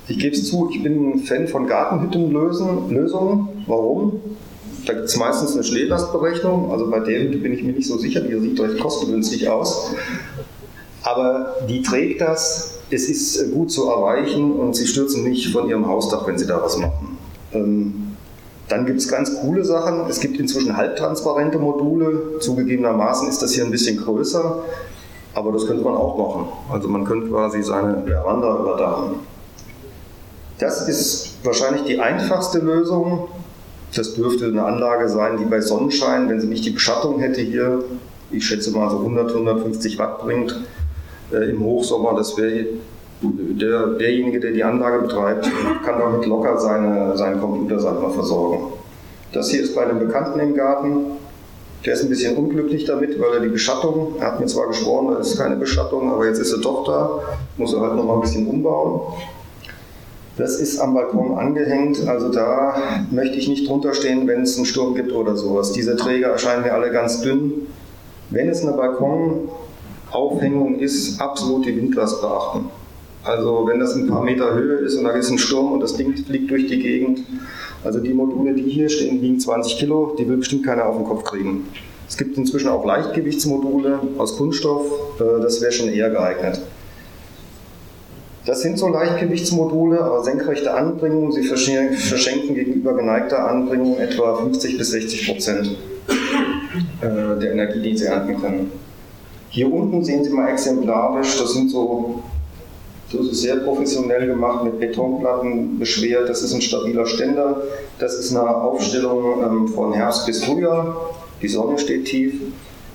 Ich 0.09 0.19
gebe 0.19 0.35
es 0.35 0.49
zu, 0.49 0.71
ich 0.73 0.83
bin 0.83 1.11
ein 1.11 1.19
Fan 1.21 1.47
von 1.49 1.67
Gartenhüttenlösungen. 1.67 3.65
Warum? 3.67 4.21
Da 4.87 4.93
gibt 4.93 5.07
es 5.07 5.17
meistens 5.17 5.55
eine 5.55 5.65
Schneelastberechnung. 5.65 6.71
Also 6.71 6.91
bei 6.91 6.99
Hütte 7.01 7.39
bin 7.39 7.53
ich 7.53 7.63
mir 7.63 7.73
nicht 7.73 7.89
so 7.89 7.97
sicher, 7.97 8.21
die 8.21 8.39
sieht 8.39 8.61
recht 8.61 8.81
kostengünstig 8.81 9.49
aus. 9.49 9.91
Aber 11.03 11.57
die 11.69 11.83
trägt 11.83 12.21
das, 12.21 12.79
es 12.91 13.09
ist 13.09 13.53
gut 13.53 13.71
zu 13.71 13.89
erreichen 13.89 14.53
und 14.59 14.75
sie 14.75 14.87
stürzen 14.87 15.25
nicht 15.25 15.53
von 15.53 15.69
ihrem 15.69 15.87
Hausdach, 15.87 16.27
wenn 16.27 16.39
sie 16.39 16.47
da 16.47 16.63
was 16.63 16.79
machen. 16.79 17.19
Ähm, 17.53 18.05
dann 18.69 18.87
gibt 18.87 18.99
es 18.99 19.09
ganz 19.09 19.41
coole 19.41 19.65
Sachen. 19.65 20.09
Es 20.09 20.21
gibt 20.21 20.39
inzwischen 20.39 20.77
halbtransparente 20.77 21.59
Module. 21.59 22.39
Zugegebenermaßen 22.41 23.29
ist 23.29 23.43
das 23.43 23.53
hier 23.53 23.65
ein 23.65 23.71
bisschen 23.71 23.99
größer, 23.99 24.63
aber 25.35 25.53
das 25.53 25.67
könnte 25.67 25.85
man 25.85 25.95
auch 25.95 26.17
machen. 26.17 26.49
Also 26.73 26.89
man 26.89 27.05
könnte 27.05 27.29
quasi 27.29 27.63
seine 27.63 28.03
Veranda 28.07 28.59
überdachen. 28.59 29.17
Das 30.59 30.89
ist 30.89 31.45
wahrscheinlich 31.45 31.85
die 31.85 32.01
einfachste 32.01 32.61
Lösung. 32.61 33.29
Das 33.97 34.15
dürfte 34.15 34.47
eine 34.47 34.65
Anlage 34.65 35.09
sein, 35.09 35.37
die 35.37 35.45
bei 35.45 35.61
Sonnenschein, 35.61 36.29
wenn 36.29 36.41
sie 36.41 36.49
nicht 36.49 36.65
die 36.65 36.71
Beschattung 36.71 37.21
hätte 37.21 37.41
hier, 37.41 37.85
ich 38.31 38.47
schätze 38.47 38.73
mal 38.73 38.91
so 38.91 38.99
100, 38.99 39.31
150 39.31 39.99
Watt 39.99 40.21
bringt 40.21 40.61
äh, 41.33 41.51
im 41.51 41.61
Hochsommer. 41.61 42.15
Das 42.17 42.37
wäre 42.37 42.67
der, 43.23 43.87
derjenige, 43.95 44.41
der 44.41 44.53
die 44.53 44.65
Anlage 44.65 45.03
betreibt, 45.03 45.49
kann 45.85 45.99
damit 45.99 46.27
locker 46.27 46.59
seine, 46.59 47.17
seinen 47.17 47.41
Computer 47.41 47.79
sag 47.79 48.03
mal, 48.03 48.11
versorgen. 48.11 48.73
Das 49.33 49.51
hier 49.51 49.63
ist 49.63 49.75
bei 49.75 49.85
einem 49.85 50.01
Bekannten 50.01 50.41
im 50.41 50.55
Garten. 50.55 51.05
Der 51.85 51.95
ist 51.95 52.03
ein 52.03 52.09
bisschen 52.09 52.37
unglücklich 52.37 52.87
damit, 52.87 53.21
weil 53.21 53.35
er 53.35 53.41
die 53.41 53.49
Beschattung, 53.49 54.15
er 54.19 54.29
hat 54.29 54.41
mir 54.41 54.47
zwar 54.47 54.69
geschworen, 54.69 55.13
da 55.13 55.21
ist 55.21 55.37
keine 55.37 55.57
Beschattung, 55.57 56.11
aber 56.11 56.27
jetzt 56.27 56.39
ist 56.39 56.53
er 56.53 56.61
doch 56.61 56.85
da, 56.85 57.21
muss 57.59 57.75
er 57.75 57.81
halt 57.81 57.95
noch 57.95 58.05
mal 58.05 58.15
ein 58.15 58.21
bisschen 58.23 58.47
umbauen. 58.47 59.03
Das 60.37 60.59
ist 60.59 60.81
am 60.81 60.95
Balkon 60.95 61.39
angehängt, 61.39 62.09
also 62.09 62.29
da 62.29 62.75
möchte 63.13 63.37
ich 63.37 63.47
nicht 63.47 63.69
drunter 63.69 63.95
stehen, 63.95 64.27
wenn 64.27 64.43
es 64.43 64.57
einen 64.57 64.67
Sturm 64.67 64.97
gibt 64.97 65.13
oder 65.13 65.37
sowas. 65.37 65.71
Diese 65.73 65.95
Träger 65.95 66.31
erscheinen 66.31 66.65
mir 66.65 66.75
alle 66.75 66.91
ganz 66.91 67.23
dünn. 67.23 67.69
Wenn 68.31 68.49
es 68.49 68.63
eine 68.63 68.73
Balkonaufhängung 68.73 70.81
ist, 70.81 71.21
absolut 71.21 71.67
die 71.67 71.77
Windlast 71.77 72.21
beachten. 72.21 72.65
Also 73.23 73.65
wenn 73.69 73.79
das 73.79 73.95
ein 73.95 74.09
paar 74.09 74.25
Meter 74.25 74.55
Höhe 74.55 74.79
ist 74.79 74.97
und 74.97 75.05
da 75.05 75.11
ist 75.11 75.31
ein 75.31 75.39
Sturm 75.39 75.71
und 75.71 75.79
das 75.81 75.97
Ding 75.97 76.17
fliegt 76.17 76.51
durch 76.51 76.67
die 76.67 76.81
Gegend. 76.81 77.21
Also 77.85 78.01
die 78.01 78.13
Module, 78.13 78.55
die 78.55 78.63
hier 78.63 78.89
stehen, 78.89 79.23
wiegen 79.23 79.39
20 79.39 79.79
Kilo, 79.79 80.17
die 80.19 80.29
will 80.29 80.39
bestimmt 80.39 80.67
keiner 80.67 80.87
auf 80.87 80.97
den 80.97 81.05
Kopf 81.05 81.23
kriegen. 81.23 81.69
Es 82.09 82.17
gibt 82.17 82.37
inzwischen 82.37 82.69
auch 82.69 82.85
Leichtgewichtsmodule 82.85 84.01
aus 84.19 84.37
Kunststoff, 84.37 84.85
äh, 85.21 85.41
das 85.41 85.61
wäre 85.61 85.71
schon 85.71 85.89
eher 85.89 86.11
geeignet. 86.11 86.61
Das 88.47 88.61
sind 88.61 88.79
so 88.79 88.89
Leichtgewichtsmodule, 88.89 90.03
aber 90.03 90.23
senkrechte 90.23 90.75
Anbringung, 90.75 91.33
sie 91.33 91.45
verschenken 91.45 92.55
gegenüber 92.55 92.95
geneigter 92.95 93.49
Anbringung 93.49 93.99
etwa 93.99 94.37
50 94.37 94.77
bis 94.77 94.91
60 94.91 95.27
Prozent 95.27 95.77
äh, 97.01 97.41
der 97.41 97.53
Energie, 97.53 97.81
die 97.81 97.97
sie 97.97 98.05
ernten 98.05 98.39
können. 98.39 98.71
Hier 99.49 99.73
unten 99.73 100.05
sehen 100.05 100.25
Sie 100.25 100.31
mal 100.31 100.49
exemplarisch, 100.49 101.39
das 101.39 101.55
sind 101.55 101.71
so, 101.71 102.23
das 103.11 103.27
ist 103.29 103.41
sehr 103.41 103.57
professionell 103.57 104.27
gemacht, 104.27 104.65
mit 104.65 104.79
Betonplatten 104.79 105.79
beschwert, 105.79 106.29
das 106.29 106.43
ist 106.43 106.53
ein 106.53 106.61
stabiler 106.61 107.07
Ständer, 107.07 107.63
das 107.99 108.15
ist 108.15 108.37
eine 108.37 108.47
Aufstellung 108.47 109.43
ähm, 109.43 109.69
von 109.69 109.93
Herbst 109.95 110.27
bis 110.27 110.45
Frühjahr, 110.45 111.15
die 111.41 111.49
Sonne 111.49 111.79
steht 111.79 112.07
tief 112.07 112.35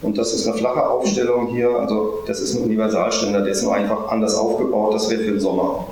und 0.02 0.18
das 0.18 0.34
ist 0.34 0.48
eine 0.48 0.58
flache 0.58 0.88
Aufstellung 0.88 1.48
hier, 1.48 1.70
also 1.70 2.20
das 2.26 2.40
ist 2.40 2.56
ein 2.56 2.64
Universalständer, 2.64 3.42
der 3.42 3.52
ist 3.52 3.64
nur 3.64 3.76
einfach 3.76 4.10
anders 4.10 4.36
aufgebaut, 4.36 4.94
das 4.94 5.10
wäre 5.10 5.22
für 5.22 5.32
den 5.32 5.40
Sommer. 5.40 5.88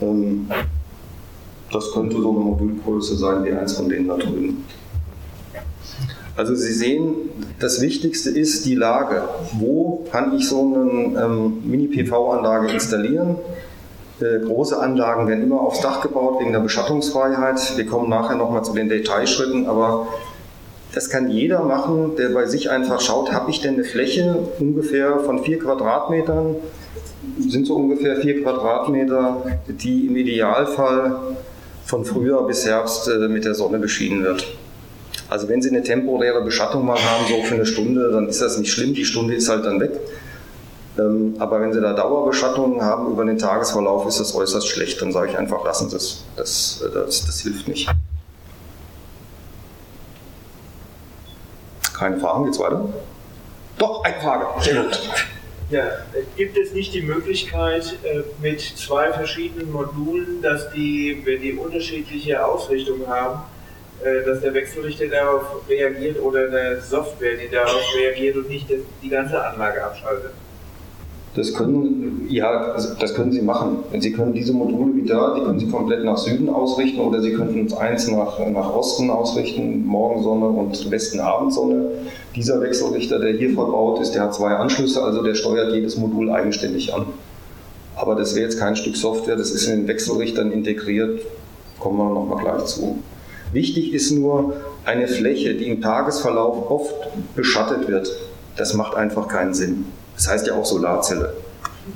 Ähm, 0.00 0.48
das 1.70 1.92
könnte 1.92 2.20
so 2.20 2.30
eine 2.30 2.40
Modulgröße 2.40 3.16
sein 3.16 3.44
wie 3.44 3.52
eins 3.52 3.74
von 3.74 3.88
denen 3.88 4.08
da 4.08 4.16
drüben. 4.16 4.64
Also 6.34 6.54
Sie 6.54 6.72
sehen, 6.72 7.14
das 7.58 7.80
Wichtigste 7.80 8.30
ist 8.30 8.64
die 8.64 8.76
Lage. 8.76 9.22
Wo 9.58 10.04
kann 10.10 10.36
ich 10.36 10.48
so 10.48 10.60
eine 10.60 11.20
ähm, 11.20 11.62
Mini-PV-Anlage 11.64 12.68
installieren? 12.68 13.36
Äh, 14.20 14.46
große 14.46 14.78
Anlagen 14.78 15.26
werden 15.26 15.42
immer 15.42 15.60
aufs 15.60 15.80
Dach 15.80 16.00
gebaut 16.00 16.40
wegen 16.40 16.52
der 16.52 16.60
Beschattungsfreiheit. 16.60 17.76
Wir 17.76 17.86
kommen 17.86 18.08
nachher 18.08 18.36
nochmal 18.36 18.62
zu 18.62 18.72
den 18.72 18.88
Detailschritten, 18.88 19.66
aber 19.66 20.06
das 20.94 21.10
kann 21.10 21.30
jeder 21.30 21.62
machen, 21.62 22.16
der 22.16 22.30
bei 22.30 22.46
sich 22.46 22.70
einfach 22.70 23.00
schaut, 23.00 23.32
habe 23.32 23.50
ich 23.50 23.60
denn 23.60 23.74
eine 23.74 23.84
Fläche 23.84 24.36
ungefähr 24.58 25.20
von 25.20 25.42
vier 25.44 25.58
Quadratmetern? 25.58 26.56
Sind 27.38 27.66
so 27.66 27.76
ungefähr 27.76 28.16
vier 28.16 28.42
Quadratmeter, 28.42 29.60
die 29.68 30.06
im 30.06 30.16
Idealfall 30.16 31.36
von 31.84 32.04
Frühjahr 32.04 32.46
bis 32.46 32.66
Herbst 32.66 33.08
äh, 33.08 33.28
mit 33.28 33.44
der 33.44 33.54
Sonne 33.54 33.78
beschienen 33.78 34.22
wird. 34.22 34.46
Also 35.30 35.48
wenn 35.48 35.60
Sie 35.60 35.68
eine 35.68 35.82
temporäre 35.82 36.42
Beschattung 36.42 36.86
mal 36.86 36.98
haben, 36.98 37.26
so 37.28 37.42
für 37.42 37.54
eine 37.54 37.66
Stunde, 37.66 38.10
dann 38.10 38.28
ist 38.28 38.40
das 38.40 38.58
nicht 38.58 38.70
schlimm, 38.72 38.94
die 38.94 39.04
Stunde 39.04 39.34
ist 39.34 39.48
halt 39.48 39.64
dann 39.64 39.80
weg. 39.80 39.92
Ähm, 40.98 41.34
aber 41.38 41.60
wenn 41.60 41.72
Sie 41.72 41.80
da 41.80 41.92
Dauerbeschattungen 41.92 42.82
haben 42.82 43.12
über 43.12 43.24
den 43.24 43.38
Tagesverlauf, 43.38 44.06
ist 44.06 44.20
das 44.20 44.34
äußerst 44.34 44.66
schlecht. 44.66 45.00
Dann 45.00 45.12
sage 45.12 45.30
ich 45.30 45.38
einfach, 45.38 45.64
lassen 45.64 45.90
Sie 45.90 45.96
es. 45.96 46.24
Das, 46.36 46.82
das, 46.92 47.26
das 47.26 47.40
hilft 47.40 47.68
nicht. 47.68 47.88
Keine 51.98 52.18
Fragen, 52.18 52.44
geht's 52.44 52.58
weiter? 52.60 52.88
Doch, 53.76 54.04
eine 54.04 54.20
Frage. 54.20 54.46
Sehr 54.60 54.82
gut. 54.82 55.00
Ja, 55.70 55.84
gibt 56.36 56.56
es 56.56 56.72
nicht 56.72 56.94
die 56.94 57.02
Möglichkeit 57.02 57.98
äh, 58.04 58.22
mit 58.40 58.60
zwei 58.60 59.12
verschiedenen 59.12 59.70
Modulen, 59.70 60.40
dass 60.40 60.70
die, 60.70 61.20
wenn 61.24 61.42
die 61.42 61.52
unterschiedliche 61.52 62.42
Ausrichtungen 62.44 63.06
haben, 63.06 63.40
äh, 64.02 64.24
dass 64.24 64.40
der 64.40 64.54
Wechselrichter 64.54 65.08
darauf 65.08 65.68
reagiert 65.68 66.20
oder 66.20 66.46
eine 66.46 66.80
Software, 66.80 67.36
die 67.36 67.50
darauf 67.50 67.82
reagiert 67.98 68.36
und 68.36 68.48
nicht 68.48 68.66
die 69.02 69.08
ganze 69.08 69.44
Anlage 69.44 69.84
abschaltet? 69.84 70.30
Das 71.34 71.54
können, 71.54 72.26
ja, 72.28 72.74
das 72.98 73.14
können 73.14 73.32
Sie 73.32 73.42
machen. 73.42 73.78
Sie 73.98 74.12
können 74.12 74.32
diese 74.32 74.52
Module 74.52 74.96
wie 74.96 75.06
da, 75.06 75.34
die 75.34 75.42
können 75.42 75.58
Sie 75.58 75.68
komplett 75.68 76.04
nach 76.04 76.16
Süden 76.16 76.48
ausrichten 76.48 77.00
oder 77.00 77.20
Sie 77.20 77.32
könnten 77.32 77.72
eins 77.74 78.08
nach, 78.08 78.38
nach 78.48 78.74
Osten 78.74 79.10
ausrichten, 79.10 79.86
Morgensonne 79.86 80.46
und 80.46 80.90
Westen-Abendsonne. 80.90 81.90
Dieser 82.34 82.60
Wechselrichter, 82.60 83.18
der 83.18 83.34
hier 83.34 83.54
verbaut 83.54 84.00
ist, 84.00 84.14
der 84.14 84.22
hat 84.22 84.34
zwei 84.34 84.54
Anschlüsse, 84.56 85.02
also 85.02 85.22
der 85.22 85.34
steuert 85.34 85.72
jedes 85.72 85.96
Modul 85.96 86.30
eigenständig 86.30 86.94
an. 86.94 87.06
Aber 87.94 88.14
das 88.14 88.34
wäre 88.34 88.44
jetzt 88.44 88.58
kein 88.58 88.76
Stück 88.76 88.96
Software, 88.96 89.36
das 89.36 89.50
ist 89.50 89.66
in 89.66 89.80
den 89.80 89.88
Wechselrichtern 89.88 90.50
integriert, 90.52 91.20
kommen 91.78 91.98
wir 91.98 92.14
nochmal 92.14 92.42
gleich 92.42 92.64
zu. 92.64 92.98
Wichtig 93.52 93.92
ist 93.92 94.10
nur 94.12 94.54
eine 94.84 95.08
Fläche, 95.08 95.54
die 95.54 95.68
im 95.68 95.80
Tagesverlauf 95.80 96.70
oft 96.70 96.94
beschattet 97.34 97.88
wird. 97.88 98.10
Das 98.56 98.74
macht 98.74 98.94
einfach 98.94 99.28
keinen 99.28 99.54
Sinn. 99.54 99.86
Das 100.18 100.26
heißt 100.26 100.48
ja 100.48 100.54
auch 100.56 100.64
Solarzelle. 100.64 101.32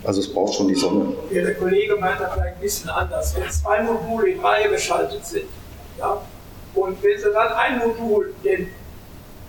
Also 0.04 0.20
es 0.20 0.32
braucht 0.32 0.54
schon 0.54 0.68
die 0.68 0.76
Sonne. 0.76 1.12
Ja, 1.32 1.42
der 1.42 1.56
Kollege 1.56 1.96
meint 1.96 2.20
da 2.20 2.30
vielleicht 2.30 2.54
ein 2.54 2.60
bisschen 2.60 2.88
anders. 2.88 3.34
Wenn 3.34 3.50
zwei 3.50 3.82
Module 3.82 4.28
in 4.28 4.40
Reihe 4.40 4.70
geschaltet 4.70 5.26
sind, 5.26 5.46
ja, 5.98 6.18
und 6.72 7.02
wenn 7.02 7.18
Sie 7.18 7.32
dann 7.32 7.52
ein 7.52 7.78
Modul, 7.78 8.32
den, 8.44 8.68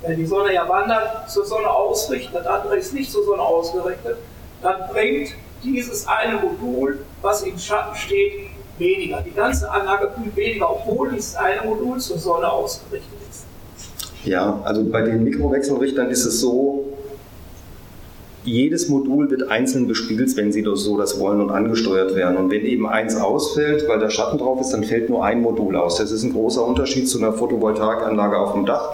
wenn 0.02 0.18
die 0.18 0.26
Sonne 0.26 0.56
ja 0.56 0.68
wandert, 0.68 1.30
zur 1.30 1.46
Sonne 1.46 1.70
ausrichten, 1.70 2.34
das 2.34 2.48
andere 2.48 2.78
ist 2.78 2.96
nicht 2.96 3.12
zur 3.12 3.24
Sonne 3.24 3.44
ausgerichtet, 3.44 4.18
dann 4.64 4.90
bringt 4.92 5.30
dieses 5.64 6.08
eine 6.08 6.40
Modul, 6.40 7.06
was 7.22 7.44
im 7.44 7.60
Schatten 7.60 7.96
steht, 7.96 8.50
weniger. 8.80 9.22
Die 9.22 9.34
ganze 9.34 9.70
Anlage 9.70 10.10
kühlt 10.16 10.36
weniger, 10.36 10.72
obwohl 10.72 11.12
dieses 11.12 11.36
eine 11.36 11.62
Modul 11.62 12.00
zur 12.00 12.18
Sonne 12.18 12.52
ausgerichtet 12.52 13.20
ist. 13.30 13.46
Ja, 14.26 14.60
also 14.64 14.84
bei 14.84 15.04
den 15.04 15.24
Mikrowechselrichtern 15.24 16.10
ist 16.10 16.26
es 16.26 16.42
so, 16.42 16.83
jedes 18.46 18.90
Modul 18.90 19.30
wird 19.30 19.50
einzeln 19.50 19.88
bespiegelt, 19.88 20.36
wenn 20.36 20.52
Sie 20.52 20.64
das 20.64 20.82
so 20.82 20.98
das 20.98 21.20
wollen 21.20 21.42
und 21.42 21.52
angesteuert 21.52 22.16
werden. 22.16 22.38
Und 22.38 22.52
wenn 22.52 22.66
eben 22.66 22.88
eins 22.88 23.16
ausfällt, 23.16 23.88
weil 23.88 24.00
da 24.00 24.10
Schatten 24.10 24.38
drauf 24.38 24.60
ist, 24.60 24.72
dann 24.72 24.84
fällt 24.84 25.10
nur 25.10 25.24
ein 25.24 25.42
Modul 25.42 25.76
aus. 25.76 25.98
Das 25.98 26.12
ist 26.12 26.24
ein 26.24 26.34
großer 26.34 26.66
Unterschied 26.66 27.08
zu 27.08 27.20
einer 27.20 27.34
Photovoltaikanlage 27.34 28.38
auf 28.38 28.54
dem 28.54 28.66
Dach. 28.66 28.90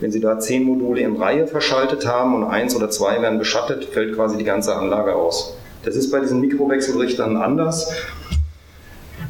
Wenn 0.00 0.12
Sie 0.12 0.20
da 0.20 0.38
zehn 0.38 0.64
Module 0.64 1.00
in 1.00 1.16
Reihe 1.16 1.46
verschaltet 1.46 2.06
haben 2.06 2.34
und 2.34 2.44
eins 2.44 2.74
oder 2.74 2.90
zwei 2.90 3.20
werden 3.20 3.38
beschattet, 3.38 3.84
fällt 3.86 4.14
quasi 4.14 4.36
die 4.36 4.44
ganze 4.44 4.74
Anlage 4.74 5.14
aus. 5.14 5.56
Das 5.84 5.96
ist 5.96 6.10
bei 6.10 6.20
diesen 6.20 6.40
Mikrowechselrichtern 6.40 7.36
anders. 7.36 7.92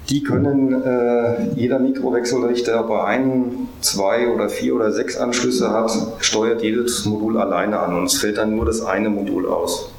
Die 0.09 0.22
können 0.22 0.82
äh, 0.82 1.52
jeder 1.54 1.78
Mikrowechselrichter, 1.78 2.80
ob 2.82 2.90
er 2.90 3.04
einen, 3.04 3.68
zwei 3.82 4.28
oder 4.28 4.48
vier 4.48 4.74
oder 4.74 4.90
sechs 4.90 5.18
Anschlüsse 5.18 5.70
hat, 5.70 5.90
steuert 6.20 6.62
jedes 6.62 7.04
Modul 7.04 7.36
alleine 7.36 7.78
an 7.78 7.94
und 7.94 8.04
es 8.04 8.14
fällt 8.14 8.38
dann 8.38 8.56
nur 8.56 8.64
das 8.64 8.80
eine 8.80 9.11
Modul 9.11 9.46
aus. 9.46 9.90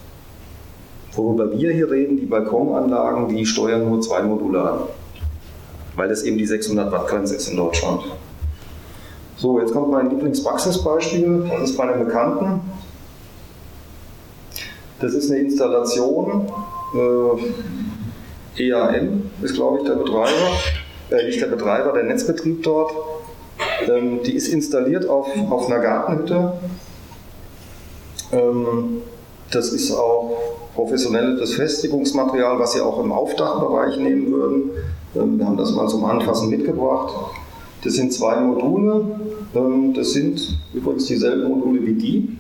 Worüber 1.14 1.52
wir 1.52 1.72
hier 1.72 1.92
reden, 1.92 2.18
die 2.18 2.26
Balkonanlagen, 2.26 3.28
die 3.28 3.46
steuern 3.46 3.88
nur 3.88 4.02
zwei 4.02 4.24
Module 4.24 4.62
an, 4.64 4.80
weil 5.96 6.10
das 6.10 6.24
eben 6.24 6.40
die 6.40 6.46
600 6.48 6.92
Watt 6.92 7.08
Grenze 7.08 7.36
ist 7.36 7.48
in 7.50 7.58
Deutschland. 7.58 8.02
So, 9.38 9.60
jetzt 9.60 9.74
kommt 9.74 9.92
mein 9.92 10.10
Lieblingspraxisbeispiel, 10.10 11.46
das 11.52 11.70
ist 11.70 11.78
bei 11.78 11.84
einem 11.84 12.06
Bekannten. 12.06 12.62
Das 15.00 15.14
ist 15.14 15.30
eine 15.30 15.40
Installation. 15.42 16.52
Äh, 16.96 17.89
EAM 18.60 19.24
ist, 19.42 19.56
glaube 19.56 19.80
ich, 19.80 19.86
der 19.86 19.96
Betreiber, 19.96 20.50
äh, 21.12 21.26
nicht 21.26 21.42
der 21.42 21.48
Betreiber, 21.48 21.94
der 21.94 22.04
Netzbetrieb 22.04 22.64
dort. 22.64 22.92
Ähm, 23.88 24.20
die 24.24 24.36
ist 24.36 24.48
installiert 24.50 25.08
auf, 25.08 25.28
auf 25.50 25.68
einer 25.68 25.80
Gartenhütte. 25.80 26.54
Ähm, 28.32 29.02
Das 29.52 29.74
ist 29.74 29.92
auch 29.92 30.38
professionelles 30.76 31.40
Befestigungsmaterial, 31.40 32.60
was 32.60 32.74
Sie 32.74 32.82
auch 32.82 33.04
im 33.04 33.12
Aufdachbereich 33.12 33.98
nehmen 33.98 34.32
würden. 34.32 34.72
Ähm, 35.16 35.40
wir 35.40 35.46
haben 35.48 35.58
das 35.58 35.72
mal 35.72 35.88
zum 35.88 36.06
Anfassen 36.06 36.50
mitgebracht. 36.50 37.14
Das 37.84 37.94
sind 37.94 38.14
zwei 38.14 38.40
Module. 38.40 39.06
Ähm, 39.56 39.94
das 39.96 40.12
sind 40.12 40.60
übrigens 40.74 41.06
dieselben 41.08 41.50
Module 41.50 41.84
wie 41.86 41.94
die. 41.94 42.38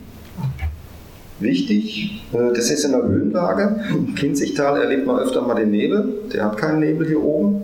Wichtig, 1.39 2.21
äh, 2.33 2.53
das 2.53 2.69
ist 2.69 2.83
in 2.83 2.91
der 2.91 3.03
Höhenlage. 3.03 3.83
Im 3.89 4.15
Kinzigtal 4.15 4.81
erlebt 4.81 5.07
man 5.07 5.19
öfter 5.19 5.41
mal 5.41 5.55
den 5.55 5.71
Nebel. 5.71 6.21
Der 6.33 6.45
hat 6.45 6.57
keinen 6.57 6.79
Nebel 6.79 7.07
hier 7.07 7.23
oben. 7.23 7.61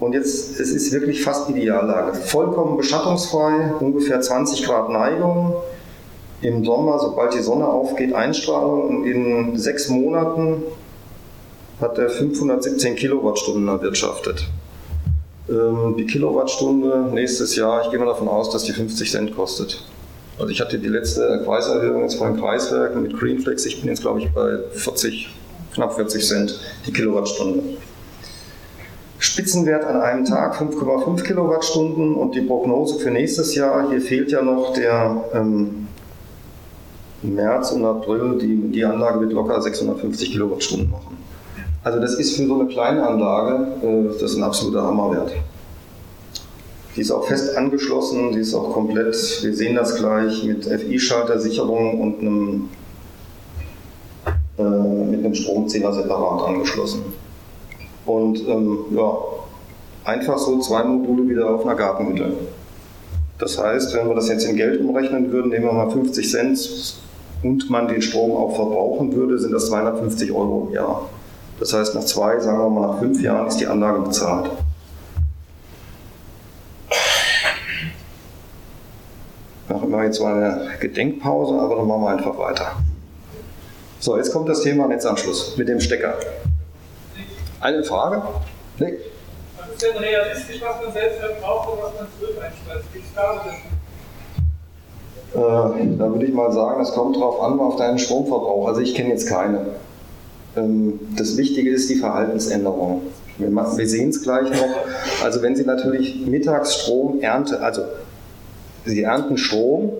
Und 0.00 0.14
jetzt, 0.14 0.58
es 0.58 0.70
ist 0.70 0.92
wirklich 0.92 1.22
fast 1.22 1.50
Ideallage. 1.50 2.14
Vollkommen 2.14 2.76
beschattungsfrei, 2.76 3.74
ungefähr 3.80 4.20
20 4.20 4.64
Grad 4.64 4.88
Neigung. 4.88 5.54
Im 6.40 6.64
Sommer, 6.64 6.98
sobald 6.98 7.34
die 7.34 7.42
Sonne 7.42 7.66
aufgeht, 7.66 8.14
Einstrahlung. 8.14 8.88
Und 8.88 9.04
in 9.04 9.58
sechs 9.58 9.88
Monaten 9.88 10.62
hat 11.80 11.98
er 11.98 12.08
517 12.08 12.96
Kilowattstunden 12.96 13.68
erwirtschaftet. 13.68 14.48
Ähm, 15.48 15.96
die 15.98 16.06
Kilowattstunde 16.06 17.10
nächstes 17.12 17.56
Jahr, 17.56 17.84
ich 17.84 17.90
gehe 17.90 17.98
mal 17.98 18.06
davon 18.06 18.28
aus, 18.28 18.50
dass 18.50 18.64
die 18.64 18.72
50 18.72 19.10
Cent 19.10 19.36
kostet. 19.36 19.84
Also 20.40 20.52
ich 20.52 20.60
hatte 20.60 20.78
die 20.78 20.88
letzte 20.88 21.42
Preiserhöhung 21.44 22.02
jetzt 22.02 22.14
von 22.14 22.40
Kreiswerken 22.40 23.02
mit 23.02 23.18
Greenflex, 23.18 23.66
ich 23.66 23.80
bin 23.80 23.90
jetzt 23.90 24.00
glaube 24.00 24.20
ich 24.20 24.30
bei 24.30 24.58
40, 24.72 25.28
knapp 25.74 25.94
40 25.94 26.26
Cent 26.26 26.60
die 26.86 26.92
Kilowattstunde. 26.92 27.62
Spitzenwert 29.18 29.84
an 29.84 30.00
einem 30.00 30.24
Tag 30.24 30.58
5,5 30.58 31.22
Kilowattstunden 31.24 32.14
und 32.14 32.34
die 32.34 32.40
Prognose 32.40 32.98
für 32.98 33.10
nächstes 33.10 33.54
Jahr, 33.54 33.90
hier 33.90 34.00
fehlt 34.00 34.30
ja 34.30 34.40
noch 34.40 34.72
der 34.72 35.24
ähm, 35.34 35.88
März 37.20 37.72
und 37.72 37.84
April, 37.84 38.38
die, 38.40 38.70
die 38.72 38.82
Anlage 38.82 39.20
wird 39.20 39.34
locker 39.34 39.60
650 39.60 40.32
Kilowattstunden 40.32 40.90
machen. 40.90 41.18
Also 41.84 42.00
das 42.00 42.14
ist 42.14 42.34
für 42.34 42.46
so 42.46 42.58
eine 42.58 42.68
kleine 42.68 43.06
Anlage, 43.06 43.66
äh, 43.82 44.04
das 44.18 44.32
ist 44.32 44.36
ein 44.38 44.42
absoluter 44.42 44.84
Hammerwert. 44.84 45.32
Die 46.96 47.02
ist 47.02 47.10
auch 47.12 47.24
fest 47.24 47.56
angeschlossen, 47.56 48.32
die 48.32 48.40
ist 48.40 48.54
auch 48.54 48.72
komplett, 48.72 49.14
wir 49.42 49.54
sehen 49.54 49.76
das 49.76 49.96
gleich, 49.96 50.44
mit 50.44 50.64
FI-Schaltersicherung 50.64 52.00
und 52.00 52.20
einem, 52.20 52.68
äh, 54.58 55.10
mit 55.10 55.24
einem 55.24 55.34
Stromzähler 55.34 55.92
separat 55.92 56.48
angeschlossen. 56.48 57.04
Und 58.06 58.40
ähm, 58.48 58.78
ja, 58.92 59.16
einfach 60.04 60.38
so 60.38 60.58
zwei 60.58 60.82
Module 60.82 61.28
wieder 61.28 61.48
auf 61.48 61.64
einer 61.64 61.76
Gartenhütte. 61.76 62.32
Das 63.38 63.58
heißt, 63.58 63.94
wenn 63.94 64.08
wir 64.08 64.14
das 64.14 64.28
jetzt 64.28 64.44
in 64.44 64.56
Geld 64.56 64.80
umrechnen 64.80 65.30
würden, 65.30 65.50
nehmen 65.50 65.66
wir 65.66 65.72
mal 65.72 65.90
50 65.90 66.28
Cent 66.28 66.96
und 67.42 67.70
man 67.70 67.88
den 67.88 68.02
Strom 68.02 68.32
auch 68.32 68.54
verbrauchen 68.56 69.14
würde, 69.14 69.38
sind 69.38 69.52
das 69.52 69.68
250 69.68 70.32
Euro 70.32 70.66
im 70.68 70.74
Jahr. 70.74 71.08
Das 71.58 71.72
heißt, 71.72 71.94
nach 71.94 72.04
zwei, 72.04 72.40
sagen 72.40 72.58
wir 72.58 72.68
mal 72.68 72.88
nach 72.88 72.98
fünf 72.98 73.22
Jahren 73.22 73.46
ist 73.46 73.58
die 73.58 73.66
Anlage 73.66 74.00
bezahlt. 74.00 74.50
Machen 79.90 80.02
wir 80.02 80.06
jetzt 80.06 80.20
mal 80.20 80.34
eine 80.34 80.78
Gedenkpause, 80.78 81.54
aber 81.54 81.74
dann 81.74 81.88
machen 81.88 82.02
wir 82.02 82.10
einfach 82.10 82.38
weiter. 82.38 82.76
So, 83.98 84.16
jetzt 84.16 84.32
kommt 84.32 84.48
das 84.48 84.62
Thema 84.62 84.86
Netzanschluss 84.86 85.56
mit 85.56 85.68
dem 85.68 85.80
Stecker. 85.80 86.14
Eine 87.60 87.82
Frage? 87.82 88.22
Nee. 88.78 88.94
Was 89.58 89.68
ist 89.70 89.82
denn 89.82 89.96
realistisch, 89.96 90.62
was 90.62 90.84
man 90.84 90.92
selbst 90.92 91.18
verbraucht 91.18 91.72
und 91.72 91.82
was 91.82 91.92
man 91.94 92.06
zurück 92.20 92.36
einspeist? 92.40 92.84
Äh, 95.34 95.96
da 95.98 96.12
würde 96.12 96.24
ich 96.24 96.32
mal 96.32 96.52
sagen, 96.52 96.80
es 96.82 96.92
kommt 96.92 97.16
darauf 97.16 97.40
an, 97.42 97.58
auf 97.58 97.74
deinen 97.74 97.98
Stromverbrauch. 97.98 98.68
Also 98.68 98.82
ich 98.82 98.94
kenne 98.94 99.08
jetzt 99.08 99.28
keine. 99.28 99.66
Ähm, 100.56 101.00
das 101.16 101.36
Wichtige 101.36 101.70
ist 101.70 101.90
die 101.90 101.96
Verhaltensänderung. 101.96 103.02
Wir, 103.38 103.50
wir 103.50 103.88
sehen 103.88 104.10
es 104.10 104.22
gleich 104.22 104.50
noch. 104.50 105.24
Also 105.24 105.42
wenn 105.42 105.56
Sie 105.56 105.64
natürlich 105.64 106.24
Mittagsstrom 106.26 107.20
ernte, 107.22 107.60
also 107.60 107.82
Sie 108.84 109.02
ernten 109.02 109.36
Strom 109.36 109.92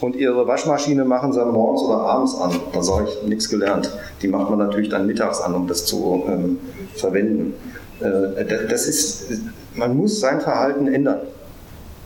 und 0.00 0.16
Ihre 0.16 0.46
Waschmaschine 0.46 1.04
machen 1.04 1.32
Sie 1.32 1.38
dann 1.38 1.52
morgens 1.52 1.82
oder 1.82 2.00
abends 2.00 2.34
an. 2.34 2.52
Da 2.72 2.82
sage 2.82 3.08
ich 3.08 3.28
nichts 3.28 3.48
gelernt. 3.48 3.90
Die 4.20 4.28
macht 4.28 4.50
man 4.50 4.58
natürlich 4.58 4.90
dann 4.90 5.06
mittags 5.06 5.40
an, 5.40 5.54
um 5.54 5.66
das 5.66 5.86
zu 5.86 6.24
ähm, 6.28 6.58
verwenden. 6.94 7.54
Äh, 8.00 8.44
das 8.68 8.86
ist, 8.86 9.30
man 9.74 9.96
muss 9.96 10.20
sein 10.20 10.40
Verhalten 10.40 10.92
ändern. 10.92 11.20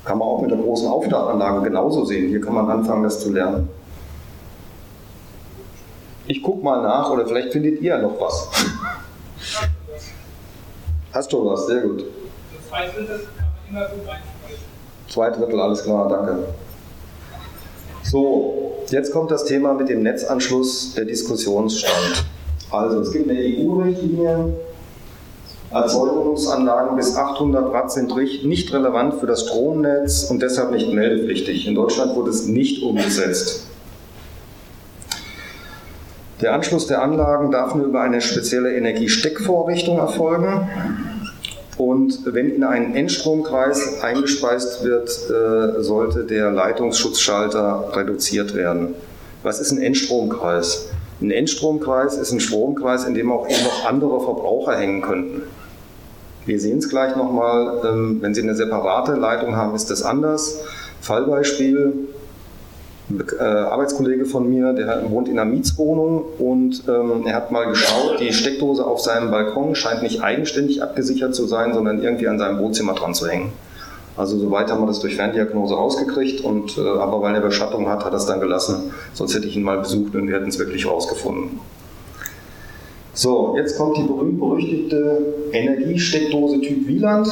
Kann 0.04 0.18
man 0.18 0.28
auch 0.28 0.40
mit 0.40 0.50
der 0.52 0.58
großen 0.58 0.86
Aufdachanlage 0.86 1.62
genauso 1.62 2.04
sehen. 2.04 2.28
Hier 2.28 2.40
kann 2.40 2.54
man 2.54 2.70
anfangen, 2.70 3.02
das 3.02 3.20
zu 3.20 3.32
lernen. 3.32 3.68
Ich 6.28 6.42
gucke 6.42 6.64
mal 6.64 6.82
nach 6.82 7.10
oder 7.10 7.26
vielleicht 7.26 7.52
findet 7.52 7.80
ihr 7.80 7.98
noch 7.98 8.20
was. 8.20 8.48
Hast 11.12 11.32
du 11.32 11.44
was? 11.44 11.66
Sehr 11.66 11.80
gut. 11.82 12.04
Zwei 12.68 12.86
Drittel 12.86 13.26
kann 13.36 13.46
man 13.74 13.82
immer 13.82 13.88
gut 13.88 14.06
Zwei 15.08 15.30
Drittel, 15.30 15.60
alles 15.60 15.82
klar, 15.82 16.08
danke. 16.08 16.38
So, 18.02 18.74
jetzt 18.90 19.12
kommt 19.12 19.30
das 19.30 19.44
Thema 19.44 19.74
mit 19.74 19.88
dem 19.88 20.02
Netzanschluss, 20.02 20.94
der 20.94 21.04
Diskussionsstand. 21.04 22.24
Also, 22.70 23.00
es 23.00 23.12
gibt 23.12 23.30
eine 23.30 23.38
EU-Richtlinie, 23.38 24.52
Erzeugungsanlagen 25.70 26.96
bis 26.96 27.16
800 27.16 27.72
Watt 27.72 27.90
sind 27.90 28.14
nicht 28.44 28.72
relevant 28.72 29.14
für 29.14 29.26
das 29.26 29.42
Stromnetz 29.42 30.24
und 30.30 30.40
deshalb 30.40 30.70
nicht 30.70 30.92
meldepflichtig. 30.92 31.66
In 31.66 31.74
Deutschland 31.74 32.14
wurde 32.14 32.30
es 32.30 32.46
nicht 32.46 32.82
umgesetzt. 32.82 33.66
Der 36.40 36.52
Anschluss 36.52 36.86
der 36.86 37.02
Anlagen 37.02 37.50
darf 37.50 37.74
nur 37.74 37.86
über 37.86 38.02
eine 38.02 38.20
spezielle 38.20 38.76
Energiesteckvorrichtung 38.76 39.98
erfolgen. 39.98 40.68
Und 41.78 42.20
wenn 42.24 42.50
in 42.50 42.64
einen 42.64 42.94
Endstromkreis 42.94 44.02
eingespeist 44.02 44.82
wird, 44.82 45.08
äh, 45.08 45.82
sollte 45.82 46.24
der 46.24 46.50
Leitungsschutzschalter 46.50 47.90
reduziert 47.94 48.54
werden. 48.54 48.94
Was 49.42 49.60
ist 49.60 49.72
ein 49.72 49.82
Endstromkreis? 49.82 50.88
Ein 51.20 51.30
Endstromkreis 51.30 52.16
ist 52.16 52.32
ein 52.32 52.40
Stromkreis, 52.40 53.04
in 53.04 53.14
dem 53.14 53.30
auch 53.30 53.48
noch 53.48 53.86
andere 53.86 54.20
Verbraucher 54.20 54.76
hängen 54.76 55.02
könnten. 55.02 55.42
Wir 56.46 56.60
sehen 56.60 56.78
es 56.78 56.88
gleich 56.88 57.16
nochmal, 57.16 57.82
ähm, 57.84 58.18
wenn 58.20 58.34
Sie 58.34 58.42
eine 58.42 58.54
separate 58.54 59.14
Leitung 59.14 59.56
haben, 59.56 59.74
ist 59.74 59.90
das 59.90 60.02
anders. 60.02 60.60
Fallbeispiel, 61.00 62.08
äh, 63.08 63.42
Arbeitskollege 63.42 64.26
von 64.26 64.48
mir, 64.48 64.72
der 64.72 65.10
wohnt 65.10 65.28
in 65.28 65.38
einer 65.38 65.50
Mietswohnung 65.50 66.24
und 66.38 66.82
ähm, 66.88 67.24
er 67.26 67.36
hat 67.36 67.52
mal 67.52 67.66
geschaut, 67.66 68.18
die 68.20 68.32
Steckdose 68.32 68.84
auf 68.84 69.00
seinem 69.00 69.30
Balkon 69.30 69.74
scheint 69.74 70.02
nicht 70.02 70.22
eigenständig 70.22 70.82
abgesichert 70.82 71.34
zu 71.34 71.46
sein, 71.46 71.72
sondern 71.72 72.02
irgendwie 72.02 72.26
an 72.26 72.38
seinem 72.38 72.58
Wohnzimmer 72.58 72.94
dran 72.94 73.14
zu 73.14 73.28
hängen. 73.28 73.52
Also 74.16 74.38
soweit 74.38 74.70
haben 74.70 74.80
wir 74.80 74.86
das 74.86 75.00
durch 75.00 75.16
Ferndiagnose 75.16 75.74
rausgekriegt, 75.74 76.40
und, 76.42 76.78
äh, 76.78 76.80
aber 76.80 77.20
weil 77.20 77.34
er 77.34 77.42
Beschattung 77.42 77.88
hat, 77.88 78.04
hat 78.04 78.12
er 78.12 78.16
es 78.16 78.26
dann 78.26 78.40
gelassen. 78.40 78.90
Sonst 79.12 79.34
hätte 79.34 79.46
ich 79.46 79.56
ihn 79.56 79.62
mal 79.62 79.78
besucht 79.78 80.14
und 80.14 80.26
wir 80.26 80.36
hätten 80.36 80.48
es 80.48 80.58
wirklich 80.58 80.86
rausgefunden. 80.86 81.60
So, 83.12 83.56
jetzt 83.56 83.78
kommt 83.78 83.96
die 83.98 84.02
berühmt-berüchtigte 84.02 85.34
Energiesteckdose 85.52 86.60
Typ 86.60 86.86
Wieland. 86.86 87.28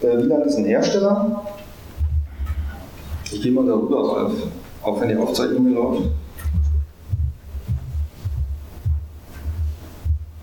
Äh, 0.00 0.18
Wieland 0.18 0.46
ist 0.46 0.56
ein 0.56 0.64
Hersteller. 0.64 1.44
Ich 3.32 3.42
gehe 3.42 3.52
mal 3.52 3.64
darüber, 3.64 4.16
Ralf, 4.16 4.32
auch 4.82 5.00
wenn 5.00 5.08
die 5.08 5.16
Aufzeichnung 5.16 5.72
läuft. 5.74 6.02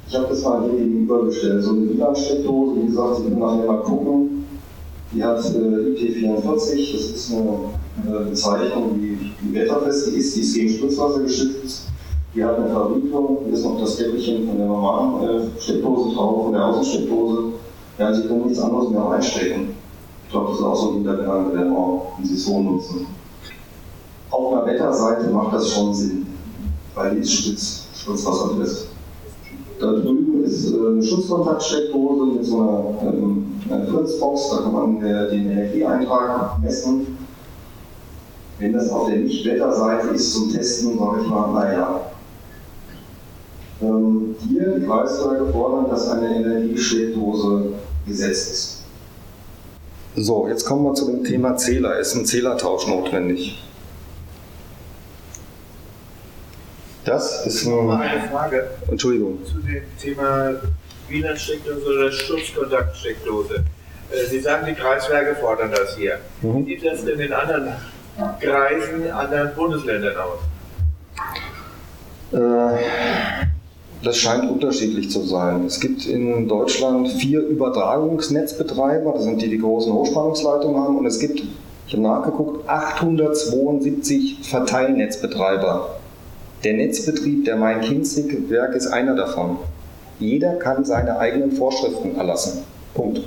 Ich 0.07 0.15
habe 0.15 0.27
das 0.29 0.43
mal 0.43 0.63
hier 0.63 0.79
gegenübergestellt. 0.79 1.63
So 1.63 1.71
eine 1.71 1.89
Wieland-Steckdose, 1.89 2.81
wie 2.81 2.87
gesagt, 2.87 3.17
Sie 3.17 3.23
können 3.23 3.39
nachher 3.39 3.65
mal 3.65 3.81
gucken. 3.81 4.45
Die 5.11 5.23
hat 5.23 5.39
äh, 5.39 5.57
IP44, 5.57 6.93
das 6.93 7.01
ist 7.11 7.33
eine, 7.33 7.57
eine 8.05 8.25
Bezeichnung, 8.25 8.99
die, 8.99 9.31
die 9.41 9.53
wetterfest 9.53 10.09
ist, 10.09 10.35
die 10.35 10.41
ist 10.41 10.53
gegen 10.53 10.69
Spritzwasser 10.69 11.21
geschützt. 11.21 11.87
Die 12.35 12.43
hat 12.43 12.57
eine 12.57 12.69
Verriegelung, 12.69 13.39
hier 13.45 13.53
ist 13.53 13.63
noch 13.63 13.79
das 13.79 13.97
Käppchen 13.97 14.47
von 14.47 14.57
der 14.57 14.67
normalen 14.67 15.29
äh, 15.29 15.59
Steckdose 15.59 16.15
drauf, 16.15 16.43
von 16.45 16.53
der 16.53 16.65
Außensteckdose. 16.65 17.53
Ja, 17.97 18.13
Sie 18.13 18.27
können 18.27 18.45
nichts 18.45 18.59
anderes 18.59 18.89
mehr 18.89 19.01
reinstecken. 19.01 19.69
Ich 20.25 20.31
glaube, 20.31 20.49
das 20.49 20.59
ist 20.59 20.65
auch 20.65 20.75
so 20.75 20.89
ein 20.89 20.95
Hintergedanke, 20.97 21.57
der 21.57 21.71
auch, 21.71 22.13
wenn 22.17 22.25
Sie 22.25 22.35
es 22.35 22.45
so 22.45 22.61
nutzen. 22.61 23.07
Auf 24.31 24.53
einer 24.53 24.65
Wetterseite 24.65 25.29
macht 25.29 25.53
das 25.55 25.71
schon 25.71 25.93
Sinn, 25.93 26.27
weil 26.95 27.15
die 27.15 27.21
ist 27.21 27.33
Spritz, 27.33 27.87
spritzwasserfest. 27.95 28.87
Da 29.79 29.93
drüben 29.93 30.43
ist 30.43 30.71
äh, 30.71 30.75
eine 30.75 31.01
Schutzkontaktsteckdose 31.01 32.25
mit 32.33 32.45
so 32.45 32.59
einer 32.59 33.13
ähm, 33.13 33.61
Fritzbox, 33.91 34.49
da 34.51 34.57
kann 34.63 34.73
man 34.73 35.05
äh, 35.05 35.29
den 35.29 35.51
Energieeintrag 35.51 36.59
messen. 36.59 37.17
Wenn 38.59 38.73
das 38.73 38.89
auf 38.89 39.07
der 39.07 39.19
Nicht-Wetterseite 39.19 40.09
ist 40.09 40.33
zum 40.33 40.51
Testen, 40.51 40.99
sage 40.99 41.21
ich 41.21 41.29
mal, 41.29 41.53
naja. 41.53 42.01
Ähm, 43.81 44.35
hier 44.47 44.77
die 44.77 44.85
Kreiswerke 44.85 45.51
fordern, 45.53 45.89
dass 45.89 46.09
eine 46.09 46.35
Energiesteckdose 46.35 47.71
gesetzt 48.05 48.51
ist. 48.51 48.79
So, 50.17 50.49
jetzt 50.49 50.65
kommen 50.65 50.83
wir 50.83 50.93
zu 50.93 51.05
dem 51.05 51.23
Thema 51.23 51.55
Zähler. 51.55 51.97
Ist 51.97 52.15
ein 52.15 52.25
Zählertausch 52.25 52.87
notwendig? 52.87 53.63
Das 57.09 57.45
ist 57.47 57.65
Mal 57.65 57.95
ein. 58.01 58.01
eine 58.19 58.29
Frage 58.29 58.67
Entschuldigung. 58.87 59.39
zu 59.43 59.57
dem 59.59 59.81
Thema 59.99 60.51
Wiener 61.07 61.35
Steckdose 61.35 61.85
oder 61.87 62.11
Schutzkontaktsteckdose. 62.11 63.63
Äh, 64.11 64.25
Sie 64.29 64.39
sagen, 64.39 64.67
die 64.67 64.73
Kreiswerke 64.75 65.35
fordern 65.39 65.71
das 65.71 65.97
hier. 65.97 66.19
Mhm. 66.43 66.67
Wie 66.67 66.75
sieht 66.75 66.85
das 66.85 67.03
denn 67.03 67.19
in 67.19 67.33
anderen 67.33 67.69
Kreisen, 68.39 69.09
anderen 69.11 69.55
Bundesländern 69.55 70.15
aus? 70.17 70.39
Äh, 72.31 72.77
Das 74.03 74.17
scheint 74.17 74.49
unterschiedlich 74.49 75.09
zu 75.09 75.23
sein. 75.25 75.65
Es 75.65 75.79
gibt 75.79 76.05
in 76.05 76.47
Deutschland 76.47 77.07
vier 77.13 77.41
Übertragungsnetzbetreiber, 77.41 79.13
das 79.13 79.23
sind 79.23 79.41
die, 79.41 79.49
die 79.49 79.57
großen 79.57 79.91
Hochspannungsleitungen 79.91 80.79
haben, 80.81 80.97
und 80.99 81.05
es 81.07 81.19
gibt, 81.19 81.41
ich 81.87 81.93
habe 81.93 82.03
nachgeguckt, 82.03 82.69
872 82.69 84.37
Verteilnetzbetreiber. 84.47 85.98
Der 86.65 86.73
Netzbetrieb 86.73 87.45
der 87.45 87.55
Main-Kinzig-Werk 87.55 88.75
ist 88.75 88.87
einer 88.87 89.15
davon. 89.15 89.59
Jeder 90.19 90.55
kann 90.55 90.83
seine 90.83 91.17
eigenen 91.17 91.53
Vorschriften 91.53 92.17
erlassen. 92.17 92.63
Punkt. 92.93 93.21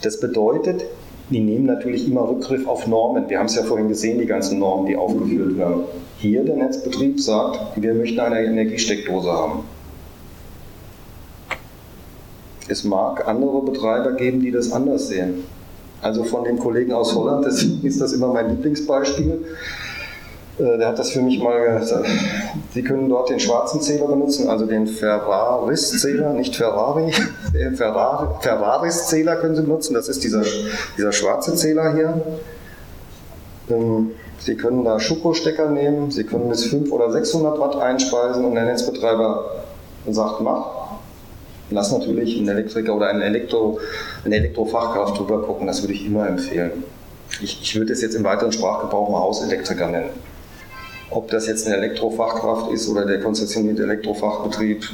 Das 0.00 0.18
bedeutet, 0.18 0.82
die 1.28 1.40
nehmen 1.40 1.66
natürlich 1.66 2.08
immer 2.08 2.26
Rückgriff 2.26 2.66
auf 2.66 2.86
Normen. 2.86 3.28
Wir 3.28 3.38
haben 3.38 3.46
es 3.46 3.56
ja 3.56 3.62
vorhin 3.62 3.88
gesehen, 3.88 4.18
die 4.18 4.24
ganzen 4.24 4.58
Normen, 4.58 4.86
die 4.86 4.96
aufgeführt 4.96 5.58
werden. 5.58 5.82
Hier 6.16 6.42
der 6.42 6.56
Netzbetrieb 6.56 7.20
sagt, 7.20 7.60
wir 7.76 7.92
möchten 7.92 8.18
eine 8.18 8.42
Energiesteckdose 8.42 9.30
haben. 9.30 9.64
Es 12.66 12.82
mag 12.82 13.28
andere 13.28 13.60
Betreiber 13.60 14.12
geben, 14.12 14.40
die 14.40 14.50
das 14.50 14.72
anders 14.72 15.08
sehen. 15.08 15.44
Also 16.00 16.24
von 16.24 16.44
dem 16.44 16.58
Kollegen 16.58 16.92
aus 16.92 17.14
Holland, 17.14 17.44
deswegen 17.46 17.86
ist 17.86 18.00
das 18.00 18.14
immer 18.14 18.32
mein 18.32 18.48
Lieblingsbeispiel. 18.48 19.44
Äh, 20.58 20.78
Der 20.78 20.88
hat 20.88 20.98
das 20.98 21.10
für 21.10 21.22
mich 21.22 21.38
mal 21.42 21.78
gesagt. 21.78 22.06
Sie 22.74 22.82
können 22.82 23.08
dort 23.08 23.30
den 23.30 23.40
schwarzen 23.40 23.80
Zähler 23.80 24.06
benutzen, 24.06 24.48
also 24.48 24.66
den 24.66 24.86
Ferraris-Zähler, 24.86 26.32
nicht 26.32 26.56
Ferrari. 26.56 27.12
Ferraris-Zähler 28.40 29.36
können 29.36 29.56
Sie 29.56 29.62
benutzen, 29.62 29.94
das 29.94 30.08
ist 30.08 30.22
dieser, 30.24 30.42
dieser 30.96 31.12
schwarze 31.12 31.54
Zähler 31.54 31.94
hier. 31.94 32.22
Ähm, 33.70 34.10
Sie 34.38 34.56
können 34.56 34.84
da 34.84 34.98
Schuko-Stecker 34.98 35.70
nehmen, 35.70 36.10
Sie 36.10 36.24
können 36.24 36.48
bis 36.48 36.64
500 36.64 36.92
oder 36.92 37.12
600 37.12 37.60
Watt 37.60 37.76
einspeisen 37.76 38.44
und 38.44 38.56
der 38.56 38.64
Netzbetreiber 38.64 39.62
sagt, 40.08 40.40
mach. 40.40 40.82
Lass 41.70 41.92
natürlich 41.92 42.36
einen 42.36 42.48
Elektriker 42.48 42.94
oder 42.94 43.06
einen 43.06 43.22
Elektro, 43.22 43.78
eine 44.24 44.36
Elektrofachkraft 44.36 45.16
drüber 45.16 45.42
gucken, 45.42 45.66
das 45.68 45.82
würde 45.82 45.94
ich 45.94 46.04
immer 46.04 46.28
empfehlen. 46.28 46.84
Ich, 47.40 47.62
ich 47.62 47.74
würde 47.76 47.92
es 47.92 48.02
jetzt 48.02 48.14
im 48.14 48.24
weiteren 48.24 48.52
Sprachgebrauch 48.52 49.08
mal 49.08 49.20
Hauselektriker 49.20 49.86
nennen. 49.88 50.10
Ob 51.14 51.30
das 51.30 51.46
jetzt 51.46 51.66
eine 51.66 51.76
Elektrofachkraft 51.76 52.72
ist 52.72 52.88
oder 52.88 53.04
der 53.04 53.20
konzessionierte 53.20 53.82
Elektrofachbetrieb, 53.82 54.88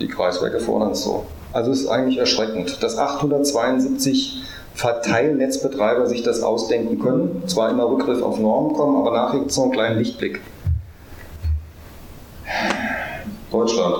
die 0.00 0.08
Kreiswerke 0.08 0.58
fordern 0.58 0.92
es 0.92 1.04
so. 1.04 1.26
Also 1.52 1.70
es 1.70 1.82
ist 1.82 1.88
eigentlich 1.88 2.18
erschreckend, 2.18 2.82
dass 2.82 2.96
872 2.96 4.42
Verteilnetzbetreiber 4.74 6.06
sich 6.06 6.22
das 6.22 6.42
ausdenken 6.42 6.98
können, 6.98 7.42
zwar 7.46 7.70
immer 7.70 7.90
Rückgriff 7.90 8.22
auf 8.22 8.38
Normen 8.38 8.74
kommen, 8.74 8.96
aber 8.96 9.14
nachher 9.14 9.40
gibt 9.40 9.50
es 9.50 9.56
noch 9.58 9.64
einen 9.64 9.72
kleinen 9.72 9.98
Lichtblick. 9.98 10.40
Deutschland. 13.50 13.96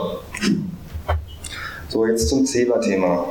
So, 1.89 2.07
jetzt 2.07 2.29
zum 2.31 2.47
Zählerthema. 2.47 3.25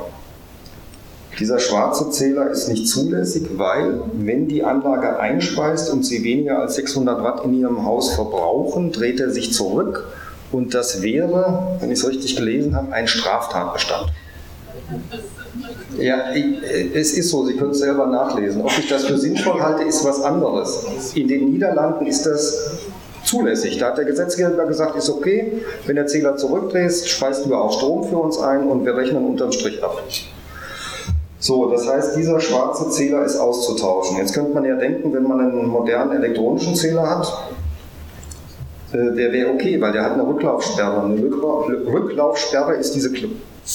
Dieser 1.40 1.60
schwarze 1.60 2.10
Zähler 2.12 2.50
ist 2.50 2.70
nicht 2.70 2.88
zulässig, 2.88 3.44
weil 3.58 4.00
wenn 4.14 4.48
die 4.48 4.64
Anlage 4.64 5.20
einspeist 5.20 5.92
und 5.92 6.06
Sie 6.06 6.24
weniger 6.24 6.60
als 6.60 6.76
600 6.76 7.24
Watt 7.24 7.44
in 7.44 7.54
Ihrem 7.54 7.86
Haus 7.86 8.14
verbrauchen, 8.14 8.92
dreht 8.94 9.20
er 9.20 9.30
sich 9.32 9.52
zurück 9.54 10.08
und 10.54 10.74
das 10.74 11.02
wäre, 11.02 11.78
wenn 11.82 11.92
ich 11.92 12.00
es 12.00 12.08
richtig 12.08 12.38
gelesen 12.38 12.76
habe, 12.76 12.94
ein 12.94 13.08
Straftatbestand. 13.08 14.08
Ja, 16.00 16.34
ich- 16.34 16.94
es 16.94 17.14
ist 17.18 17.30
so, 17.30 17.46
Sie 17.46 17.56
können 17.56 17.72
es 17.72 17.80
selber 17.80 18.06
nachlesen. 18.08 18.62
Ob 18.62 18.78
ich 18.78 18.88
das 18.88 19.06
für 19.06 19.18
sinnvoll 19.18 19.62
halte, 19.62 19.84
ist 19.84 20.06
was 20.06 20.22
anderes. 20.22 20.86
In 21.16 21.28
den 21.28 21.52
Niederlanden 21.52 22.06
ist 22.06 22.26
das 22.26 22.78
zulässig. 23.24 23.78
Da 23.78 23.88
hat 23.88 23.98
der 23.98 24.06
Gesetzgeber 24.06 24.66
gesagt, 24.66 24.96
ist 24.96 25.10
okay, 25.10 25.54
wenn 25.86 25.96
der 25.96 26.08
Zähler 26.08 26.38
zurückdreht, 26.38 26.94
speist 26.94 27.46
du 27.46 27.56
auch 27.56 27.72
Strom 27.78 28.08
für 28.08 28.18
uns 28.18 28.38
ein 28.40 28.68
und 28.68 28.86
wir 28.86 28.96
rechnen 28.96 29.26
unterm 29.26 29.52
Strich 29.52 29.84
ab. 29.84 30.02
So, 31.46 31.70
das 31.70 31.88
heißt, 31.88 32.16
dieser 32.18 32.40
schwarze 32.40 32.90
Zähler 32.90 33.24
ist 33.24 33.38
auszutauschen. 33.38 34.18
Jetzt 34.18 34.34
könnte 34.34 34.52
man 34.52 34.66
ja 34.66 34.76
denken, 34.78 35.14
wenn 35.14 35.22
man 35.22 35.40
einen 35.40 35.68
modernen 35.68 36.12
elektronischen 36.24 36.74
Zähler 36.74 37.08
hat, 37.08 37.52
äh, 38.94 39.14
der 39.16 39.32
wäre 39.32 39.52
okay, 39.54 39.80
weil 39.80 39.92
der 39.92 40.04
hat 40.06 40.14
eine 40.14 40.26
Rücklaufsperre. 40.26 41.04
Eine 41.04 41.18
Rückla- 41.22 41.86
Rücklaufsperre 41.94 42.74
ist 42.74 42.96
diese 42.96 43.10
kle- 43.10 43.30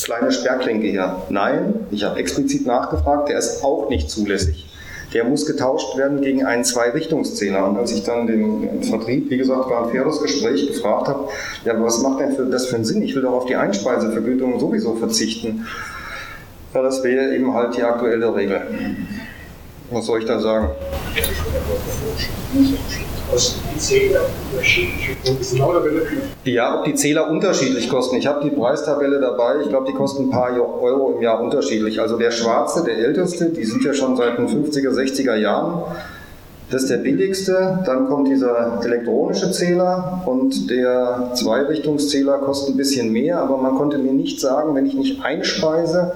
kleine 0.05 0.33
Sperrklinke 0.33 0.89
hier. 0.89 1.23
Nein, 1.29 1.75
ich 1.93 2.03
habe 2.03 2.18
explizit 2.18 2.66
nachgefragt, 2.66 3.29
der 3.29 3.39
ist 3.39 3.62
auch 3.62 3.89
nicht 3.89 4.11
zulässig. 4.11 4.66
Der 5.14 5.23
muss 5.23 5.47
getauscht 5.47 5.97
werden 5.97 6.23
gegen 6.23 6.45
einen 6.45 6.64
Zwei-Richtungszähler. 6.64 7.68
Und 7.68 7.79
als 7.79 7.93
ich 7.93 8.03
dann 8.03 8.27
den, 8.27 8.83
Vertrieb, 8.83 9.31
wie 9.31 9.37
gesagt, 9.39 9.71
war 9.71 9.85
ein 9.87 9.91
faires 9.93 10.21
Gespräch, 10.21 10.66
gefragt 10.66 11.07
habe, 11.07 11.29
ja, 11.64 11.81
was 11.81 12.03
macht 12.03 12.18
denn 12.18 12.33
für, 12.33 12.47
das 12.47 12.66
für 12.66 12.75
einen 12.75 12.85
Sinn? 12.85 13.01
Ich 13.03 13.14
will 13.14 13.23
doch 13.23 13.33
auf 13.35 13.47
die 13.47 13.55
Einspeisevergütung 13.55 14.59
sowieso 14.59 14.97
verzichten. 14.97 15.66
Ja, 16.73 16.83
das 16.83 17.03
wäre 17.03 17.35
eben 17.35 17.53
halt 17.53 17.77
die 17.77 17.83
aktuelle 17.83 18.35
Regel. 18.35 18.61
Was 19.91 20.07
soll 20.07 20.21
ich 20.21 20.25
da 20.25 20.39
sagen? 20.39 20.68
Ja, 26.45 26.79
ob 26.79 26.85
die 26.85 26.95
Zähler 26.95 27.29
unterschiedlich 27.29 27.89
kosten. 27.89 28.16
Ich 28.16 28.27
habe 28.27 28.45
die 28.45 28.51
Preistabelle 28.51 29.21
dabei. 29.21 29.61
Ich 29.62 29.68
glaube, 29.68 29.87
die 29.87 29.95
kosten 29.95 30.25
ein 30.25 30.31
paar 30.31 30.53
Euro 30.53 31.14
im 31.16 31.23
Jahr 31.23 31.41
unterschiedlich. 31.41 32.01
Also 32.01 32.16
der 32.16 32.31
schwarze, 32.31 32.85
der 32.85 32.99
älteste, 32.99 33.51
die 33.51 33.64
sind 33.64 33.85
ja 33.85 33.93
schon 33.93 34.16
seit 34.16 34.39
den 34.39 34.47
50er, 34.47 34.91
60er 34.91 35.35
Jahren. 35.35 35.83
Das 36.71 36.83
ist 36.85 36.91
der 36.91 36.99
billigste. 36.99 37.81
Dann 37.85 38.07
kommt 38.07 38.29
dieser 38.29 38.81
elektronische 38.85 39.51
Zähler 39.51 40.23
und 40.27 40.71
der 40.71 41.33
Zweirichtungszähler 41.35 42.39
kostet 42.39 42.75
ein 42.75 42.77
bisschen 42.77 43.12
mehr, 43.12 43.41
aber 43.41 43.57
man 43.57 43.75
konnte 43.75 43.99
mir 43.99 44.12
nicht 44.12 44.41
sagen, 44.41 44.77
wenn 44.77 44.87
ich 44.87 44.95
nicht 44.95 45.25
einspeise, 45.25 46.12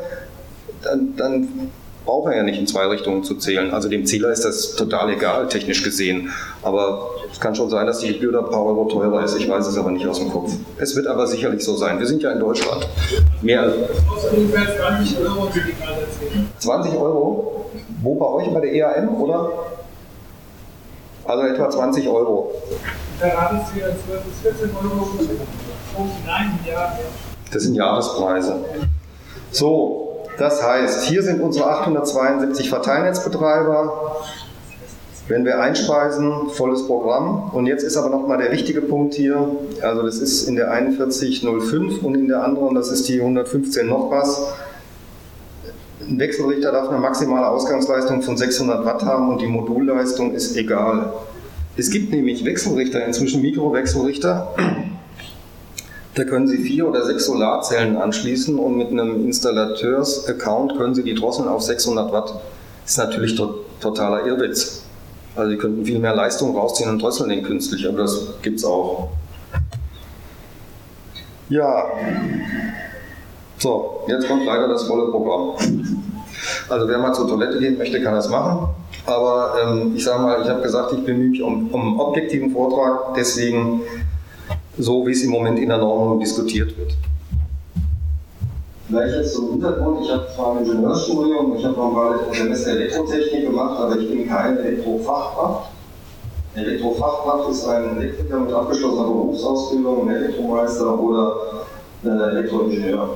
dann, 0.85 1.17
dann 1.17 1.71
braucht 2.05 2.31
er 2.31 2.37
ja 2.37 2.43
nicht 2.43 2.59
in 2.59 2.67
zwei 2.67 2.87
Richtungen 2.87 3.25
zu 3.25 3.37
zählen. 3.37 3.73
Also 3.73 3.89
dem 3.89 4.05
Zähler 4.07 4.31
ist 4.31 4.45
das 4.45 4.77
total 4.77 5.11
egal, 5.11 5.49
technisch 5.49 5.83
gesehen. 5.83 6.31
Aber 6.63 7.11
es 7.33 7.41
kann 7.41 7.55
schon 7.55 7.71
sein, 7.71 7.87
dass 7.87 8.01
die 8.01 8.13
Gebühr 8.13 8.33
da 8.33 8.41
ein 8.41 8.51
paar 8.51 8.65
Euro 8.65 8.85
teurer 8.85 9.25
ist. 9.25 9.37
Ich 9.39 9.49
weiß 9.49 9.67
es 9.67 9.77
aber 9.79 9.91
nicht 9.91 10.07
aus 10.07 10.19
dem 10.19 10.31
Kopf. 10.31 10.53
Es 10.79 10.95
wird 10.97 11.07
aber 11.07 11.27
sicherlich 11.27 11.65
so 11.65 11.77
sein. 11.77 11.99
Wir 11.99 12.07
sind 12.07 12.23
ja 12.23 12.33
in 12.33 12.41
Deutschland. 12.41 12.87
Mehr 13.43 13.73
kostet 14.09 14.33
ungefähr 14.35 14.77
20 14.77 15.19
Euro 15.19 15.47
für 15.47 15.61
die 15.61 15.73
gerade 15.73 16.07
Zähler. 16.19 16.45
20 16.59 16.93
Euro. 16.95 17.71
Wo 18.03 18.15
bei 18.17 18.27
euch 18.27 18.53
bei 18.53 18.61
der 18.61 18.73
EAM, 18.73 19.09
oder? 19.21 19.51
Also 21.25 21.43
etwa 21.45 21.71
20 21.71 22.07
Euro. 22.07 22.53
Ferrari 23.19 23.57
ist 23.57 23.75
wieder 23.75 23.87
12 23.87 24.23
bis 24.25 24.53
14 24.53 24.77
Euro. 24.77 25.09
Nein, 26.27 26.59
ja, 26.67 26.73
ja. 26.73 26.99
Das 27.51 27.63
sind 27.63 27.75
Jahrespreise. 27.75 28.57
So, 29.51 30.04
das 30.39 30.63
heißt, 30.63 31.05
hier 31.05 31.23
sind 31.23 31.41
unsere 31.41 31.71
872 31.71 32.69
Verteilnetzbetreiber. 32.69 34.17
Wenn 35.27 35.45
wir 35.45 35.59
einspeisen, 35.59 36.51
volles 36.51 36.87
Programm. 36.87 37.51
Und 37.53 37.67
jetzt 37.67 37.83
ist 37.83 37.97
aber 37.97 38.11
nochmal 38.11 38.39
der 38.39 38.53
wichtige 38.53 38.83
Punkt 38.83 39.15
hier. 39.15 39.49
Also 39.81 40.03
das 40.03 40.19
ist 40.19 40.47
in 40.49 40.57
der 40.57 40.71
4105 40.71 42.03
und 42.03 42.15
in 42.15 42.29
der 42.29 42.45
anderen, 42.45 42.75
das 42.75 42.91
ist 42.91 43.09
die 43.09 43.21
115 43.21 43.87
noch 43.87 44.11
was. 44.11 44.53
Ein 46.07 46.19
Wechselrichter 46.19 46.73
darf 46.73 46.91
eine 46.91 46.99
maximale 46.99 47.49
Ausgangsleistung 47.49 48.21
von 48.21 48.37
600 48.37 48.85
Watt 48.85 49.03
haben 49.05 49.31
und 49.31 49.41
die 49.41 49.47
Modulleistung 49.47 50.35
ist 50.35 50.57
egal. 50.57 51.15
Es 51.77 51.91
gibt 51.91 52.13
nämlich 52.13 52.45
Wechselrichter, 52.45 53.05
inzwischen 53.07 53.41
Mikrowechselrichter. 53.41 54.55
Da 56.15 56.23
können 56.23 56.47
Sie 56.47 56.59
vier 56.59 56.89
oder 56.89 57.05
sechs 57.05 57.27
Solarzellen 57.27 57.97
anschließen 57.97 58.57
und 58.57 58.77
mit 58.77 58.91
einem 58.91 59.25
Installateurs-Account 59.25 60.77
können 60.77 60.95
Sie 60.95 61.03
die 61.03 61.15
drosseln 61.15 61.49
auf 61.49 61.63
600 61.63 62.13
Watt. 62.13 62.41
Ist 62.87 62.99
natürlich 62.99 63.35
to 63.35 63.57
totaler 63.81 64.25
Irrwitz. 64.25 64.85
Also 65.35 65.51
Sie 65.51 65.57
könnten 65.57 65.85
viel 65.85 65.99
mehr 65.99 66.15
Leistung 66.15 66.57
rausziehen 66.57 66.89
und 66.89 67.03
drosseln 67.03 67.31
den 67.31 67.43
künstlich, 67.43 67.89
aber 67.89 67.99
das 67.99 68.29
gibt's 68.43 68.65
auch. 68.65 69.09
Ja. 71.49 71.85
So, 73.59 74.05
jetzt 74.07 74.29
kommt 74.29 74.47
leider 74.47 74.69
das 74.69 74.85
volle 74.85 75.11
Programm. 75.11 75.57
Also 76.69 76.89
wer 76.89 76.99
mal 76.99 77.13
zur 77.13 77.29
Toilette 77.29 77.59
gehen 77.59 77.77
möchte, 77.77 78.01
kann 78.03 78.15
das 78.15 78.29
machen. 78.29 78.69
Aber 79.07 79.55
ähm, 79.63 79.93
ich 79.97 80.05
sage 80.05 80.23
mal, 80.23 80.41
ich 80.43 80.49
habe 80.49 80.63
gesagt, 80.63 80.93
ich 80.93 81.05
bemühe 81.05 81.31
mich 81.31 81.43
um, 81.43 81.71
um 81.73 81.81
einen 81.81 82.01
objektiven 82.01 82.53
Vortrag, 82.53 83.15
deswegen 83.17 83.83
so, 84.79 85.07
wie 85.07 85.13
es 85.13 85.23
im 85.23 85.31
Moment 85.31 85.59
in 85.59 85.69
der 85.69 85.79
Normung 85.79 86.19
diskutiert 86.21 86.77
wird. 86.77 86.97
Vielleicht 88.89 89.17
jetzt 89.17 89.35
zum 89.35 89.51
Hintergrund, 89.53 90.05
ich 90.05 90.11
habe 90.11 90.27
zwar 90.35 90.57
ein 90.57 90.65
Ingenieurstudium, 90.65 91.57
ich 91.57 91.65
habe 91.65 91.75
noch 91.75 91.91
mal 91.91 92.19
ein 92.19 92.35
Semester 92.35 92.71
Elektrotechnik 92.73 93.47
gemacht, 93.47 93.81
aber 93.81 93.99
ich 93.99 94.09
bin 94.11 94.29
keine 94.29 94.59
Elektrofachkraft. 94.59 95.71
Elektrofachkraft 96.55 97.51
ist 97.51 97.67
ein 97.67 97.97
Elektriker 97.97 98.39
mit 98.41 98.53
abgeschlossener 98.53 99.09
Berufsausbildung, 99.09 100.09
ein 100.09 100.15
Elektromeister 100.15 101.01
oder 101.01 101.37
ein 102.05 102.21
Elektroingenieur. 102.21 103.09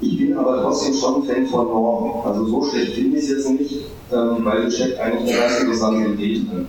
Ich 0.00 0.18
bin 0.18 0.36
aber 0.36 0.62
trotzdem 0.62 0.94
schon 0.94 1.24
Fan 1.24 1.46
von 1.46 1.66
Normen. 1.66 2.24
Also 2.24 2.46
so 2.46 2.62
schlecht 2.64 2.92
finde 2.92 3.18
ich 3.18 3.24
es 3.24 3.30
jetzt 3.30 3.50
nicht, 3.50 3.74
ähm, 4.12 4.44
weil 4.44 4.66
es 4.66 4.76
steckt 4.76 5.00
eigentlich 5.00 5.32
eine 5.32 5.40
ganz 5.40 5.60
interessante 5.60 6.10
Idee 6.10 6.46
drin. 6.48 6.66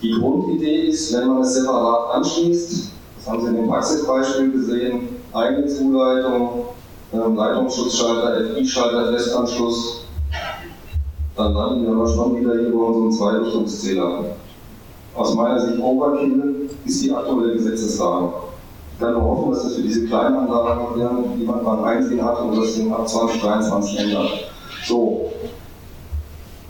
Die 0.00 0.12
Grundidee 0.12 0.88
ist, 0.88 1.12
wenn 1.12 1.26
man 1.26 1.42
es 1.42 1.54
separat 1.54 2.16
anschließt, 2.16 2.90
das 3.16 3.26
haben 3.26 3.40
Sie 3.42 3.48
in 3.48 3.56
dem 3.56 3.68
Praxisbeispiel 3.68 4.52
gesehen, 4.52 5.08
eigene 5.32 5.66
Zuleitung, 5.66 6.66
ähm, 7.12 7.34
Leitungsschutzschalter, 7.34 8.54
FI-Schalter, 8.54 9.12
Festanschluss, 9.12 10.04
dann 11.36 11.52
landen 11.52 11.84
wir 11.84 11.92
aber 11.94 12.08
schon 12.08 12.40
wieder 12.40 12.58
hier 12.58 12.70
bei 12.70 12.78
unserem 12.78 13.12
Zweirichtungszähler. 13.12 14.24
Aus 15.16 15.34
meiner 15.34 15.60
Sicht 15.60 15.80
Overkill 15.80 16.70
ist 16.84 17.02
die 17.02 17.12
aktuelle 17.12 17.54
Gesetzeslage. 17.54 18.28
Ich 18.92 19.00
kann 19.00 19.14
nur 19.14 19.22
hoffen, 19.22 19.50
dass 19.52 19.64
das 19.64 19.74
für 19.74 19.82
diese 19.82 20.06
kleinen 20.06 20.36
Anlagen 20.36 21.36
die 21.38 21.44
man 21.44 21.64
beim 21.64 21.84
Einsehen 21.84 22.24
hat 22.24 22.40
und 22.40 22.56
das 22.56 22.78
ab 22.92 23.08
2023 23.08 23.98
ändert. 23.98 24.30
So, 24.86 25.32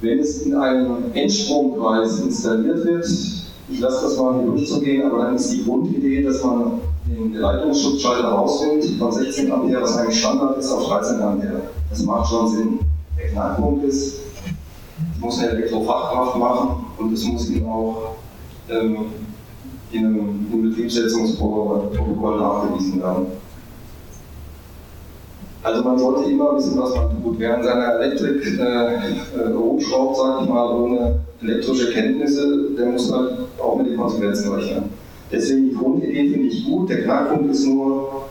wenn 0.00 0.18
es 0.20 0.42
in 0.42 0.54
einem 0.54 1.12
Endstromkreis 1.14 2.20
installiert 2.20 2.84
wird, 2.84 3.06
ich 3.70 3.80
lasse 3.80 4.02
das 4.02 4.16
mal 4.16 4.38
hier 4.38 4.46
durchzugehen, 4.46 5.10
aber 5.10 5.24
dann 5.24 5.36
ist 5.36 5.52
die 5.52 5.64
Grundidee, 5.64 6.22
dass 6.22 6.42
man 6.42 6.80
den 7.06 7.34
Leitungsschutzschalter 7.34 8.28
rausnimmt 8.28 8.84
von 8.98 9.12
16 9.12 9.50
Ampere, 9.50 9.82
was 9.82 9.96
eigentlich 9.96 10.18
Standard 10.18 10.58
ist, 10.58 10.70
auf 10.70 10.86
13 10.86 11.20
Ampere. 11.20 11.62
Das 11.90 12.02
macht 12.02 12.30
schon 12.30 12.48
Sinn. 12.48 12.78
Der 13.18 13.28
Knackpunkt 13.30 13.84
ist, 13.84 14.20
es 15.14 15.20
muss 15.20 15.38
eine 15.38 15.50
Elektrofachkraft 15.50 16.36
machen 16.36 16.86
und 16.98 17.12
es 17.12 17.24
muss 17.24 17.50
ihn 17.50 17.66
auch 17.66 18.14
ähm, 18.70 19.06
in 19.90 20.06
einem, 20.06 20.46
im 20.52 20.70
Betriebssetzungsprotokoll 20.70 22.38
nachgewiesen 22.38 23.00
werden. 23.00 23.26
Also 25.62 25.82
man 25.82 25.98
sollte 25.98 26.30
immer 26.30 26.56
wissen, 26.56 26.78
was 26.78 26.94
man 26.94 27.22
tut. 27.22 27.38
Wer 27.38 27.56
an 27.56 27.62
seiner 27.62 28.00
Elektrik 28.00 28.58
äh, 28.58 28.62
äh, 28.62 29.48
rumschraubt, 29.52 30.16
sage 30.16 30.44
ich 30.44 30.48
mal, 30.48 30.72
ohne 30.72 31.20
elektrische 31.42 31.92
Kenntnisse, 31.92 32.70
der 32.76 32.86
muss 32.86 33.12
halt 33.12 33.32
auch 33.58 33.76
mit 33.76 33.88
den 33.88 33.96
Konsequenzen 33.96 34.52
rechnen. 34.54 34.84
Deswegen 35.32 35.70
die 35.70 35.74
Grundidee 35.74 36.30
finde 36.30 36.48
ich 36.48 36.64
gut. 36.64 36.88
Der 36.88 37.02
Knackpunkt 37.02 37.50
ist 37.50 37.66
nur, 37.66 38.22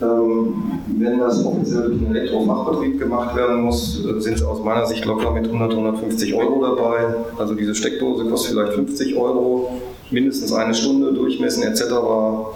ähm, 0.00 0.54
wenn 0.98 1.18
das 1.18 1.44
offiziell 1.44 1.88
durch 1.88 1.98
einen 1.98 2.14
Elektrofachbetrieb 2.14 2.98
gemacht 3.00 3.36
werden 3.36 3.62
muss, 3.62 4.02
sind 4.18 4.38
sie 4.38 4.44
aus 4.44 4.62
meiner 4.62 4.86
Sicht 4.86 5.04
locker 5.04 5.32
mit 5.32 5.46
100, 5.46 5.72
150 5.72 6.34
Euro 6.34 6.64
dabei. 6.64 7.06
Also 7.38 7.54
diese 7.54 7.74
Steckdose 7.74 8.24
kostet 8.26 8.52
vielleicht 8.52 8.72
50 8.74 9.16
Euro, 9.16 9.80
mindestens 10.10 10.52
eine 10.52 10.74
Stunde 10.74 11.12
durchmessen 11.12 11.64
etc. 11.64 11.82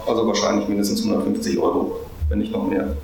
Also 0.06 0.26
wahrscheinlich 0.26 0.68
mindestens 0.68 1.04
150 1.04 1.58
Euro, 1.58 1.96
wenn 2.28 2.38
nicht 2.38 2.52
noch 2.52 2.68
mehr. 2.68 2.96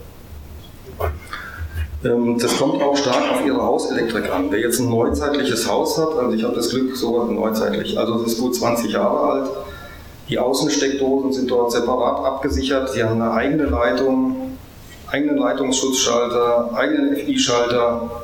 Ähm, 2.05 2.39
das 2.39 2.59
kommt 2.59 2.83
auch 2.83 2.97
stark 2.97 3.33
auf 3.33 3.47
Ihre 3.47 3.63
Hauselektrik 3.63 4.31
an. 4.31 4.47
Wer 4.51 4.61
jetzt 4.61 4.81
ein 4.81 4.91
neuzeitliches 4.91 5.69
Haus 5.69 5.99
hat, 5.99 6.17
also 6.19 6.33
ich 6.33 6.45
habe 6.45 6.55
das 6.55 6.69
Glück, 6.69 6.95
sogar 6.97 7.27
neuzeitlich, 7.27 7.99
also 7.99 8.17
es 8.17 8.33
ist 8.33 8.41
gut 8.41 8.55
20 8.55 8.93
Jahre 8.93 9.21
alt, 9.21 9.51
die 10.29 10.39
Außensteckdosen 10.39 11.33
sind 11.33 11.51
dort 11.51 11.73
separat 11.73 12.25
abgesichert. 12.25 12.91
Sie 12.91 13.05
haben 13.05 13.21
eine 13.21 13.33
eigene 13.33 13.65
Leitung, 13.65 14.57
eigenen 15.11 15.37
Leitungsschutzschalter, 15.37 16.71
eigenen 16.75 17.17
FI-Schalter. 17.17 18.23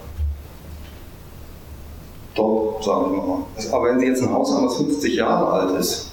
Top, 2.34 2.82
sagen 2.82 3.12
wir 3.12 3.22
mal. 3.22 3.38
Aber 3.72 3.88
wenn 3.88 4.00
Sie 4.00 4.06
jetzt 4.06 4.22
ein 4.22 4.32
Haus 4.32 4.50
haben, 4.52 4.64
das 4.64 4.76
50 4.76 5.14
Jahre 5.14 5.46
alt 5.52 5.78
ist, 5.78 6.12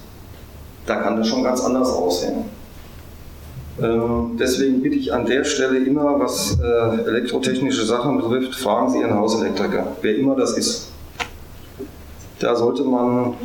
da 0.85 0.95
kann 0.95 1.17
das 1.17 1.27
schon 1.27 1.43
ganz 1.43 1.61
anders 1.61 1.89
aussehen. 1.89 2.56
Ähm, 3.79 4.37
deswegen 4.39 4.81
bitte 4.81 4.95
ich 4.95 5.13
an 5.13 5.25
der 5.25 5.43
Stelle 5.43 5.77
immer, 5.77 6.19
was 6.19 6.57
äh, 6.59 7.07
elektrotechnische 7.07 7.85
Sachen 7.85 8.17
betrifft, 8.17 8.55
fragen 8.55 8.89
Sie 8.89 8.99
Ihren 8.99 9.13
Hauselektriker, 9.13 9.95
wer 10.01 10.15
immer 10.15 10.35
das 10.35 10.57
ist. 10.57 10.91
Da 12.39 12.55
sollte 12.55 12.83
man 12.83 13.35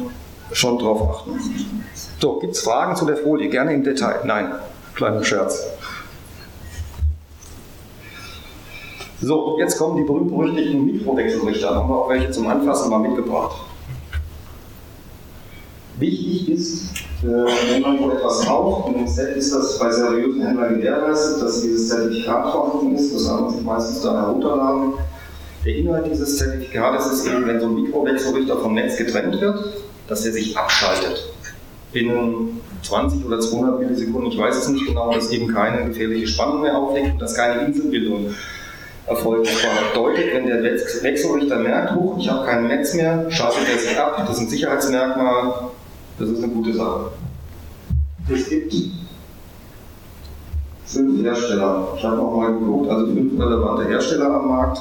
schon 0.53 0.79
drauf 0.79 1.11
achten. 1.11 1.39
So, 2.19 2.39
gibt 2.39 2.55
es 2.55 2.61
Fragen 2.61 2.97
zu 2.97 3.05
der 3.05 3.17
Folie? 3.17 3.49
Gerne 3.49 3.75
im 3.75 3.85
Detail. 3.85 4.21
Nein, 4.25 4.53
kleiner 4.95 5.23
Scherz. 5.25 5.67
So, 9.21 9.59
jetzt 9.59 9.79
kommen 9.79 9.99
die 9.99 10.05
berühmt-berüchtigten 10.05 10.85
Mikrowechselrichter. 10.85 11.75
Haben 11.75 11.89
wir 11.89 11.97
auch 11.97 12.09
welche 12.09 12.31
zum 12.31 12.49
Anfassen 12.49 12.91
mal 12.91 12.99
mitgebracht. 12.99 13.57
Wichtig 15.99 16.49
ist, 16.49 16.85
äh, 17.23 17.27
wenn 17.27 17.83
man 17.83 17.99
so 17.99 18.11
etwas 18.13 18.47
kauft, 18.47 18.89
und 18.89 18.97
im 18.97 19.07
Set 19.07 19.37
ist 19.37 19.55
das 19.55 19.79
bei 19.79 19.91
seriösen 19.91 20.45
Händlern 20.45 20.77
gewährleistet, 20.77 21.43
dass 21.43 21.63
dieses 21.63 21.89
Zertifikat 21.89 22.51
vorhanden 22.51 22.97
ist, 22.97 23.15
das 23.15 23.29
kann 23.29 23.43
man 23.43 23.51
sich 23.51 23.63
meistens 23.63 24.01
dann 24.01 24.17
herunterladen. 24.17 24.95
Der 25.65 25.77
Inhalt 25.77 26.07
dieses 26.11 26.39
Zertifikates 26.39 27.07
ist 27.13 27.27
eben, 27.27 27.47
wenn 27.47 27.61
so 27.61 27.67
ein 27.67 27.75
Mikrowechselrichter 27.75 28.57
vom 28.57 28.75
Netz 28.75 28.97
getrennt 28.97 29.41
wird, 29.41 29.85
dass 30.09 30.27
er 30.27 30.33
sich 30.33 30.57
abschaltet. 30.57 31.33
Binnen 31.93 32.61
20 32.83 33.25
oder 33.25 33.39
200 33.39 33.79
Millisekunden, 33.79 34.33
ich 34.33 34.39
weiß 34.39 34.57
es 34.57 34.69
nicht 34.69 34.87
genau, 34.87 35.13
dass 35.13 35.31
eben 35.31 35.55
keine 35.55 35.87
gefährliche 35.87 36.27
Spannung 36.27 36.63
mehr 36.63 36.77
aufliegt 36.77 37.13
und 37.13 37.23
dass 37.23 37.35
keine 37.35 37.67
Inselbildung 37.67 38.35
erfolgt. 39.07 39.47
Das 39.47 39.93
bedeutet, 39.93 40.35
wenn 40.35 40.47
der 40.47 40.63
Wechselrichter 40.63 41.59
merkt, 41.59 41.95
hoch, 41.95 42.17
ich 42.19 42.29
habe 42.29 42.45
kein 42.47 42.67
Netz 42.67 42.95
mehr, 42.95 43.31
schaltet 43.31 43.69
er 43.71 43.79
sich 43.79 43.97
ab, 43.97 44.17
das 44.27 44.37
ist 44.37 44.43
ein 44.43 44.49
Sicherheitsmerkmal, 44.49 45.71
das 46.23 46.31
ist 46.31 46.45
eine 46.45 46.53
gute 46.53 46.73
Sache. 46.73 47.11
Es 48.33 48.49
gibt 48.49 48.73
fünf 50.87 51.25
Hersteller. 51.25 51.89
Ich 51.97 52.05
habe 52.05 52.21
auch 52.21 52.37
mal 52.37 52.53
geguckt, 52.53 52.89
also 52.89 53.07
fünf 53.07 53.41
relevante 53.41 53.89
Hersteller 53.89 54.33
am 54.33 54.49
Markt. 54.49 54.81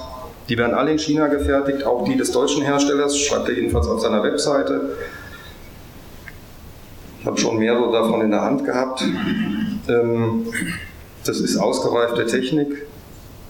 Die 0.50 0.58
werden 0.58 0.76
alle 0.76 0.92
in 0.92 1.00
China 1.00 1.28
gefertigt, 1.28 1.84
auch 1.84 2.06
die 2.06 2.16
des 2.16 2.32
deutschen 2.32 2.62
Herstellers, 2.62 3.18
schreibt 3.18 3.50
er 3.50 3.56
jedenfalls 3.56 3.88
auf 3.88 4.02
seiner 4.02 4.22
Webseite. 4.22 4.98
Ich 7.20 7.26
habe 7.26 7.40
schon 7.40 7.58
mehrere 7.58 7.92
davon 7.92 8.22
in 8.22 8.30
der 8.30 8.42
Hand 8.42 8.64
gehabt. 8.64 9.04
Ähm, 9.88 10.46
das 11.26 11.40
ist 11.40 11.58
ausgereifte 11.58 12.28
Technik. 12.28 12.86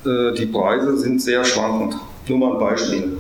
Äh, 0.06 0.32
die 0.34 0.46
Preise 0.46 0.98
sind 0.98 1.22
sehr 1.22 1.44
schwankend. 1.44 1.98
Nur 2.30 2.38
mal 2.38 2.54
ein 2.54 2.60
Beispiel. 2.60 3.18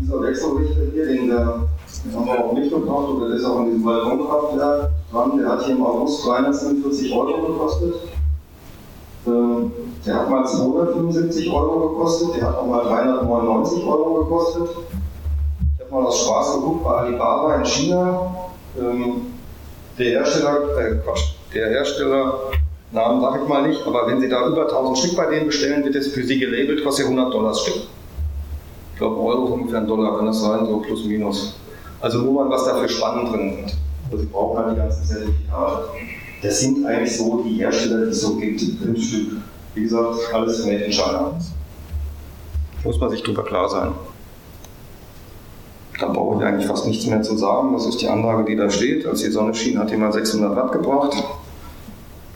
Dieser 0.00 0.22
Wechselrichter 0.22 0.80
hier, 0.92 1.06
den, 1.06 1.28
der, 1.28 1.68
den 2.04 2.14
haben 2.14 2.26
wir 2.26 2.44
auch 2.44 2.52
mitgebracht 2.52 3.08
und 3.08 3.20
der 3.20 3.36
ist 3.36 3.44
auch 3.44 3.60
in 3.60 3.66
diesem 3.66 3.84
Balkonkraftwerk 3.84 4.90
dran. 5.10 5.38
Der 5.38 5.48
hat 5.48 5.62
hier 5.64 5.76
im 5.76 5.84
August 5.84 6.26
347 6.26 7.12
Euro 7.14 7.46
gekostet. 7.46 7.94
Ähm, 9.26 9.72
der 10.04 10.14
hat 10.14 10.28
mal 10.28 10.46
275 10.46 11.50
Euro 11.50 11.88
gekostet, 11.88 12.36
der 12.36 12.48
hat 12.48 12.58
auch 12.58 12.66
mal 12.66 12.84
399 12.84 13.84
Euro 13.86 14.24
gekostet. 14.24 14.68
Ich 15.78 15.84
habe 15.84 15.94
mal 15.94 16.06
aus 16.06 16.20
Spaß 16.24 16.54
geguckt 16.56 16.84
bei 16.84 16.90
Alibaba 16.90 17.54
in 17.56 17.64
China. 17.64 18.34
Ähm, 18.78 19.22
der 19.98 20.06
Hersteller, 20.06 20.76
äh 20.78 20.96
Quatsch, 20.96 21.36
der 21.54 21.70
Hersteller, 21.70 22.34
Namen 22.90 23.20
sage 23.20 23.40
ich 23.42 23.48
mal 23.48 23.66
nicht, 23.66 23.86
aber 23.86 24.06
wenn 24.06 24.20
Sie 24.20 24.28
da 24.28 24.46
über 24.46 24.62
1000 24.62 24.98
Stück 24.98 25.16
bei 25.16 25.26
denen 25.26 25.46
bestellen, 25.46 25.84
wird 25.84 25.96
es 25.96 26.08
für 26.08 26.22
Sie 26.22 26.38
gelabelt, 26.38 26.84
kostet 26.84 27.06
100 27.06 27.32
Dollar 27.32 27.50
das 27.50 27.62
Stück. 27.62 27.82
Ich 28.92 28.98
glaube, 28.98 29.16
Euro 29.16 29.54
ungefähr 29.54 29.80
ein 29.80 29.86
Dollar, 29.86 30.16
kann 30.16 30.26
das 30.26 30.40
sein, 30.40 30.66
so 30.66 30.78
plus 30.78 31.04
minus. 31.04 31.54
Also 32.04 32.18
nur 32.18 32.34
mal, 32.34 32.50
was 32.50 32.66
da 32.66 32.74
für 32.74 32.86
Spannen 32.86 33.32
drin 33.32 33.52
sind. 33.56 33.76
Also 34.10 34.24
Sie 34.24 34.26
brauchen 34.30 34.58
halt 34.58 34.76
die 34.76 34.76
ganzen 34.78 35.06
Zertifikate. 35.06 35.84
Das 36.42 36.60
sind 36.60 36.84
eigentlich 36.84 37.16
so 37.16 37.42
die 37.42 37.54
Hersteller, 37.54 38.04
die 38.04 38.10
es 38.10 38.20
so 38.20 38.36
gibt, 38.36 38.60
fünf 38.60 39.02
Stück. 39.02 39.28
Wie 39.74 39.84
gesagt, 39.84 40.18
alles 40.34 40.66
made 40.66 40.84
in 40.84 40.92
China. 40.92 41.40
Muss 42.84 43.00
man 43.00 43.08
sich 43.08 43.22
drüber 43.22 43.42
klar 43.42 43.70
sein. 43.70 43.92
Da 45.98 46.08
brauche 46.08 46.40
ich 46.40 46.46
eigentlich 46.46 46.66
fast 46.66 46.86
nichts 46.86 47.06
mehr 47.06 47.22
zu 47.22 47.38
sagen. 47.38 47.72
Das 47.72 47.86
ist 47.86 48.02
die 48.02 48.08
Anlage, 48.08 48.44
die 48.44 48.56
da 48.56 48.68
steht. 48.68 49.06
Als 49.06 49.22
die 49.22 49.30
Sonne 49.30 49.54
schien, 49.54 49.78
hat 49.78 49.90
die 49.90 49.96
mal 49.96 50.12
600 50.12 50.54
Watt 50.54 50.72
gebracht. 50.72 51.24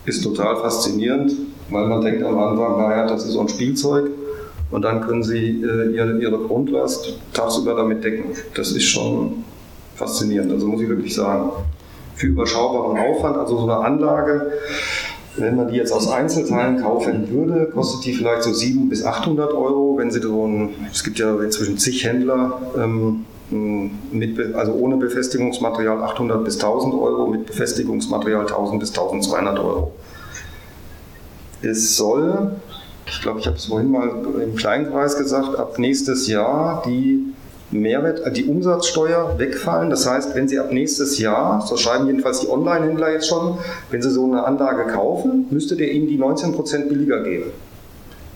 Ist 0.05 0.23
total 0.23 0.55
faszinierend, 0.55 1.31
weil 1.69 1.85
man 1.85 2.01
denkt 2.01 2.23
am 2.23 2.39
Anfang, 2.39 2.79
naja, 2.79 3.05
das 3.05 3.23
ist 3.23 3.33
so 3.33 3.41
ein 3.41 3.49
Spielzeug. 3.49 4.09
Und 4.71 4.81
dann 4.81 5.01
können 5.01 5.21
Sie 5.21 5.61
äh, 5.61 5.95
ihre, 5.95 6.19
ihre 6.19 6.39
Grundlast 6.39 7.19
tagsüber 7.33 7.75
damit 7.75 8.03
decken. 8.03 8.35
Das 8.55 8.71
ist 8.71 8.85
schon 8.85 9.43
faszinierend, 9.99 10.51
also 10.51 10.65
muss 10.65 10.81
ich 10.81 10.89
wirklich 10.89 11.13
sagen. 11.13 11.51
Für 12.15 12.27
überschaubaren 12.27 12.97
Aufwand, 12.97 13.37
also 13.37 13.57
so 13.57 13.63
eine 13.63 13.77
Anlage, 13.77 14.51
wenn 15.37 15.55
man 15.55 15.67
die 15.67 15.75
jetzt 15.75 15.93
aus 15.93 16.09
Einzelteilen 16.11 16.81
kaufen 16.81 17.29
würde, 17.29 17.67
kostet 17.67 18.05
die 18.05 18.13
vielleicht 18.13 18.43
so 18.43 18.51
700 18.51 18.89
bis 18.89 19.05
800 19.05 19.53
Euro. 19.53 19.97
Wenn 19.97 20.11
Sie 20.11 20.19
so 20.19 20.45
ein, 20.45 20.69
es 20.91 21.03
gibt 21.03 21.19
ja 21.19 21.39
inzwischen 21.41 21.77
zig 21.77 22.03
Händler, 22.03 22.59
ähm, 22.77 23.25
mit, 23.51 24.55
also 24.55 24.73
ohne 24.73 24.97
Befestigungsmaterial 24.97 26.03
800 26.03 26.43
bis 26.43 26.55
1000 26.55 26.93
Euro, 26.93 27.27
mit 27.27 27.45
Befestigungsmaterial 27.45 28.41
1000 28.41 28.79
bis 28.79 28.89
1200 28.89 29.59
Euro. 29.59 29.93
Es 31.61 31.95
soll, 31.95 32.51
ich 33.07 33.21
glaube, 33.21 33.39
ich 33.39 33.47
habe 33.47 33.57
es 33.57 33.65
vorhin 33.65 33.91
mal 33.91 34.09
im 34.43 34.55
Kleinkreis 34.55 35.17
gesagt, 35.17 35.57
ab 35.57 35.79
nächstes 35.79 36.27
Jahr 36.27 36.83
die 36.85 37.33
Mehrwert, 37.71 38.25
äh, 38.25 38.31
die 38.31 38.45
Umsatzsteuer 38.45 39.37
wegfallen. 39.37 39.89
Das 39.89 40.09
heißt, 40.09 40.35
wenn 40.35 40.47
Sie 40.47 40.59
ab 40.59 40.71
nächstes 40.71 41.19
Jahr, 41.19 41.65
so 41.65 41.77
schreiben 41.77 42.07
jedenfalls 42.07 42.39
die 42.39 42.49
Online-Händler 42.49 43.11
jetzt 43.11 43.27
schon, 43.27 43.57
wenn 43.91 44.01
Sie 44.01 44.09
so 44.09 44.25
eine 44.25 44.45
Anlage 44.45 44.91
kaufen, 44.91 45.47
müsste 45.49 45.75
der 45.75 45.91
Ihnen 45.91 46.07
die 46.07 46.19
19% 46.19 46.89
billiger 46.89 47.23
geben. 47.23 47.51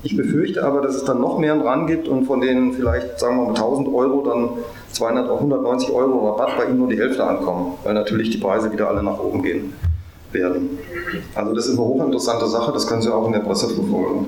Ich 0.05 0.17
befürchte 0.17 0.63
aber, 0.65 0.81
dass 0.81 0.95
es 0.95 1.05
dann 1.05 1.21
noch 1.21 1.39
mehr 1.39 1.55
dran 1.55 1.87
gibt 1.87 2.09
und 2.09 2.25
von 2.25 2.41
den 2.41 2.73
vielleicht, 2.73 3.19
sagen 3.19 3.37
wir 3.37 3.43
mal, 3.43 3.55
1000 3.55 3.87
Euro 3.87 4.21
dann 4.25 4.49
200 4.91 5.25
oder 5.25 5.35
190 5.35 5.89
Euro 5.91 6.29
Rabatt 6.29 6.57
bei 6.57 6.65
Ihnen 6.65 6.77
nur 6.77 6.89
die 6.89 6.97
Hälfte 6.97 7.23
ankommen, 7.23 7.75
weil 7.83 7.93
natürlich 7.93 8.29
die 8.29 8.37
Preise 8.37 8.71
wieder 8.71 8.89
alle 8.89 9.01
nach 9.01 9.19
oben 9.19 9.41
gehen 9.41 9.73
werden. 10.33 10.77
Also 11.35 11.53
das 11.53 11.67
ist 11.67 11.77
eine 11.77 11.87
hochinteressante 11.87 12.47
Sache, 12.47 12.73
das 12.73 12.85
können 12.85 13.01
Sie 13.01 13.13
auch 13.13 13.25
in 13.27 13.33
der 13.33 13.39
Presse 13.39 13.69
verfolgen. 13.69 14.27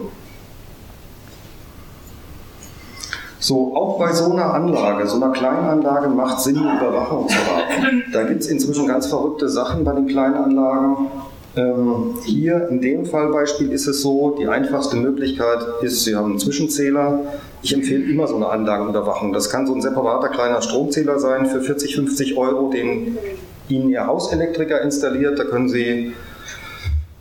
So, 3.45 3.75
auch 3.75 3.99
bei 3.99 4.11
so 4.11 4.31
einer 4.31 4.55
Anlage, 4.55 5.05
so 5.05 5.17
einer 5.17 5.31
Kleinanlage 5.31 6.09
macht 6.09 6.41
Sinn, 6.41 6.55
Überwachung 6.55 7.27
zu 7.29 7.35
haben. 7.35 8.03
Da 8.11 8.23
gibt 8.23 8.41
es 8.41 8.47
inzwischen 8.47 8.87
ganz 8.87 9.05
verrückte 9.05 9.49
Sachen 9.49 9.83
bei 9.83 9.93
den 9.93 10.07
kleinen 10.07 10.33
Anlagen. 10.33 11.09
Ähm, 11.55 12.15
hier 12.23 12.67
in 12.69 12.81
dem 12.81 13.05
Fallbeispiel 13.05 13.71
ist 13.71 13.85
es 13.85 14.01
so, 14.01 14.35
die 14.39 14.47
einfachste 14.47 14.95
Möglichkeit 14.95 15.59
ist, 15.83 16.05
Sie 16.05 16.15
haben 16.15 16.31
einen 16.31 16.39
Zwischenzähler. 16.39 17.19
Ich 17.61 17.71
empfehle 17.71 18.11
immer 18.11 18.25
so 18.25 18.35
eine 18.35 18.49
Anlagenüberwachung. 18.49 19.31
Das 19.31 19.51
kann 19.51 19.67
so 19.67 19.75
ein 19.75 19.81
separater 19.81 20.29
kleiner 20.29 20.63
Stromzähler 20.63 21.19
sein 21.19 21.45
für 21.45 21.61
40, 21.61 21.97
50 21.97 22.37
Euro, 22.37 22.71
den 22.71 23.15
Ihnen 23.69 23.89
Ihr 23.89 24.07
Hauselektriker 24.07 24.81
installiert. 24.81 25.37
Da 25.37 25.43
können 25.43 25.69
Sie 25.69 26.13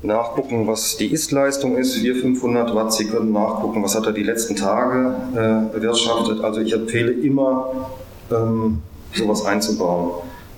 nachgucken, 0.05 0.67
was 0.67 0.97
die 0.97 1.07
Ist-Leistung 1.07 1.77
ist, 1.77 1.95
400, 1.97 2.23
500 2.23 2.75
Watt. 2.75 2.93
Sie 2.93 3.07
können 3.07 3.33
nachgucken, 3.33 3.83
was 3.83 3.95
hat 3.95 4.07
er 4.07 4.13
die 4.13 4.23
letzten 4.23 4.55
Tage 4.55 5.15
äh, 5.35 5.75
erwirtschaftet. 5.77 6.43
Also 6.43 6.61
ich 6.61 6.73
empfehle 6.73 7.13
immer, 7.13 7.91
ähm, 8.31 8.83
sowas 9.15 9.45
einzubauen. 9.47 10.11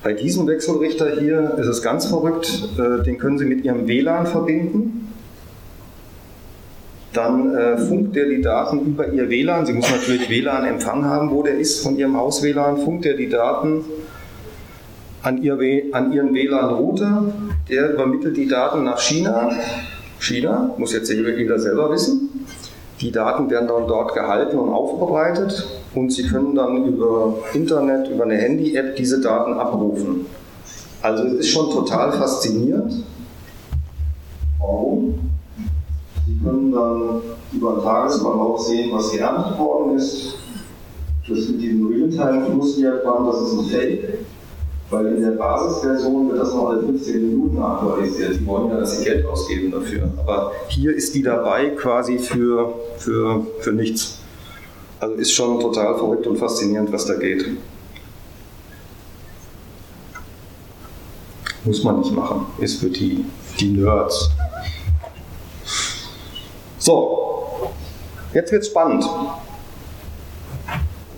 Bei 0.02 0.12
diesem 0.12 0.46
Wechselrichter 0.46 1.18
hier 1.18 1.56
ist 1.58 1.66
es 1.66 1.82
ganz 1.82 2.06
verrückt, 2.06 2.68
äh, 2.78 3.02
den 3.02 3.18
können 3.18 3.38
Sie 3.38 3.44
mit 3.44 3.64
Ihrem 3.64 3.86
WLAN 3.86 4.26
verbinden. 4.26 5.12
Dann 7.12 7.54
äh, 7.54 7.78
funkt 7.78 8.16
er 8.16 8.28
die 8.28 8.42
Daten 8.42 8.80
über 8.80 9.08
Ihr 9.08 9.30
WLAN. 9.30 9.64
Sie 9.64 9.72
müssen 9.72 9.92
natürlich 9.92 10.28
WLAN-Empfang 10.28 11.04
haben, 11.04 11.30
wo 11.30 11.42
der 11.42 11.58
ist 11.58 11.82
von 11.82 11.96
Ihrem 11.96 12.16
Haus-WLAN. 12.16 12.78
Funkt 12.78 13.06
er 13.06 13.14
die 13.14 13.28
Daten 13.28 13.84
an, 15.22 15.42
ihr, 15.42 15.58
an 15.92 16.12
Ihren 16.12 16.34
WLAN-Router. 16.34 17.32
Der 17.68 17.92
übermittelt 17.92 18.36
die 18.36 18.46
Daten 18.46 18.84
nach 18.84 19.00
China. 19.00 19.50
China, 20.20 20.70
muss 20.78 20.92
jetzt 20.92 21.10
jeder 21.10 21.58
selber 21.58 21.90
wissen. 21.90 22.46
Die 23.00 23.10
Daten 23.10 23.50
werden 23.50 23.68
dann 23.68 23.88
dort 23.88 24.14
gehalten 24.14 24.56
und 24.56 24.70
aufbereitet 24.70 25.66
und 25.94 26.10
Sie 26.12 26.26
können 26.28 26.54
dann 26.54 26.86
über 26.86 27.38
Internet, 27.52 28.08
über 28.08 28.24
eine 28.24 28.36
Handy-App 28.36 28.96
diese 28.96 29.20
Daten 29.20 29.54
abrufen. 29.54 30.26
Also 31.02 31.24
es 31.24 31.32
ist 31.34 31.48
schon 31.48 31.70
total 31.70 32.12
faszinierend. 32.12 33.04
Warum? 34.58 35.18
Sie 36.26 36.38
können 36.42 36.72
dann 36.72 37.20
über 37.52 37.74
den 37.74 37.82
Tagesverlauf 37.82 38.60
sehen, 38.60 38.90
was 38.92 39.10
geerntet 39.10 39.58
worden 39.58 39.96
ist. 39.96 40.36
Das 41.28 41.48
mit 41.48 41.60
diesem 41.60 41.86
Realtime-Flussdiagramm, 41.88 43.26
das 43.26 43.40
ist 43.42 43.52
ein 43.58 43.64
Fake, 43.66 44.18
weil 44.90 45.06
in 45.06 45.22
der 45.22 45.32
Basisversion 45.32 46.30
wird 46.30 46.40
das 46.40 46.54
noch 46.54 46.68
alle 46.70 46.82
15 46.82 47.28
Minuten 47.28 47.60
aktualisiert. 47.60 48.40
Die 48.40 48.46
wollen 48.46 48.70
ja, 48.70 48.78
dass 48.78 48.98
sie 48.98 49.04
Geld 49.04 49.26
ausgeben 49.26 49.72
dafür. 49.72 50.08
Aber 50.18 50.52
hier 50.68 50.94
ist 50.94 51.14
die 51.14 51.22
dabei 51.22 51.70
quasi 51.70 52.18
für, 52.18 52.74
für, 52.98 53.46
für 53.60 53.72
nichts. 53.72 54.18
Also 55.00 55.14
ist 55.16 55.32
schon 55.32 55.60
total 55.60 55.96
verrückt 55.96 56.26
und 56.26 56.36
faszinierend, 56.36 56.92
was 56.92 57.06
da 57.06 57.14
geht. 57.14 57.44
Muss 61.64 61.82
man 61.82 61.98
nicht 61.98 62.12
machen. 62.12 62.46
Ist 62.60 62.80
für 62.80 62.88
die, 62.88 63.24
die 63.58 63.72
Nerds. 63.72 64.30
So, 66.78 67.72
jetzt 68.32 68.52
wird's 68.52 68.68
spannend. 68.68 69.04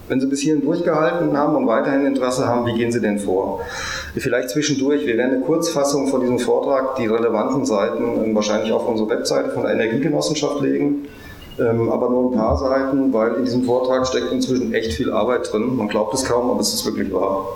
Wenn 0.09 0.21
Sie 0.21 0.27
bis 0.27 0.41
hierhin 0.41 0.63
durchgehalten 0.63 1.37
haben 1.37 1.55
und 1.55 1.67
weiterhin 1.67 2.07
Interesse 2.07 2.49
haben, 2.49 2.67
wie 2.67 2.73
gehen 2.73 2.91
Sie 2.91 3.01
denn 3.01 3.19
vor? 3.19 3.61
Vielleicht 4.17 4.51
zwischendurch, 4.51 5.07
wir 5.07 5.17
werden 5.17 5.37
eine 5.37 5.45
Kurzfassung 5.45 6.09
von 6.09 6.23
diesem 6.23 6.39
Vortrag, 6.39 6.97
die 6.97 7.07
relevanten 7.07 7.67
Seiten 7.67 8.35
wahrscheinlich 8.35 8.73
auf 8.73 8.89
unsere 8.89 9.11
Webseite 9.11 9.51
von 9.51 9.63
der 9.63 9.73
Energiegenossenschaft 9.73 10.61
legen. 10.63 11.07
Ähm, 11.61 11.91
aber 11.91 12.09
nur 12.09 12.31
ein 12.31 12.39
paar 12.39 12.57
Seiten, 12.57 13.13
weil 13.13 13.35
in 13.35 13.45
diesem 13.45 13.65
Vortrag 13.65 14.07
steckt 14.07 14.33
inzwischen 14.33 14.73
echt 14.73 14.93
viel 14.93 15.13
Arbeit 15.13 15.53
drin. 15.53 15.77
Man 15.77 15.89
glaubt 15.89 16.15
es 16.15 16.25
kaum, 16.25 16.51
aber 16.51 16.61
es 16.61 16.73
ist 16.73 16.87
wirklich 16.87 17.13
wahr. 17.13 17.47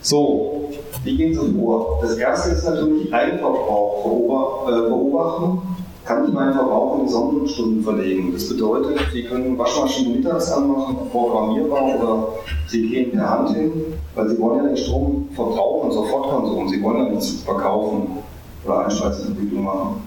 So, 0.00 0.70
wie 1.04 1.16
gehen 1.16 1.34
Sie 1.34 1.58
vor? 1.58 1.98
Das 2.02 2.16
erste 2.16 2.50
ist 2.50 2.64
natürlich 2.64 3.12
Eigenverbrauch 3.12 4.68
äh, 4.68 4.88
beobachten. 4.88 5.73
Kann 6.04 6.26
ich 6.26 6.34
meinen 6.34 6.52
Verbrauch 6.52 7.00
in 7.00 7.08
Sonnenstunden 7.08 7.82
verlegen? 7.82 8.30
Das 8.34 8.46
bedeutet, 8.50 9.00
Sie 9.10 9.24
können 9.24 9.56
Waschmaschinen 9.56 10.16
mittags 10.16 10.52
anmachen, 10.52 11.08
programmierbar, 11.10 11.98
oder 11.98 12.28
Sie 12.68 12.86
gehen 12.88 13.12
per 13.12 13.30
Hand 13.30 13.56
hin, 13.56 13.72
weil 14.14 14.28
Sie 14.28 14.38
wollen 14.38 14.58
ja 14.58 14.68
den 14.68 14.76
Strom 14.76 15.30
verbrauchen, 15.34 15.92
Sofortkonsum. 15.92 16.68
Sie 16.68 16.82
wollen 16.82 17.06
ja 17.06 17.10
nichts 17.10 17.42
verkaufen 17.42 18.18
oder 18.66 18.84
Einspeisevergütung 18.84 19.64
machen. 19.64 20.02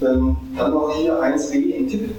Ähm, 0.00 0.36
dann 0.56 0.72
noch 0.72 0.94
hier 0.96 1.22
1b 1.22 1.78
ein 1.78 1.88
Tipp. 1.88 2.10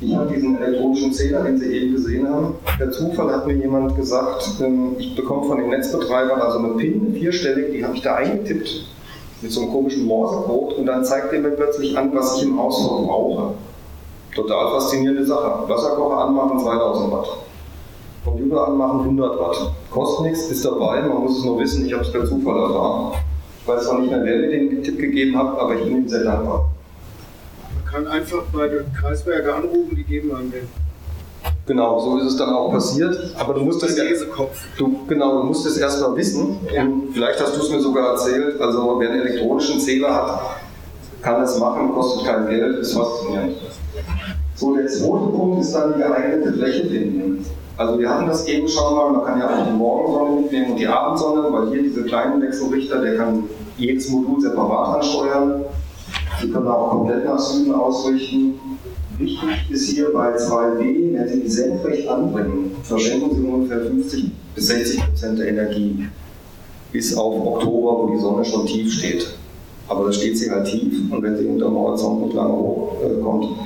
Ich 0.00 0.14
habe 0.14 0.30
diesen 0.34 0.60
elektronischen 0.60 1.12
Zähler, 1.12 1.44
den 1.44 1.58
Sie 1.58 1.72
eben 1.72 1.92
gesehen 1.94 2.28
haben. 2.28 2.56
Per 2.76 2.90
Zufall 2.90 3.32
hat 3.32 3.46
mir 3.46 3.54
jemand 3.54 3.94
gesagt, 3.94 4.48
ähm, 4.60 4.96
ich 4.98 5.14
bekomme 5.14 5.46
von 5.46 5.58
den 5.58 5.70
Netzbetreibern 5.70 6.40
also 6.40 6.58
eine 6.58 6.70
PIN, 6.70 7.14
vierstellig, 7.14 7.72
die 7.72 7.84
habe 7.84 7.94
ich 7.94 8.02
da 8.02 8.16
eingetippt 8.16 8.95
mit 9.42 9.52
so 9.52 9.62
einem 9.62 9.72
komischen 9.72 10.06
Morsecode 10.06 10.74
und 10.74 10.86
dann 10.86 11.04
zeigt 11.04 11.32
er 11.32 11.40
mir 11.40 11.50
plötzlich 11.50 11.96
an, 11.96 12.14
was 12.14 12.36
ich 12.36 12.44
im 12.44 12.58
Haus 12.58 12.86
verbrauche. 12.86 13.54
Total 14.34 14.70
faszinierende 14.72 15.24
Sache. 15.24 15.68
Wasserkocher 15.68 16.18
anmachen 16.18 16.58
2000 16.58 17.12
Watt. 17.12 17.28
Computer 18.24 18.68
anmachen 18.68 19.00
100 19.00 19.38
Watt. 19.38 19.72
Kostet 19.90 20.26
nichts, 20.26 20.50
ist 20.50 20.64
dabei, 20.64 21.02
man 21.02 21.22
muss 21.22 21.38
es 21.38 21.44
nur 21.44 21.58
wissen, 21.58 21.86
ich 21.86 21.92
habe 21.92 22.02
es 22.02 22.12
per 22.12 22.24
Zufall 22.24 22.58
erfahren. 22.58 23.12
Ich 23.62 23.68
weiß 23.68 23.84
zwar 23.84 23.98
nicht 24.00 24.10
mehr, 24.10 24.24
wer 24.24 24.38
mir 24.38 24.50
den 24.50 24.82
Tipp 24.82 24.98
gegeben 24.98 25.36
hat, 25.38 25.58
aber 25.58 25.74
ich 25.74 25.84
bin 25.84 25.96
ihm 25.96 26.08
sehr 26.08 26.24
dankbar 26.24 26.66
kann 27.96 28.06
einfach 28.08 28.42
bei 28.52 28.68
den 28.68 28.92
Kreiswerke 28.92 29.54
anrufen, 29.54 29.96
die 29.96 30.04
geben 30.04 30.34
einem 30.34 30.50
den. 30.50 30.68
Genau, 31.66 31.98
so 31.98 32.16
ist 32.18 32.26
es 32.26 32.36
dann 32.36 32.50
auch 32.50 32.70
passiert. 32.70 33.34
Aber 33.36 33.54
du 33.54 33.62
musst 33.62 33.82
das, 33.82 33.96
du, 34.78 35.00
genau, 35.08 35.38
du 35.38 35.44
musst 35.48 35.66
es 35.66 35.76
erstmal 35.76 36.16
wissen. 36.16 36.60
Ja. 36.72 36.84
Und 36.84 37.10
vielleicht 37.12 37.40
hast 37.40 37.56
du 37.56 37.60
es 37.60 37.70
mir 37.70 37.80
sogar 37.80 38.12
erzählt. 38.12 38.60
Also 38.60 38.96
wer 39.00 39.10
einen 39.10 39.22
elektronischen 39.22 39.80
Zähler 39.80 40.14
hat, 40.14 40.40
kann 41.22 41.40
das 41.40 41.58
machen, 41.58 41.92
kostet 41.92 42.24
kein 42.24 42.46
Geld, 42.48 42.78
ist 42.78 42.94
faszinierend. 42.94 43.56
So, 44.54 44.76
der 44.76 44.86
zweite 44.86 45.26
Punkt 45.26 45.60
ist 45.60 45.74
dann 45.74 45.94
die 45.94 45.98
geeignete 45.98 46.52
Fläche 46.52 46.86
finden. 46.86 47.44
Also 47.76 47.98
wir 47.98 48.08
hatten 48.08 48.26
das 48.26 48.46
eben 48.46 48.68
schon 48.68 48.94
mal, 48.94 49.10
man 49.10 49.24
kann 49.24 49.40
ja 49.40 49.48
auch 49.48 49.66
die 49.66 49.72
Morgensonne 49.72 50.40
mitnehmen 50.40 50.70
und 50.70 50.76
die 50.78 50.86
Abendsonne, 50.86 51.52
weil 51.52 51.68
hier 51.70 51.82
diese 51.82 52.04
kleinen 52.04 52.40
Wechselrichter, 52.40 53.00
der 53.00 53.16
kann 53.16 53.42
jedes 53.76 54.08
Modul 54.08 54.40
separat 54.40 54.96
ansteuern. 54.96 55.64
Sie 56.40 56.50
können 56.50 56.68
auch 56.68 56.90
komplett 56.90 57.24
nach 57.24 57.38
Süden 57.38 57.74
ausrichten. 57.74 58.75
Wichtig 59.18 59.70
ist 59.70 59.90
hier 59.90 60.12
bei 60.12 60.36
2b, 60.36 61.14
wenn 61.14 61.28
Sie 61.28 61.40
die 61.40 61.48
senkrecht 61.48 62.08
anbringen, 62.08 62.76
verschenken 62.82 63.34
Sie 63.34 63.42
ungefähr 63.42 63.80
50 63.80 64.30
bis 64.54 64.66
60 64.66 65.00
Prozent 65.06 65.38
der 65.38 65.48
Energie. 65.48 66.06
Bis 66.92 67.16
auf 67.16 67.46
Oktober, 67.46 67.98
wo 67.98 68.14
die 68.14 68.20
Sonne 68.20 68.44
schon 68.44 68.66
tief 68.66 68.92
steht. 68.92 69.26
Aber 69.88 70.06
da 70.06 70.12
steht 70.12 70.36
sie 70.36 70.50
halt 70.50 70.66
tief 70.66 71.12
und 71.12 71.22
wenn 71.22 71.36
sie 71.36 71.46
hinter 71.46 71.66
dem 71.66 71.76
Horizont 71.76 72.24
nicht 72.24 72.34
lange 72.34 72.52
hochkommt, 72.52 73.56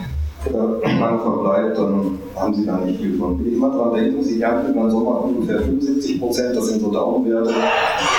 äh, 0.46 0.98
lang 0.98 1.20
verbleibt, 1.20 1.78
dann 1.78 2.18
haben 2.36 2.54
Sie 2.54 2.66
da 2.66 2.78
nicht 2.78 3.00
viel 3.00 3.18
von. 3.18 3.38
Wenn 3.38 3.54
immer 3.54 3.70
dran 3.70 3.94
denken, 3.94 4.22
Sie 4.22 4.40
ernten 4.40 4.74
dann 4.74 4.90
Sommer 4.90 5.24
ungefähr 5.24 5.60
75 5.60 6.20
Prozent, 6.20 6.56
das 6.56 6.68
sind 6.68 6.80
so 6.80 6.90
Daumenwerte. 6.90 7.54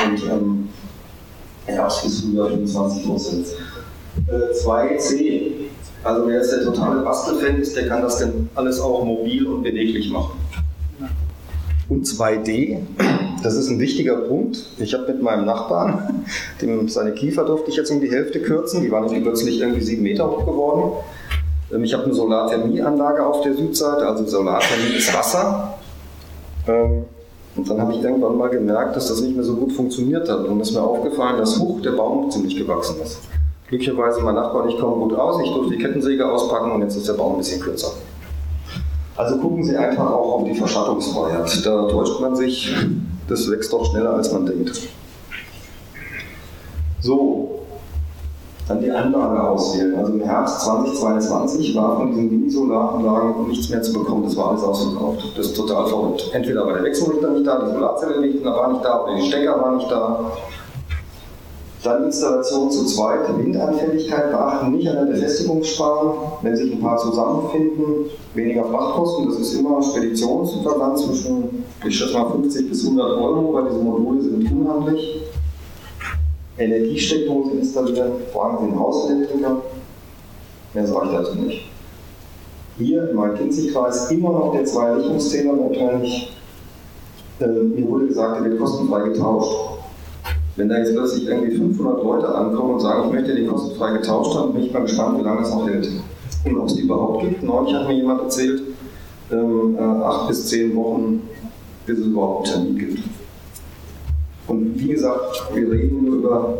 Und 0.06 0.24
ähm, 0.32 0.70
Herbst 1.66 2.04
bis 2.04 2.22
Frühjahr 2.22 2.50
25 2.50 3.06
Prozent. 3.06 3.48
2C. 4.64 5.51
Also 6.04 6.28
wer 6.28 6.38
jetzt 6.38 6.52
der 6.52 6.64
totale 6.64 7.02
Bastelfan 7.02 7.58
ist, 7.58 7.76
der 7.76 7.88
kann 7.88 8.02
das 8.02 8.18
dann 8.20 8.50
alles 8.56 8.80
auch 8.80 9.04
mobil 9.04 9.46
und 9.46 9.64
beweglich 9.64 10.12
machen. 10.12 10.40
Und 11.90 12.08
2D, 12.08 12.80
das 13.44 13.56
ist 13.56 13.70
ein 13.70 13.80
wichtiger 13.80 14.16
Punkt. 14.16 14.64
Ich 14.80 14.94
habe 14.94 15.12
mit 15.12 15.22
meinem 15.22 15.46
Nachbarn, 15.46 16.26
dem, 16.62 16.88
seine 16.88 17.12
Kiefer 17.12 17.44
durfte 17.44 17.70
ich 17.70 17.76
jetzt 17.76 17.92
um 17.92 18.00
die 18.00 18.10
Hälfte 18.10 18.40
kürzen, 18.40 18.82
die 18.82 18.92
waren 18.92 19.10
plötzlich 19.22 19.60
irgendwie 19.60 19.82
sieben 19.82 20.04
Meter 20.04 20.30
hoch 20.30 20.46
geworden. 20.46 20.94
Ähm, 21.72 21.84
ich 21.84 21.94
habe 21.94 22.06
eine 22.06 22.14
Solarthermieanlage 22.14 23.26
auf 23.26 23.42
der 23.42 23.54
Südseite, 23.54 24.08
also 24.08 24.26
Solarthermie 24.26 24.96
ist 24.96 25.14
Wasser. 25.14 25.78
Ähm, 26.68 27.06
und 27.56 27.70
dann 27.70 27.82
habe 27.82 27.94
ich 27.94 28.02
irgendwann 28.02 28.38
mal 28.38 28.50
gemerkt, 28.50 28.96
dass 28.96 29.10
das 29.10 29.22
nicht 29.22 29.36
mehr 29.36 29.44
so 29.44 29.56
gut 29.56 29.74
funktioniert 29.74 30.30
hat. 30.30 30.46
Und 30.46 30.62
ist 30.62 30.72
mir 30.72 30.82
aufgefallen, 30.82 31.38
dass 31.38 31.60
hoch 31.60 31.82
der 31.82 31.92
Baum 31.92 32.32
ziemlich 32.32 32.56
gewachsen 32.56 33.02
ist. 33.04 33.20
Glücklicherweise 33.72 34.20
mein 34.20 34.36
Nachbar 34.36 34.64
und 34.64 34.70
ich 34.70 34.78
kommen 34.78 35.00
gut 35.00 35.18
aus. 35.18 35.42
Ich 35.42 35.50
durfte 35.50 35.72
die 35.72 35.82
Kettensäge 35.82 36.30
auspacken 36.30 36.74
und 36.74 36.82
jetzt 36.82 36.98
ist 36.98 37.08
der 37.08 37.14
Baum 37.14 37.36
ein 37.36 37.38
bisschen 37.38 37.62
kürzer. 37.62 37.94
Also 39.16 39.38
gucken 39.38 39.64
Sie 39.64 39.78
einfach 39.78 40.12
auch 40.12 40.40
auf 40.40 40.44
die 40.44 40.54
Verschattungsfreiheit. 40.54 41.66
Da 41.66 41.88
täuscht 41.88 42.20
man 42.20 42.36
sich, 42.36 42.76
das 43.30 43.50
wächst 43.50 43.72
doch 43.72 43.90
schneller 43.90 44.16
als 44.16 44.30
man 44.34 44.46
denkt. 44.46 44.90
So, 47.00 47.62
dann 48.68 48.82
die 48.82 48.92
Anlage 48.92 49.42
auswählen. 49.42 49.96
Also 49.96 50.12
im 50.12 50.22
Herbst 50.22 50.60
2022 50.66 51.74
war 51.74 51.96
von 51.96 52.08
diesen 52.08 52.30
Mini-Solaranlagen 52.30 53.48
nichts 53.48 53.70
mehr 53.70 53.82
zu 53.82 53.94
bekommen, 53.94 54.26
das 54.26 54.36
war 54.36 54.50
alles 54.50 54.64
ausverkauft. 54.64 55.24
Das 55.38 55.46
ist 55.46 55.56
total 55.56 55.88
verrückt. 55.88 56.30
Entweder 56.34 56.68
war 56.68 56.74
der 56.74 56.84
Wechselrichter 56.84 57.30
nicht 57.30 57.48
da, 57.48 57.64
die 57.66 57.72
Solarzelle 57.72 58.16
war 58.44 58.74
nicht 58.74 58.84
da 58.84 59.04
oder 59.06 59.16
die 59.16 59.26
Stecker 59.26 59.62
waren 59.62 59.78
nicht 59.78 59.90
da. 59.90 60.20
Dann 61.84 62.06
Installation 62.06 62.70
zu 62.70 62.86
zweit, 62.86 63.22
Windanfälligkeit 63.38 64.32
beachten, 64.32 64.72
nicht 64.74 64.88
an 64.88 65.08
der 65.08 65.14
Befestigung 65.14 65.64
sparen, 65.64 66.12
wenn 66.44 66.56
sich 66.56 66.72
ein 66.72 66.80
paar 66.80 66.98
zusammenfinden, 66.98 68.06
weniger 68.36 68.66
Frachtkosten, 68.66 69.28
das 69.28 69.40
ist 69.40 69.56
immer 69.56 69.82
Speditionsverband 69.82 71.00
zwischen, 71.00 71.64
ich 71.84 71.98
schätze 71.98 72.14
mal 72.14 72.30
50 72.30 72.70
bis 72.70 72.84
100 72.86 73.18
Euro, 73.18 73.54
weil 73.54 73.66
diese 73.66 73.80
Module 73.80 74.22
sind 74.22 74.52
unhandlich. 74.52 75.24
Energiesteckdose 76.60 77.52
installieren, 77.52 78.12
fragen 78.32 78.58
Sie 78.60 78.66
den 78.70 78.80
Hauselektriker. 78.80 79.62
Mehr 80.76 80.88
sage 80.88 81.06
ich 81.08 81.12
dazu 81.14 81.36
nicht. 81.36 81.62
Hier 82.78 83.10
im 83.10 83.16
Main-Kinzig-Kreis 83.16 84.12
immer 84.12 84.32
noch 84.32 84.54
der 84.54 84.66
zwei 84.66 84.94
Lichtungszähler 84.94 85.54
notwendig. 85.54 86.32
Äh, 87.40 87.48
mir 87.48 87.88
wurde 87.88 88.08
gesagt, 88.08 88.38
der 88.40 88.52
wird 88.52 88.60
kostenfrei 88.60 89.10
getauscht. 89.10 89.71
Wenn 90.56 90.68
da 90.70 90.78
jetzt 90.78 90.94
plötzlich 90.94 91.28
irgendwie 91.28 91.56
500 91.56 92.04
Leute 92.04 92.28
ankommen 92.28 92.74
und 92.74 92.80
sagen, 92.82 93.08
ich 93.08 93.14
möchte 93.14 93.36
den 93.36 93.48
kostenfrei 93.48 93.94
getauscht 93.94 94.36
haben, 94.36 94.54
bin 94.54 94.64
ich 94.64 94.74
mal 94.74 94.82
gespannt, 94.82 95.20
wie 95.20 95.24
lange 95.24 95.42
es 95.42 95.50
noch 95.50 95.68
hält. 95.68 95.90
Und 96.44 96.58
ob 96.58 96.68
es 96.68 96.76
die 96.76 96.82
überhaupt 96.82 97.22
gibt. 97.22 97.44
Neulich 97.44 97.74
hat 97.74 97.88
mir 97.88 97.96
jemand 97.96 98.22
erzählt, 98.22 98.62
ähm, 99.32 99.78
äh, 99.80 99.82
acht 99.82 100.28
bis 100.28 100.48
zehn 100.48 100.76
Wochen, 100.76 101.30
bis 101.86 102.00
es 102.00 102.06
überhaupt 102.06 102.48
einen 102.54 102.76
Termin 102.76 102.80
gibt. 102.80 103.04
Und 104.48 104.78
wie 104.78 104.90
gesagt, 104.90 105.44
wir 105.54 105.72
reden 105.72 106.06
nur 106.06 106.16
über. 106.16 106.58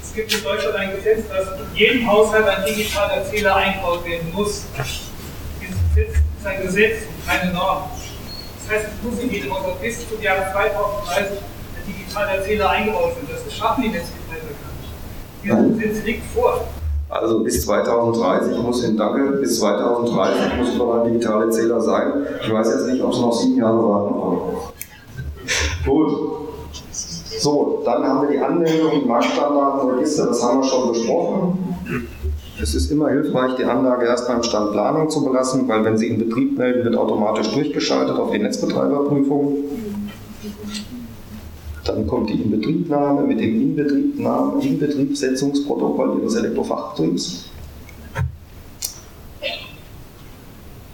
Es 0.00 0.14
gibt 0.14 0.32
in 0.32 0.44
Deutschland 0.44 0.76
ein 0.76 0.90
Gesetz, 0.94 1.28
dass 1.28 1.48
in 1.48 1.76
jedem 1.76 2.06
Haushalt 2.06 2.46
ein 2.46 2.64
digitaler 2.66 3.24
Zähler 3.24 3.56
eingebaut 3.56 4.04
werden 4.04 4.28
muss. 4.32 4.64
Dieses 5.60 5.76
Gesetz 5.94 6.16
ist 6.38 6.46
ein 6.46 6.62
Gesetz 6.62 6.98
keine 7.26 7.52
Norm. 7.52 7.84
Das 8.68 8.76
heißt, 8.76 8.86
es 8.86 9.10
muss 9.10 9.20
in 9.20 9.30
jedem 9.30 9.52
Haushalt 9.52 9.80
bis 9.80 10.08
zum 10.08 10.20
Jahr 10.22 10.52
2030 10.52 11.38
ein 11.38 11.38
digitaler 11.92 12.42
Zähler 12.42 12.70
eingebaut 12.70 13.16
werden. 13.16 13.28
Das 13.44 13.52
schaffen 13.52 13.82
die 13.82 13.88
Netzbetreiber 13.88 14.50
gar 15.42 15.62
nicht. 15.62 15.74
Dieses 15.74 15.92
Gesetz 15.92 16.06
liegt 16.06 16.26
vor. 16.34 16.60
Also 17.08 17.42
bis 17.42 17.62
2030 17.62 18.56
muss 18.58 18.84
in 18.84 18.96
Danke, 18.96 19.38
bis 19.38 19.58
2030 19.58 20.58
muss 20.58 20.74
überall 20.74 21.10
digitale 21.10 21.50
Zähler 21.50 21.80
sein. 21.80 22.12
Ich 22.40 22.52
weiß 22.52 22.68
jetzt 22.68 22.86
nicht, 22.86 23.02
ob 23.02 23.12
es 23.12 23.18
noch 23.18 23.32
sieben 23.32 23.56
Jahre 23.56 23.82
warten 23.82 24.14
wollen. 24.14 24.40
Gut. 25.84 26.40
So, 26.92 27.82
dann 27.84 28.04
haben 28.04 28.22
wir 28.22 28.36
die 28.36 28.38
Anmeldung, 28.38 29.08
Marktstandards, 29.08 29.86
Register, 29.86 30.26
das 30.26 30.42
haben 30.42 30.60
wir 30.60 30.68
schon 30.68 30.92
besprochen. 30.92 31.58
Es 32.62 32.74
ist 32.74 32.90
immer 32.90 33.08
hilfreich, 33.08 33.56
die 33.56 33.64
Anlage 33.64 34.04
erst 34.04 34.28
beim 34.28 34.42
Stand 34.42 34.72
Planung 34.72 35.08
zu 35.08 35.24
belassen, 35.24 35.66
weil 35.66 35.82
wenn 35.84 35.96
Sie 35.96 36.08
in 36.08 36.18
Betrieb 36.18 36.58
melden, 36.58 36.84
wird 36.84 36.96
automatisch 36.96 37.50
durchgeschaltet 37.52 38.18
auf 38.18 38.30
die 38.30 38.38
Netzbetreiberprüfung. 38.38 39.56
Dann 41.84 42.06
kommt 42.06 42.28
die 42.28 42.42
Inbetriebnahme 42.42 43.22
mit 43.22 43.40
dem 43.40 43.60
Inbetriebnahme, 43.60 44.62
Inbetriebssetzungsprotokoll 44.62 46.20
Ihres 46.20 46.34
Elektrofachbetriebs. 46.34 47.46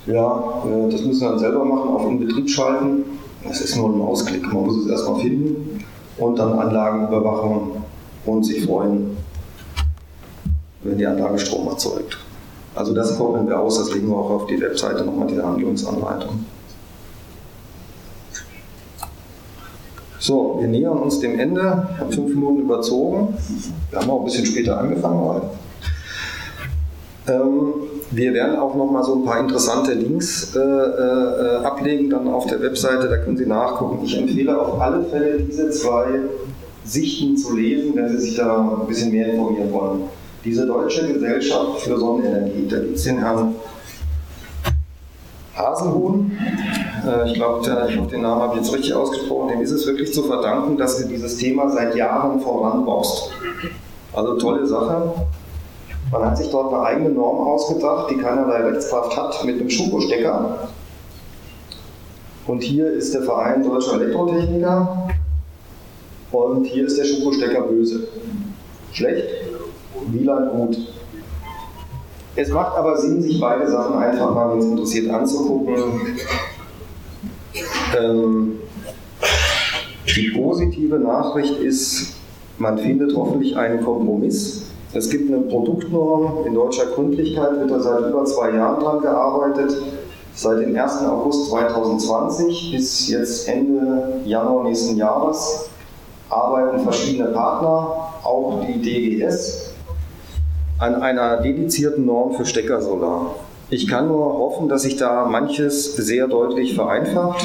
Ja, 0.07 0.63
äh, 0.65 0.91
das 0.91 1.03
müssen 1.03 1.21
wir 1.23 1.31
dann 1.31 1.39
selber 1.39 1.65
machen, 1.65 1.91
auf 1.91 2.07
Inbetrieb 2.07 2.49
schalten. 2.49 3.05
Das 3.45 3.61
ist 3.61 3.77
nur 3.77 3.91
ein 3.91 4.01
Ausklick, 4.01 4.53
man 4.53 4.65
muss 4.65 4.85
es 4.85 4.91
erstmal 4.91 5.21
finden 5.21 5.85
und 6.19 6.39
dann 6.39 6.59
Anlagenüberwachung 6.59 7.83
und 8.25 8.45
sich 8.45 8.65
freuen, 8.65 9.17
wenn 10.83 10.99
die 10.99 11.07
Anlage 11.07 11.39
Strom 11.39 11.69
erzeugt. 11.69 12.19
Also 12.75 12.95
das 12.95 13.17
koppeln 13.17 13.49
wir 13.49 13.59
aus, 13.59 13.79
das 13.79 13.95
legen 13.95 14.09
wir 14.09 14.17
auch 14.17 14.31
auf 14.31 14.47
die 14.47 14.61
Webseite 14.61 15.05
nochmal 15.05 15.29
diese 15.29 15.45
Handlungsanleitung. 15.45 16.45
So, 20.19 20.57
wir 20.61 20.69
nähern 20.69 20.99
uns 20.99 21.21
dem 21.21 21.39
Ende, 21.39 21.89
haben 21.99 22.11
fünf 22.11 22.35
Minuten 22.35 22.61
überzogen. 22.61 23.37
Wir 23.91 24.01
haben 24.01 24.11
auch 24.11 24.21
ein 24.21 24.25
bisschen 24.25 24.47
später 24.47 24.79
angefangen 24.79 25.21
heute. 25.21 25.47
Ähm, 27.29 27.75
wir 28.13 28.33
werden 28.33 28.57
auch 28.57 28.75
noch 28.75 28.91
mal 28.91 29.03
so 29.03 29.17
ein 29.17 29.25
paar 29.25 29.41
interessante 29.41 29.93
Links 29.93 30.55
äh, 30.55 30.61
äh, 30.61 31.57
ablegen 31.65 32.09
dann 32.09 32.29
auf 32.29 32.47
der 32.47 32.63
Webseite, 32.63 33.09
da 33.09 33.17
können 33.19 33.37
Sie 33.37 33.47
nachgucken. 33.47 34.05
Ich 34.05 34.17
empfehle 34.17 34.59
auf 34.59 34.81
alle 34.81 35.05
Fälle 35.05 35.41
diese 35.41 35.71
zwei 35.71 36.07
Sichten 36.85 37.37
zu 37.37 37.57
lesen, 37.57 37.97
wenn 37.97 38.09
Sie 38.09 38.19
sich 38.19 38.37
da 38.37 38.79
ein 38.81 38.87
bisschen 38.87 39.11
mehr 39.11 39.33
informieren 39.33 39.73
wollen. 39.73 40.03
Diese 40.45 40.67
Deutsche 40.67 41.13
Gesellschaft 41.13 41.81
für 41.81 41.99
Sonnenenergie, 41.99 42.69
da 42.71 42.79
gibt 42.79 42.97
es 42.97 43.03
den 43.03 43.19
Herrn 43.19 43.57
Hasenhuhn, 45.57 46.31
ich 47.27 47.35
glaube, 47.35 47.61
ich 47.89 47.99
hoffe, 47.99 48.11
den 48.11 48.23
Namen 48.23 48.43
habe 48.43 48.55
ich 48.55 48.63
jetzt 48.63 48.75
richtig 48.75 48.95
ausgesprochen, 48.95 49.49
dem 49.49 49.61
ist 49.61 49.71
es 49.71 49.87
wirklich 49.87 50.13
zu 50.13 50.25
verdanken, 50.25 50.77
dass 50.77 51.01
er 51.01 51.09
dieses 51.09 51.37
Thema 51.37 51.69
seit 51.71 51.95
Jahren 51.95 52.41
voranboxt. 52.41 53.31
Also 54.13 54.37
tolle 54.39 54.67
Sache. 54.67 55.15
Man 56.11 56.25
hat 56.25 56.39
sich 56.39 56.51
dort 56.51 56.73
eine 56.73 56.83
eigene 56.83 57.11
Norm 57.11 57.47
ausgedacht, 57.49 58.11
die 58.11 58.17
keinerlei 58.17 58.63
Rechtskraft 58.69 59.17
hat, 59.17 59.45
mit 59.45 59.61
einem 59.61 59.69
Schuko-Stecker. 59.69 60.69
Und 62.47 62.63
hier 62.63 62.91
ist 62.93 63.13
der 63.13 63.23
Verein 63.23 63.65
Deutscher 63.65 64.01
Elektrotechniker 64.01 65.09
und 66.31 66.65
hier 66.65 66.87
ist 66.87 66.99
der 66.99 67.05
Schuko-Stecker 67.05 67.63
böse. 67.63 68.07
Schlecht, 68.93 69.27
Wieland 70.09 70.53
gut. 70.53 70.79
Es 72.37 72.51
macht 72.51 72.77
aber 72.77 72.97
Sinn, 72.99 73.21
sich 73.23 73.41
beide 73.41 73.69
Sachen 73.69 73.97
einfach 73.99 74.35
mal, 74.35 74.53
wenn 74.53 74.59
es 74.59 74.67
interessiert, 74.67 75.11
anzugucken. 75.11 76.01
Ähm, 77.99 78.59
die 80.17 80.31
positive 80.31 80.99
Nachricht 80.99 81.59
ist, 81.59 82.17
man 82.59 82.79
findet 82.79 83.15
hoffentlich 83.15 83.57
einen 83.57 83.85
Kompromiss 83.85 84.67
es 84.97 85.11
gibt 85.11 85.31
eine 85.31 85.43
Produktnorm 85.43 86.47
in 86.47 86.55
deutscher 86.55 86.87
Gründlichkeit, 86.87 87.59
wird 87.59 87.71
da 87.71 87.81
seit 87.81 88.09
über 88.09 88.25
zwei 88.25 88.53
Jahren 88.53 88.83
dran 88.83 89.01
gearbeitet. 89.01 89.77
Seit 90.35 90.61
dem 90.61 90.75
1. 90.75 91.03
August 91.03 91.51
2020 91.51 92.73
bis 92.73 93.09
jetzt 93.09 93.47
Ende 93.47 94.21
Januar 94.25 94.65
nächsten 94.65 94.97
Jahres 94.97 95.69
arbeiten 96.31 96.81
verschiedene 96.81 97.31
Partner, 97.31 98.09
auch 98.23 98.65
die 98.67 98.81
DGS, 98.81 99.75
an 100.79 101.03
einer 101.03 101.39
dedizierten 101.39 102.07
Norm 102.07 102.35
für 102.35 102.47
Steckersolar. 102.47 103.35
Ich 103.69 103.89
kann 103.89 104.07
nur 104.07 104.39
hoffen, 104.39 104.69
dass 104.69 104.83
sich 104.83 104.97
da 104.97 105.25
manches 105.25 105.97
sehr 105.97 106.29
deutlich 106.29 106.75
vereinfacht. 106.75 107.45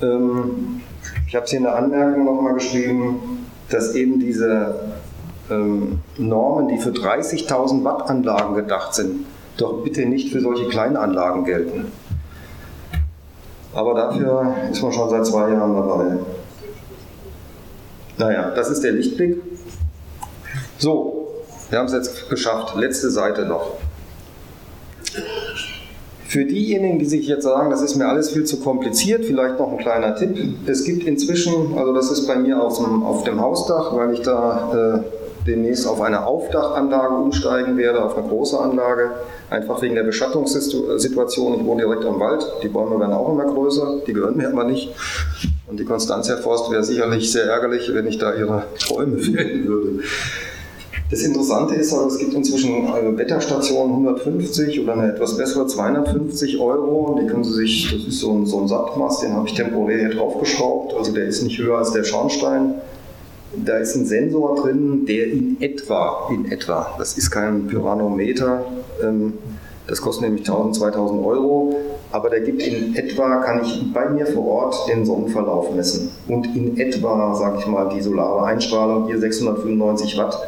Ähm, 0.00 0.80
ich 1.28 1.36
habe 1.36 1.44
es 1.44 1.50
hier 1.50 1.58
in 1.58 1.64
der 1.64 1.76
Anmerkung 1.76 2.24
nochmal 2.24 2.54
geschrieben, 2.54 3.46
dass 3.70 3.94
eben 3.94 4.18
diese 4.18 4.74
ähm, 5.50 6.00
Normen, 6.18 6.66
die 6.68 6.78
für 6.78 6.90
30.000 6.90 7.84
Watt 7.84 8.10
Anlagen 8.10 8.54
gedacht 8.54 8.94
sind, 8.94 9.24
doch 9.56 9.84
bitte 9.84 10.04
nicht 10.04 10.32
für 10.32 10.40
solche 10.40 10.68
Kleinanlagen 10.68 11.44
gelten. 11.44 11.92
Aber 13.74 13.94
dafür 13.94 14.54
ist 14.70 14.82
man 14.82 14.92
schon 14.92 15.08
seit 15.08 15.24
zwei 15.24 15.50
Jahren 15.50 15.74
dabei. 15.74 16.18
Naja, 18.18 18.50
das 18.50 18.68
ist 18.68 18.82
der 18.82 18.92
Lichtblick. 18.92 19.40
So, 20.78 21.28
wir 21.70 21.78
haben 21.78 21.86
es 21.86 21.92
jetzt 21.92 22.28
geschafft. 22.28 22.74
Letzte 22.74 23.10
Seite 23.10 23.46
noch. 23.46 23.76
Für 26.26 26.44
diejenigen, 26.46 26.98
die 26.98 27.04
sich 27.04 27.26
jetzt 27.26 27.42
sagen, 27.42 27.70
das 27.70 27.82
ist 27.82 27.96
mir 27.96 28.06
alles 28.06 28.30
viel 28.30 28.44
zu 28.44 28.58
kompliziert, 28.60 29.24
vielleicht 29.26 29.58
noch 29.58 29.70
ein 29.70 29.78
kleiner 29.78 30.16
Tipp. 30.16 30.34
Es 30.66 30.84
gibt 30.84 31.04
inzwischen, 31.04 31.76
also 31.76 31.92
das 31.92 32.10
ist 32.10 32.26
bei 32.26 32.36
mir 32.36 32.62
auf 32.62 32.78
dem, 32.78 33.02
auf 33.02 33.24
dem 33.24 33.40
Hausdach, 33.40 33.94
weil 33.94 34.14
ich 34.14 34.20
da 34.20 35.02
äh, 35.04 35.46
demnächst 35.46 35.86
auf 35.86 36.00
eine 36.00 36.24
Aufdachanlage 36.24 37.14
umsteigen 37.14 37.76
werde, 37.76 38.02
auf 38.02 38.16
eine 38.16 38.26
große 38.26 38.58
Anlage, 38.58 39.10
einfach 39.50 39.82
wegen 39.82 39.94
der 39.94 40.04
Beschattungssituation. 40.04 41.60
Ich 41.60 41.64
wohne 41.66 41.82
direkt 41.82 42.04
am 42.04 42.18
Wald, 42.18 42.46
die 42.62 42.68
Bäume 42.68 42.98
werden 42.98 43.12
auch 43.12 43.30
immer 43.30 43.44
größer, 43.44 44.00
die 44.06 44.12
gehören 44.12 44.36
mir 44.36 44.48
aber 44.48 44.64
nicht. 44.64 44.90
Und 45.66 45.80
die 45.80 45.84
Konstanzia 45.84 46.36
Forst 46.36 46.70
wäre 46.70 46.84
sicherlich 46.84 47.30
sehr 47.30 47.44
ärgerlich, 47.44 47.92
wenn 47.92 48.06
ich 48.06 48.18
da 48.18 48.34
ihre 48.34 48.64
Bäume 48.88 49.18
fällen 49.18 49.66
würde. 49.66 50.04
Das 51.12 51.20
Interessante 51.20 51.74
ist 51.74 51.92
aber, 51.92 52.06
es 52.06 52.16
gibt 52.16 52.32
inzwischen 52.32 52.86
eine 52.86 53.18
Wetterstation 53.18 53.90
150 53.90 54.80
oder 54.80 54.94
eine 54.94 55.12
etwas 55.12 55.36
bessere 55.36 55.66
250 55.66 56.58
Euro. 56.58 57.18
Die 57.20 57.26
können 57.26 57.44
Sie 57.44 57.52
sich, 57.52 57.92
das 57.92 58.08
ist 58.08 58.20
so 58.20 58.32
ein, 58.32 58.46
so 58.46 58.62
ein 58.62 58.66
Sattmast, 58.66 59.22
den 59.22 59.34
habe 59.34 59.46
ich 59.46 59.52
temporär 59.52 60.08
hier 60.08 60.16
draufgeschraubt. 60.16 60.94
Also 60.94 61.12
der 61.12 61.26
ist 61.26 61.42
nicht 61.42 61.58
höher 61.58 61.76
als 61.76 61.92
der 61.92 62.04
Schornstein. 62.04 62.76
Da 63.54 63.76
ist 63.76 63.94
ein 63.94 64.06
Sensor 64.06 64.56
drin, 64.56 65.04
der 65.04 65.30
in 65.30 65.58
etwa, 65.60 66.30
in 66.30 66.50
etwa, 66.50 66.94
das 66.96 67.18
ist 67.18 67.30
kein 67.30 67.66
Pyranometer, 67.66 68.64
ähm, 69.04 69.34
Das 69.86 70.00
kostet 70.00 70.22
nämlich 70.22 70.48
1000, 70.48 70.76
2000 70.76 71.26
Euro, 71.26 71.74
aber 72.10 72.30
der 72.30 72.40
gibt 72.40 72.62
in 72.62 72.94
etwa, 72.94 73.42
kann 73.42 73.60
ich 73.62 73.92
bei 73.92 74.08
mir 74.08 74.26
vor 74.26 74.46
Ort 74.46 74.88
den 74.88 75.04
Sonnenverlauf 75.04 75.74
messen. 75.74 76.10
Und 76.28 76.46
in 76.56 76.78
etwa, 76.78 77.34
sage 77.34 77.58
ich 77.58 77.66
mal, 77.66 77.90
die 77.90 78.00
solare 78.00 78.46
Einstrahlung, 78.46 79.08
hier 79.08 79.18
695 79.18 80.16
Watt. 80.16 80.38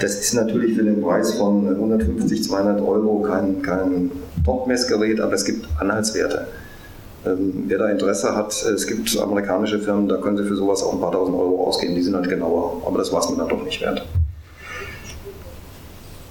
Das 0.00 0.14
ist 0.14 0.34
natürlich 0.34 0.76
für 0.76 0.84
den 0.84 1.02
Preis 1.02 1.34
von 1.34 1.68
150, 1.68 2.44
200 2.44 2.80
Euro 2.80 3.22
kein, 3.22 3.62
kein 3.62 4.10
Top-Messgerät, 4.44 5.20
aber 5.20 5.32
es 5.34 5.44
gibt 5.44 5.66
Anhaltswerte. 5.78 6.46
Ähm, 7.26 7.64
wer 7.66 7.78
da 7.78 7.88
Interesse 7.88 8.34
hat, 8.34 8.52
es 8.64 8.86
gibt 8.86 9.16
amerikanische 9.18 9.80
Firmen, 9.80 10.08
da 10.08 10.16
können 10.18 10.36
Sie 10.36 10.44
für 10.44 10.56
sowas 10.56 10.82
auch 10.82 10.92
ein 10.92 11.00
paar 11.00 11.12
tausend 11.12 11.36
Euro 11.36 11.66
ausgeben, 11.66 11.94
die 11.94 12.02
sind 12.02 12.14
halt 12.14 12.28
genauer, 12.28 12.82
aber 12.86 12.98
das 12.98 13.12
war 13.12 13.20
es 13.20 13.28
mir 13.28 13.36
dann 13.36 13.48
doch 13.48 13.64
nicht 13.64 13.80
wert. 13.80 14.06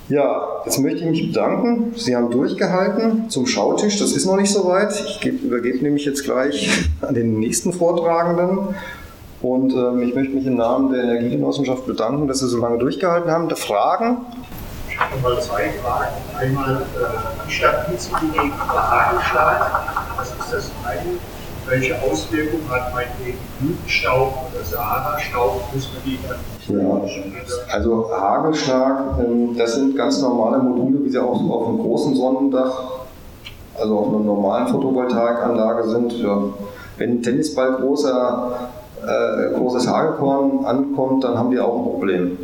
Ja, 0.10 0.62
jetzt 0.64 0.80
möchte 0.80 1.00
ich 1.00 1.10
mich 1.10 1.28
bedanken. 1.28 1.94
Sie 1.98 2.16
haben 2.16 2.32
durchgehalten 2.32 3.30
zum 3.30 3.46
Schautisch. 3.46 4.00
Das 4.00 4.14
ist 4.14 4.26
noch 4.26 4.38
nicht 4.38 4.52
so 4.52 4.66
weit. 4.66 4.94
Ich 5.06 5.26
übergebe 5.26 5.80
nämlich 5.80 6.06
jetzt 6.06 6.24
gleich 6.24 6.70
an 7.02 7.14
den 7.14 7.40
nächsten 7.42 7.74
Vortragenden. 7.74 8.76
Und 9.42 9.74
ähm, 9.74 10.02
ich 10.02 10.16
möchte 10.16 10.34
mich 10.34 10.46
im 10.46 10.56
Namen 10.56 10.92
der 10.92 11.04
Energiegenossenschaft 11.04 11.86
bedanken, 11.86 12.28
dass 12.28 12.40
Sie 12.40 12.48
so 12.48 12.58
lange 12.58 12.80
durchgehalten 12.80 13.30
haben. 13.30 13.50
Fragen? 13.56 14.18
Ich 14.90 15.00
habe 15.00 15.16
mal 15.22 15.40
zwei 15.42 15.70
Fragen. 15.84 16.16
Einmal, 16.38 16.82
äh, 16.82 18.32
gegen 18.32 18.54
Hagelschlag? 18.58 20.16
Das 20.18 20.30
ist 20.30 20.54
das 20.54 20.72
eine. 20.86 21.18
Welche 21.68 22.02
Auswirkungen 22.02 22.68
hat 22.70 22.94
meinetwegen 22.94 23.38
Blütenstaub 23.60 24.50
oder 24.52 24.64
Sahara-Staub? 24.64 25.62
Muss 25.74 25.90
man 25.94 26.04
die 26.06 26.18
dann 26.28 26.38
ja, 26.70 27.02
also 27.72 28.12
Hagelschlag, 28.12 29.20
ähm, 29.20 29.56
das 29.58 29.76
sind 29.76 29.96
ganz 29.96 30.22
normale 30.22 30.58
Module, 30.62 31.04
wie 31.06 31.10
sie 31.10 31.18
auch 31.18 31.42
auf 31.42 31.68
einem 31.68 31.78
großen 31.78 32.14
Sonnendach, 32.16 33.06
also 33.80 34.00
auf 34.00 34.08
einer 34.10 34.20
normalen 34.20 34.68
Photovoltaikanlage 34.68 35.88
sind. 35.88 36.14
Ja. 36.14 36.40
Wenn 36.98 37.12
ein 37.12 37.22
Tennisball 37.22 37.76
großer, 37.76 38.70
äh, 39.06 39.54
großes 39.56 39.88
Hagelkorn 39.88 40.66
ankommt, 40.66 41.24
dann 41.24 41.38
haben 41.38 41.52
die 41.52 41.60
auch 41.60 41.78
ein 41.78 41.84
Problem. 41.84 42.38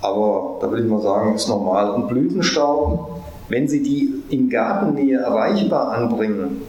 Aber 0.00 0.58
da 0.60 0.70
würde 0.70 0.82
ich 0.82 0.90
mal 0.90 1.00
sagen, 1.00 1.34
ist 1.34 1.48
normal. 1.48 1.90
Und 1.90 2.08
Blütenstaub, 2.08 3.20
wenn 3.48 3.68
Sie 3.68 3.82
die 3.82 4.22
in 4.30 4.50
Gartennähe 4.50 5.18
erreichbar 5.18 5.92
anbringen, 5.92 6.62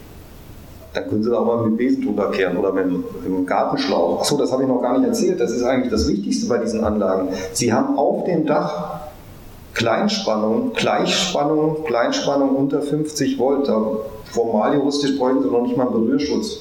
dann 0.93 1.09
können 1.09 1.24
Sie 1.24 1.32
da 1.32 1.39
auch 1.39 1.45
mal 1.45 1.65
mit 1.65 1.78
Besen 1.78 2.05
drüber 2.05 2.30
kehren 2.30 2.57
oder 2.57 2.71
mit, 2.71 2.86
dem 2.86 3.45
Gartenschlauch. 3.45 4.19
Achso, 4.19 4.38
das 4.38 4.51
habe 4.51 4.63
ich 4.63 4.69
noch 4.69 4.82
gar 4.82 4.97
nicht 4.97 5.07
erzählt. 5.07 5.39
Das 5.39 5.51
ist 5.51 5.63
eigentlich 5.63 5.91
das 5.91 6.07
Wichtigste 6.07 6.47
bei 6.47 6.59
diesen 6.59 6.84
Anlagen. 6.84 7.30
Sie 7.53 7.74
haben 7.74 7.97
auf 7.97 8.26
dem 8.26 8.45
Dach 8.45 9.01
Kleinspannung, 9.74 10.74
Gleichspannung, 10.74 11.84
Kleinspannung 11.86 12.55
unter 12.55 12.82
50 12.82 13.39
Volt. 13.39 13.67
Da 13.67 13.82
formal 14.32 14.76
juristisch 14.76 15.17
bräuchten 15.17 15.41
Sie 15.41 15.49
noch 15.49 15.63
nicht 15.63 15.76
mal 15.76 15.88
einen 15.88 15.93
Berührschutz. 15.93 16.59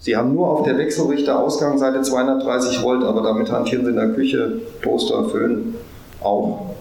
Sie 0.00 0.16
haben 0.16 0.32
nur 0.32 0.48
auf 0.48 0.62
der 0.62 0.78
Wechselrichter 0.78 1.38
Ausgangsseite 1.40 2.02
230 2.02 2.82
Volt, 2.82 3.02
aber 3.02 3.22
damit 3.22 3.50
hantieren 3.50 3.84
Sie 3.84 3.90
in 3.90 3.96
der 3.96 4.10
Küche, 4.10 4.60
Toaster, 4.80 5.28
Föhn 5.28 5.74
auch. 6.22 6.74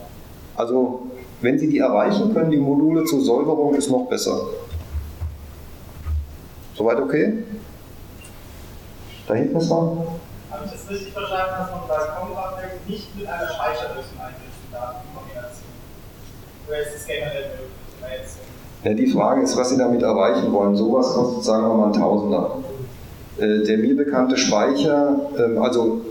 Also, 0.55 1.07
wenn 1.41 1.57
Sie 1.57 1.67
die 1.67 1.79
erreichen 1.79 2.33
können, 2.33 2.51
die 2.51 2.57
Module 2.57 3.05
zur 3.05 3.21
Säuberung, 3.21 3.73
ist 3.75 3.89
noch 3.89 4.07
besser. 4.07 4.39
Soweit 6.75 6.99
okay? 6.99 7.43
Da 9.27 9.33
hinten 9.33 9.57
ist 9.57 9.69
noch. 9.69 10.19
Habe 10.51 10.65
ich 10.65 10.71
das 10.71 10.89
richtig 10.89 11.11
verstanden, 11.11 11.55
dass 11.57 11.71
man 11.71 12.17
Kommentarwerk 12.19 12.87
nicht 12.87 13.15
mit 13.17 13.27
einer 13.27 13.49
Speicherlösung 13.49 14.19
einsetzen 14.19 14.67
darf 14.71 14.95
in 15.03 15.17
Kombination? 15.17 15.69
Oder 16.67 16.79
ist 16.81 16.95
das 16.95 17.07
generell 17.07 17.49
möglich? 17.49 17.67
Ja, 18.83 18.93
die 18.93 19.07
Frage 19.07 19.41
ist, 19.41 19.57
was 19.57 19.71
Sie 19.71 19.77
damit 19.77 20.03
erreichen 20.03 20.53
wollen. 20.53 20.75
Sowas 20.75 21.13
kostet, 21.13 21.43
sagen 21.43 21.67
wir 21.67 21.73
mal, 21.73 21.87
ein 21.87 21.93
Tausender. 21.93 22.57
Äh, 23.39 23.63
der 23.63 23.77
mir 23.77 23.95
bekannte 23.95 24.35
Speicher, 24.35 25.19
ähm, 25.37 25.61
also 25.61 26.01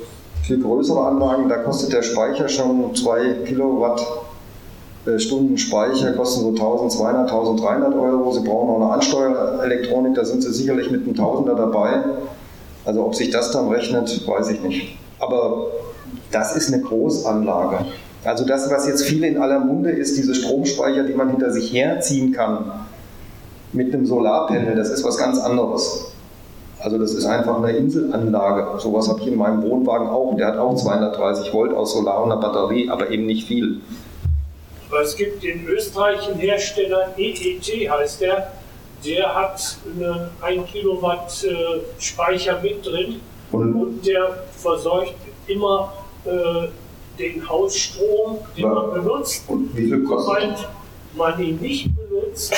für 0.46 0.58
größere 0.58 1.06
Anlagen, 1.06 1.48
da 1.48 1.56
kostet 1.56 1.92
der 1.92 2.02
Speicher 2.02 2.48
schon 2.48 2.94
2 2.94 3.44
Kilowatt 3.46 4.00
äh, 5.06 5.18
Speicher 5.18 6.12
kosten 6.12 6.42
so 6.42 6.48
1200, 6.50 7.30
1300 7.30 7.94
Euro. 7.94 8.32
Sie 8.32 8.40
brauchen 8.40 8.70
auch 8.70 8.76
eine 8.76 8.92
Ansteuerelektronik, 8.92 10.14
da 10.14 10.24
sind 10.24 10.42
Sie 10.42 10.52
sicherlich 10.52 10.90
mit 10.90 11.04
einem 11.04 11.14
Tausender 11.14 11.54
dabei. 11.54 12.04
Also 12.84 13.04
ob 13.04 13.14
sich 13.14 13.30
das 13.30 13.50
dann 13.50 13.68
rechnet, 13.68 14.26
weiß 14.26 14.50
ich 14.50 14.62
nicht. 14.62 14.98
Aber 15.18 15.66
das 16.30 16.56
ist 16.56 16.72
eine 16.72 16.82
Großanlage. 16.82 17.86
Also 18.24 18.44
das, 18.44 18.70
was 18.70 18.86
jetzt 18.86 19.04
viele 19.04 19.26
in 19.28 19.38
aller 19.38 19.60
Munde 19.60 19.90
ist, 19.90 20.16
diese 20.16 20.34
Stromspeicher, 20.34 21.04
die 21.04 21.14
man 21.14 21.30
hinter 21.30 21.52
sich 21.52 21.72
herziehen 21.72 22.32
kann 22.32 22.72
mit 23.72 23.92
einem 23.92 24.06
Solarpanel, 24.06 24.74
das 24.74 24.90
ist 24.90 25.04
was 25.04 25.18
ganz 25.18 25.38
anderes. 25.38 26.12
Also 26.86 26.98
das 26.98 27.14
ist 27.14 27.26
einfach 27.26 27.56
eine 27.56 27.76
Inselanlage. 27.76 28.78
Sowas 28.78 29.08
habe 29.08 29.20
ich 29.20 29.26
in 29.26 29.36
meinem 29.36 29.60
Wohnwagen 29.60 30.06
auch. 30.06 30.36
Der 30.36 30.46
hat 30.46 30.56
auch 30.56 30.72
230 30.72 31.52
Volt 31.52 31.74
aus 31.74 31.94
Solar 31.94 32.22
und 32.22 32.30
einer 32.30 32.40
Batterie, 32.40 32.88
aber 32.88 33.10
eben 33.10 33.26
nicht 33.26 33.48
viel. 33.48 33.80
Es 35.02 35.16
gibt 35.16 35.42
in 35.42 35.66
Österreich 35.66 36.28
einen 36.28 36.38
Hersteller, 36.38 37.08
EET 37.16 37.90
heißt 37.90 38.20
der, 38.20 38.52
der 39.04 39.34
hat 39.34 39.78
einen 39.98 40.30
1 40.40 40.70
Kilowatt 40.70 41.42
äh, 41.42 41.80
Speicher 41.98 42.60
mit 42.62 42.86
drin 42.86 43.20
und, 43.50 43.74
und 43.74 44.06
der 44.06 44.44
versorgt 44.56 45.16
immer 45.48 45.92
äh, 46.24 46.68
den 47.18 47.48
Hausstrom, 47.48 48.38
den 48.56 48.68
man 48.68 48.92
benutzt. 48.92 49.42
Und 49.48 49.76
wie 49.76 49.86
viel 49.86 50.04
kostet 50.04 50.56
Sobald 50.56 50.68
man 51.16 51.42
ihn 51.42 51.56
nicht 51.60 51.90
benutzt, 51.96 52.54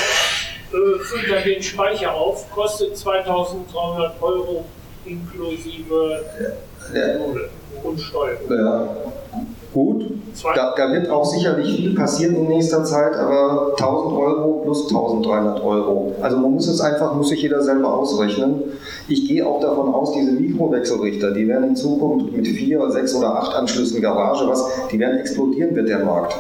äh, 0.73 0.99
füllt 1.01 1.31
er 1.31 1.43
den 1.43 1.63
Speicher 1.63 2.15
auf, 2.15 2.51
kostet 2.51 2.97
2300 2.97 4.23
Euro 4.23 4.65
inklusive 5.05 6.23
ja. 6.93 7.01
Ja. 7.01 7.19
und 7.83 8.01
Steuer. 8.01 8.39
Ja 8.51 8.89
gut. 9.73 10.05
Da, 10.55 10.75
da, 10.77 10.93
wird 10.93 11.11
auch 11.11 11.25
sicherlich 11.25 11.77
viel 11.77 11.95
passieren 11.95 12.37
in 12.37 12.49
nächster 12.49 12.85
Zeit, 12.85 13.15
aber 13.15 13.73
1000 13.77 14.19
Euro 14.19 14.61
plus 14.65 14.89
1300 14.89 15.63
Euro. 15.63 16.15
Also 16.21 16.37
man 16.37 16.53
muss 16.53 16.69
es 16.69 16.81
einfach, 16.81 17.15
muss 17.15 17.29
sich 17.29 17.43
jeder 17.43 17.63
selber 17.63 17.93
ausrechnen. 17.93 18.63
Ich 19.09 19.29
gehe 19.29 19.47
auch 19.47 19.61
davon 19.61 19.93
aus, 19.93 20.13
diese 20.13 20.33
Mikrowechselrichter, 20.33 21.33
die 21.33 21.47
werden 21.49 21.69
in 21.69 21.77
Zukunft 21.77 22.33
mit 22.33 22.47
vier, 22.47 22.91
sechs 22.91 23.15
oder 23.15 23.37
acht 23.37 23.55
Anschlüssen 23.55 24.01
Garage, 24.01 24.49
was, 24.49 24.65
die 24.91 24.99
werden 24.99 25.19
explodieren, 25.19 25.75
wird 25.75 25.89
der 25.89 26.05
Markt. 26.05 26.37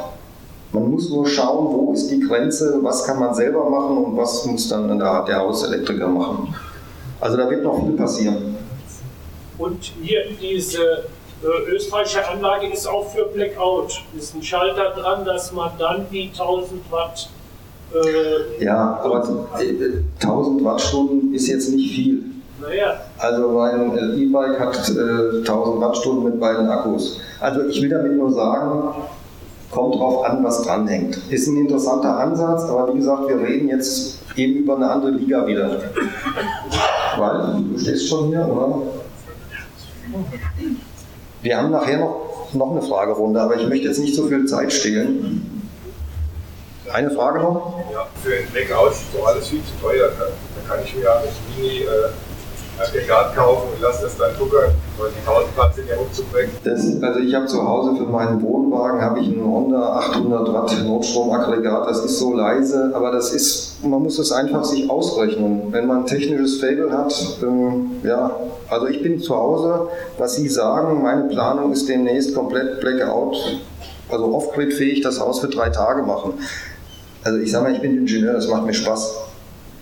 Man 0.72 0.90
muss 0.90 1.08
nur 1.08 1.26
schauen, 1.26 1.72
wo 1.72 1.92
ist 1.92 2.10
die 2.10 2.20
Grenze, 2.20 2.78
was 2.82 3.04
kann 3.04 3.18
man 3.18 3.34
selber 3.34 3.68
machen 3.70 3.96
und 4.04 4.16
was 4.16 4.44
muss 4.44 4.68
dann 4.68 4.98
der, 4.98 5.24
der 5.24 5.38
Hauselektriker 5.38 6.08
machen. 6.08 6.54
Also 7.20 7.36
da 7.36 7.48
wird 7.48 7.64
noch 7.64 7.84
viel 7.84 7.96
passieren. 7.96 8.56
Und 9.56 9.92
hier 10.02 10.20
diese 10.40 11.04
äh, 11.42 11.70
österreichische 11.70 12.28
Anlage 12.28 12.68
ist 12.68 12.86
auch 12.86 13.08
für 13.08 13.24
Blackout. 13.26 14.02
Ist 14.16 14.34
ein 14.34 14.42
Schalter 14.42 14.90
dran, 14.90 15.24
dass 15.24 15.52
man 15.52 15.70
dann 15.78 16.06
die 16.12 16.30
1000 16.32 16.80
Watt. 16.90 17.28
Äh, 17.94 18.62
ja, 18.62 19.00
aber 19.02 19.48
äh, 19.58 20.02
1000 20.22 20.64
Wattstunden 20.64 21.34
ist 21.34 21.48
jetzt 21.48 21.70
nicht 21.70 21.94
viel. 21.94 22.24
Naja. 22.60 23.00
Also 23.18 23.48
mein 23.50 23.96
E-Bike 24.18 24.60
hat 24.60 24.76
1000 24.76 25.46
äh, 25.46 25.80
Wattstunden 25.80 26.24
mit 26.24 26.40
beiden 26.40 26.68
Akkus. 26.68 27.20
Also 27.40 27.66
ich 27.66 27.80
will 27.80 27.88
damit 27.88 28.16
nur 28.16 28.32
sagen, 28.32 28.94
kommt 29.70 29.94
drauf 29.94 30.24
an, 30.24 30.42
was 30.44 30.62
dranhängt. 30.62 31.18
Ist 31.30 31.46
ein 31.48 31.56
interessanter 31.56 32.18
Ansatz, 32.18 32.64
aber 32.64 32.92
wie 32.92 32.98
gesagt, 32.98 33.28
wir 33.28 33.38
reden 33.40 33.68
jetzt 33.68 34.18
eben 34.36 34.60
über 34.60 34.76
eine 34.76 34.90
andere 34.90 35.12
Liga 35.12 35.46
wieder. 35.46 35.82
Weil, 37.16 37.62
du 37.62 37.78
stehst 37.78 38.08
schon 38.08 38.28
hier, 38.28 38.46
oder? 38.48 38.82
Wir 41.42 41.56
haben 41.56 41.70
nachher 41.70 41.98
noch, 41.98 42.48
noch 42.52 42.70
eine 42.72 42.82
Fragerunde, 42.82 43.40
aber 43.40 43.56
ich 43.56 43.68
möchte 43.68 43.88
jetzt 43.88 43.98
nicht 43.98 44.14
so 44.14 44.26
viel 44.26 44.46
Zeit 44.46 44.72
stehlen. 44.72 45.62
Eine 46.92 47.10
Frage 47.10 47.40
noch? 47.40 47.80
Ja, 47.92 48.06
für 48.22 48.34
ein 48.34 48.46
Blackout 48.50 48.92
ist 48.92 49.02
doch 49.14 49.26
alles 49.26 49.48
viel 49.48 49.60
zu 49.60 49.86
teuer. 49.86 50.08
Da 50.18 50.74
kann 50.74 50.82
ich 50.82 50.94
mir 50.96 51.02
ja 51.02 51.20
das 51.22 51.34
Mini 51.56 51.82
äh, 51.82 51.86
Aggregat 52.80 53.34
kaufen 53.34 53.68
und 53.74 53.82
lasse 53.82 54.04
das 54.04 54.16
dann 54.16 54.36
gucken, 54.38 54.58
weil 54.98 55.10
die 55.10 55.28
1000 55.28 55.56
Watt 55.56 55.74
sind 55.74 55.88
ja 55.88 55.96
umzubringen. 55.96 56.50
Das, 56.64 57.02
also 57.02 57.20
ich 57.20 57.34
habe 57.34 57.46
zu 57.46 57.66
Hause 57.66 57.96
für 57.96 58.04
meinen 58.04 58.40
Wohnwagen 58.42 59.00
habe 59.00 59.20
ich 59.20 59.28
ein 59.28 59.44
Honda 59.44 59.96
800 59.96 60.52
Watt 60.52 60.84
Notstromaggregat. 60.84 61.88
Das 61.88 62.04
ist 62.04 62.18
so 62.18 62.34
leise, 62.34 62.92
aber 62.94 63.10
das 63.10 63.32
ist, 63.32 63.84
man 63.84 64.02
muss 64.02 64.18
es 64.18 64.32
einfach 64.32 64.64
sich 64.64 64.88
ausrechnen. 64.88 65.72
Wenn 65.72 65.86
man 65.86 65.98
ein 65.98 66.06
technisches 66.06 66.60
Fable 66.60 66.90
hat, 66.92 67.14
ähm, 67.42 67.90
ja, 68.02 68.30
also 68.68 68.86
ich 68.86 69.02
bin 69.02 69.18
zu 69.20 69.34
Hause, 69.34 69.88
was 70.18 70.36
Sie 70.36 70.48
sagen, 70.48 71.02
meine 71.02 71.24
Planung 71.24 71.72
ist 71.72 71.88
demnächst 71.88 72.34
komplett 72.34 72.80
Blackout, 72.80 73.36
also 74.10 74.34
off-grid 74.34 74.72
fähig, 74.72 75.00
das 75.00 75.20
Haus 75.20 75.40
für 75.40 75.48
drei 75.48 75.70
Tage 75.70 76.02
machen. 76.02 76.34
Also 77.24 77.38
ich 77.38 77.50
sage 77.50 77.64
mal, 77.64 77.74
ich 77.74 77.80
bin 77.80 77.96
Ingenieur, 77.96 78.34
das 78.34 78.48
macht 78.48 78.64
mir 78.64 78.74
Spaß. 78.74 79.16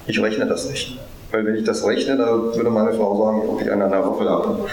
Ich 0.07 0.21
rechne 0.23 0.47
das 0.47 0.69
nicht. 0.71 0.99
Weil 1.31 1.45
wenn 1.45 1.57
ich 1.57 1.65
das 1.65 1.85
rechne, 1.85 2.17
dann 2.17 2.55
würde 2.55 2.71
meine 2.71 2.93
Frau 2.93 3.25
sagen, 3.25 3.49
ob 3.49 3.61
ich 3.61 3.71
einen 3.71 3.83
an 3.83 3.91
der 3.91 4.05
Woche 4.05 4.29
habe. 4.29 4.67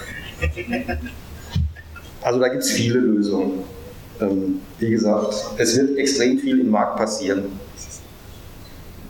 Also 2.22 2.40
da 2.40 2.48
gibt 2.48 2.64
es 2.64 2.72
viele 2.72 3.00
Lösungen. 3.00 3.64
Ähm, 4.22 4.62
wie 4.80 4.92
gesagt, 4.92 5.34
es 5.58 5.76
wird 5.76 5.98
extrem 5.98 6.40
viel 6.40 6.62
im 6.62 6.70
Markt 6.70 6.98
passieren. 6.98 7.60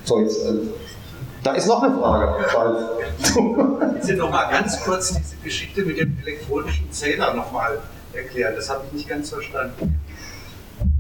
So, 0.06 0.20
jetzt, 0.22 0.44
äh, 0.46 0.54
da 1.44 1.54
ist 1.54 1.68
noch 1.68 1.84
eine 1.84 1.96
Frage. 1.96 2.90
Jetzt 3.96 4.08
sind 4.08 4.18
noch 4.18 4.32
mal 4.32 4.50
ganz 4.50 4.82
kurz 4.82 5.14
diese 5.14 5.36
Geschichte 5.44 5.84
mit 5.84 6.00
dem 6.00 6.18
elektronischen 6.22 6.92
Zähler 6.92 7.34
noch 7.34 7.52
mal 7.52 7.80
erklären. 8.14 8.54
Das 8.56 8.70
habe 8.70 8.84
ich 8.88 8.94
nicht 8.94 9.10
ganz 9.10 9.30
verstanden. 9.30 10.00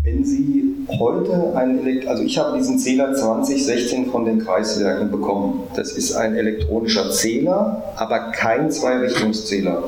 Wenn 0.03 0.25
Sie 0.25 0.75
heute 0.99 1.55
einen 1.55 1.79
Elekt 1.79 2.07
also 2.07 2.23
ich 2.23 2.37
habe 2.37 2.57
diesen 2.57 2.77
Zähler 2.77 3.13
2016 3.13 4.07
von 4.07 4.25
den 4.25 4.39
Kreiswerken 4.39 5.11
bekommen. 5.11 5.63
Das 5.75 5.93
ist 5.93 6.15
ein 6.15 6.35
elektronischer 6.35 7.09
Zähler, 7.09 7.83
aber 7.95 8.31
kein 8.31 8.69
Zweirichtungszähler. 8.69 9.83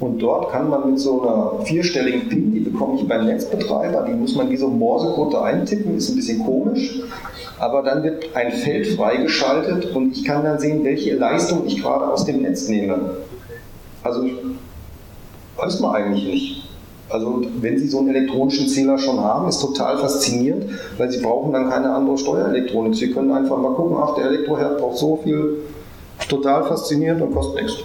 Und 0.00 0.18
dort 0.18 0.50
kann 0.50 0.68
man 0.68 0.90
mit 0.90 0.98
so 0.98 1.22
einer 1.22 1.64
vierstelligen 1.64 2.28
PIN, 2.28 2.52
die 2.52 2.60
bekomme 2.60 3.00
ich 3.00 3.06
beim 3.06 3.26
Netzbetreiber, 3.26 4.04
die 4.08 4.14
muss 4.14 4.34
man 4.34 4.50
wie 4.50 4.56
so 4.56 4.68
Morsecode 4.68 5.36
eintippen, 5.36 5.96
ist 5.96 6.10
ein 6.10 6.16
bisschen 6.16 6.44
komisch. 6.44 7.00
Aber 7.60 7.82
dann 7.82 8.02
wird 8.02 8.34
ein 8.34 8.52
Feld 8.52 8.88
freigeschaltet 8.88 9.94
und 9.94 10.12
ich 10.12 10.24
kann 10.24 10.44
dann 10.44 10.58
sehen, 10.58 10.82
welche 10.82 11.14
Leistung 11.14 11.66
ich 11.66 11.80
gerade 11.80 12.08
aus 12.08 12.24
dem 12.24 12.42
Netz 12.42 12.68
nehme. 12.68 13.18
Also 14.02 14.28
weiß 15.56 15.80
man 15.80 15.94
eigentlich 15.94 16.24
nicht. 16.24 16.63
Also 17.14 17.42
wenn 17.60 17.78
Sie 17.78 17.86
so 17.86 18.00
einen 18.00 18.12
elektronischen 18.12 18.66
Zähler 18.68 18.98
schon 18.98 19.20
haben, 19.20 19.48
ist 19.48 19.60
total 19.60 19.98
faszinierend, 19.98 20.68
weil 20.98 21.08
Sie 21.12 21.22
brauchen 21.22 21.52
dann 21.52 21.70
keine 21.70 21.94
andere 21.94 22.18
Steuerelektronik. 22.18 22.96
Sie 22.96 23.12
können 23.12 23.30
einfach 23.30 23.56
mal 23.56 23.72
gucken, 23.72 23.96
ach, 24.02 24.16
der 24.16 24.24
Elektroherd 24.24 24.78
braucht 24.78 24.98
so 24.98 25.20
viel, 25.22 25.58
total 26.28 26.64
faszinierend 26.64 27.22
und 27.22 27.32
kostet 27.32 27.62
nichts. 27.62 27.78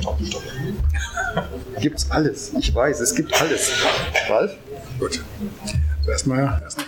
Stopp, 0.00 0.18
stopp. 0.24 0.42
Gibt's 1.80 2.10
alles. 2.10 2.54
Ich 2.58 2.74
weiß, 2.74 3.00
es 3.00 3.14
gibt 3.14 3.38
alles. 3.38 3.72
Ralf? 4.30 4.52
Gut. 4.98 5.22
Also 5.98 6.10
erstmal. 6.10 6.62
erstmal. 6.62 6.86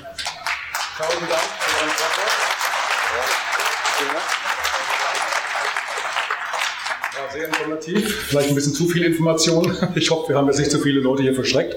Tausend 0.97 1.21
Dank 1.21 1.43
für 1.59 1.85
Ihren 1.85 1.91
Vortrag. 1.91 2.31
War 7.20 7.20
sehr 7.33 7.49
informativ. 7.49 8.27
Vielleicht 8.29 8.49
ein 8.49 8.55
bisschen 8.55 8.75
zu 8.75 8.87
viel 8.87 9.05
Information. 9.05 9.77
Ich 9.95 10.11
hoffe, 10.11 10.31
wir 10.31 10.37
haben 10.37 10.47
jetzt 10.47 10.59
nicht 10.59 10.71
zu 10.71 10.79
viele 10.79 11.01
Leute 11.01 11.23
hier 11.23 11.35
verschreckt. 11.35 11.77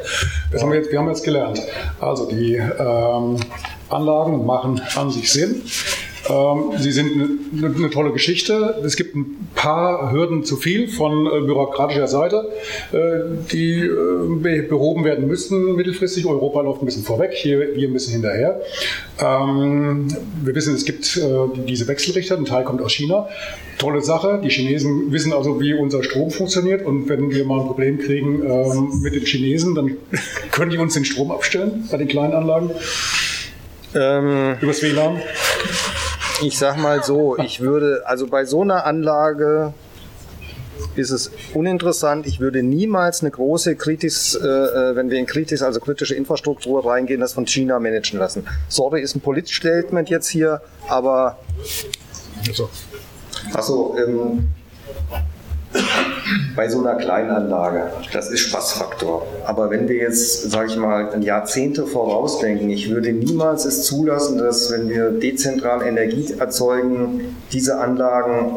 Das 0.51 0.61
haben 0.61 0.71
wir, 0.71 0.77
jetzt, 0.77 0.91
wir 0.91 0.99
haben 0.99 1.07
jetzt 1.07 1.23
gelernt. 1.23 1.59
Also 1.99 2.29
die 2.29 2.55
ähm, 2.55 3.37
Anlagen 3.89 4.45
machen 4.45 4.81
an 4.95 5.11
sich 5.11 5.31
Sinn. 5.31 5.61
Ähm, 6.29 6.71
sie 6.77 6.91
sind 6.91 7.11
eine, 7.53 7.75
eine, 7.75 7.89
tolle 7.89 8.11
Geschichte. 8.11 8.81
Es 8.85 8.95
gibt 8.95 9.15
ein 9.15 9.49
paar 9.55 10.11
Hürden 10.11 10.43
zu 10.43 10.55
viel 10.55 10.87
von 10.87 11.25
äh, 11.25 11.41
bürokratischer 11.41 12.07
Seite, 12.07 12.49
äh, 12.93 13.19
die 13.51 13.81
äh, 13.81 14.61
behoben 14.61 15.03
werden 15.03 15.27
müssen 15.27 15.75
mittelfristig. 15.75 16.25
Europa 16.25 16.61
läuft 16.61 16.81
ein 16.81 16.85
bisschen 16.85 17.03
vorweg, 17.03 17.33
hier 17.33 17.59
wir 17.75 17.87
ein 17.87 17.93
bisschen 17.93 18.13
hinterher. 18.13 18.61
Ähm, 19.19 20.07
wir 20.43 20.55
wissen, 20.55 20.75
es 20.75 20.85
gibt 20.85 21.19
diese 21.67 21.87
Wechselrichter, 21.87 22.37
ein 22.37 22.45
Teil 22.45 22.63
kommt 22.63 22.81
aus 22.81 22.93
China. 22.93 23.27
Tolle 23.77 24.01
Sache. 24.01 24.41
Die 24.43 24.49
Chinesen 24.49 25.11
wissen 25.11 25.33
also, 25.33 25.59
wie 25.59 25.73
unser 25.73 26.03
Strom 26.03 26.31
funktioniert. 26.31 26.85
Und 26.85 27.09
wenn 27.09 27.31
wir 27.31 27.45
mal 27.45 27.61
ein 27.61 27.67
Problem 27.67 27.99
kriegen 27.99 28.43
ähm, 28.43 29.01
mit 29.01 29.15
den 29.15 29.25
Chinesen, 29.25 29.75
dann 29.75 29.97
können 30.51 30.71
die 30.71 30.77
uns 30.77 30.93
den 30.93 31.05
Strom 31.05 31.31
abstellen 31.31 31.87
bei 31.91 31.97
den 31.97 32.07
kleinen 32.07 32.33
Anlagen. 32.33 32.71
Ähm, 33.95 34.55
Übers 34.61 34.81
WLAN 34.81 35.21
ich 36.43 36.57
sag 36.57 36.77
mal 36.77 37.03
so, 37.03 37.37
ich 37.37 37.61
würde, 37.61 38.03
also 38.05 38.27
bei 38.27 38.45
so 38.45 38.61
einer 38.61 38.85
Anlage 38.85 39.73
ist 40.95 41.11
es 41.11 41.31
uninteressant. 41.53 42.27
Ich 42.27 42.39
würde 42.39 42.61
niemals 42.61 43.21
eine 43.21 43.31
große 43.31 43.75
Kritis, 43.75 44.35
äh, 44.35 44.47
äh, 44.47 44.95
wenn 44.95 45.09
wir 45.09 45.17
in 45.17 45.25
Kritis, 45.25 45.61
also 45.61 45.79
kritische 45.79 46.15
Infrastruktur 46.15 46.85
reingehen, 46.85 47.21
das 47.21 47.33
von 47.33 47.47
China 47.47 47.79
managen 47.79 48.19
lassen. 48.19 48.45
Sorry, 48.67 49.01
ist 49.01 49.15
ein 49.15 49.21
Politstatement 49.21 50.09
jetzt 50.09 50.27
hier, 50.27 50.61
aber. 50.87 51.39
Also. 52.47 52.69
Achso, 53.53 53.95
ähm, 53.97 54.49
bei 56.55 56.69
so 56.69 56.79
einer 56.79 56.95
Kleinanlage. 56.95 57.91
Das 58.11 58.29
ist 58.29 58.41
Spaßfaktor. 58.41 59.25
Aber 59.45 59.69
wenn 59.69 59.87
wir 59.87 59.95
jetzt, 59.95 60.51
sage 60.51 60.69
ich 60.69 60.77
mal, 60.77 61.09
Jahrzehnte 61.21 61.85
vorausdenken, 61.85 62.69
ich 62.69 62.89
würde 62.89 63.11
niemals 63.11 63.65
es 63.65 63.83
zulassen, 63.83 64.37
dass, 64.37 64.71
wenn 64.71 64.89
wir 64.89 65.11
dezentral 65.11 65.85
Energie 65.85 66.33
erzeugen, 66.39 67.35
diese 67.51 67.77
Anlagen 67.79 68.55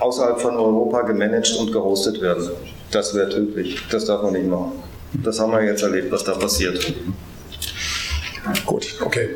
außerhalb 0.00 0.40
von 0.40 0.56
Europa 0.56 1.02
gemanagt 1.02 1.56
und 1.58 1.72
gehostet 1.72 2.20
werden. 2.20 2.50
Das 2.90 3.14
wäre 3.14 3.28
tödlich. 3.28 3.78
Das 3.90 4.04
darf 4.04 4.22
man 4.22 4.32
nicht 4.32 4.48
machen. 4.48 4.72
Das 5.24 5.40
haben 5.40 5.52
wir 5.52 5.62
jetzt 5.62 5.82
erlebt, 5.82 6.12
was 6.12 6.24
da 6.24 6.32
passiert. 6.32 6.94
Gut, 8.64 8.96
okay. 9.04 9.28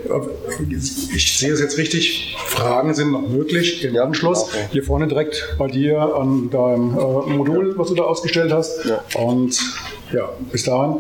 Ich 1.15 1.39
sehe 1.39 1.53
es 1.53 1.61
jetzt 1.61 1.79
richtig. 1.79 2.37
Fragen 2.47 2.95
sind 2.95 3.13
noch 3.13 3.29
möglich 3.29 3.85
im 3.85 3.97
Anschluss. 3.97 4.45
Okay. 4.45 4.69
Hier 4.71 4.83
vorne 4.85 5.09
direkt 5.09 5.57
bei 5.59 5.69
dir 5.69 6.01
an 6.01 6.51
deinem 6.51 6.97
äh, 6.97 7.31
Modul, 7.31 7.77
was 7.77 7.89
du 7.89 7.95
da 7.95 8.05
ausgestellt 8.05 8.53
hast. 8.53 8.85
Ja. 8.85 9.03
Und 9.15 9.59
ja, 10.13 10.29
bis 10.51 10.65
dahin 10.65 10.97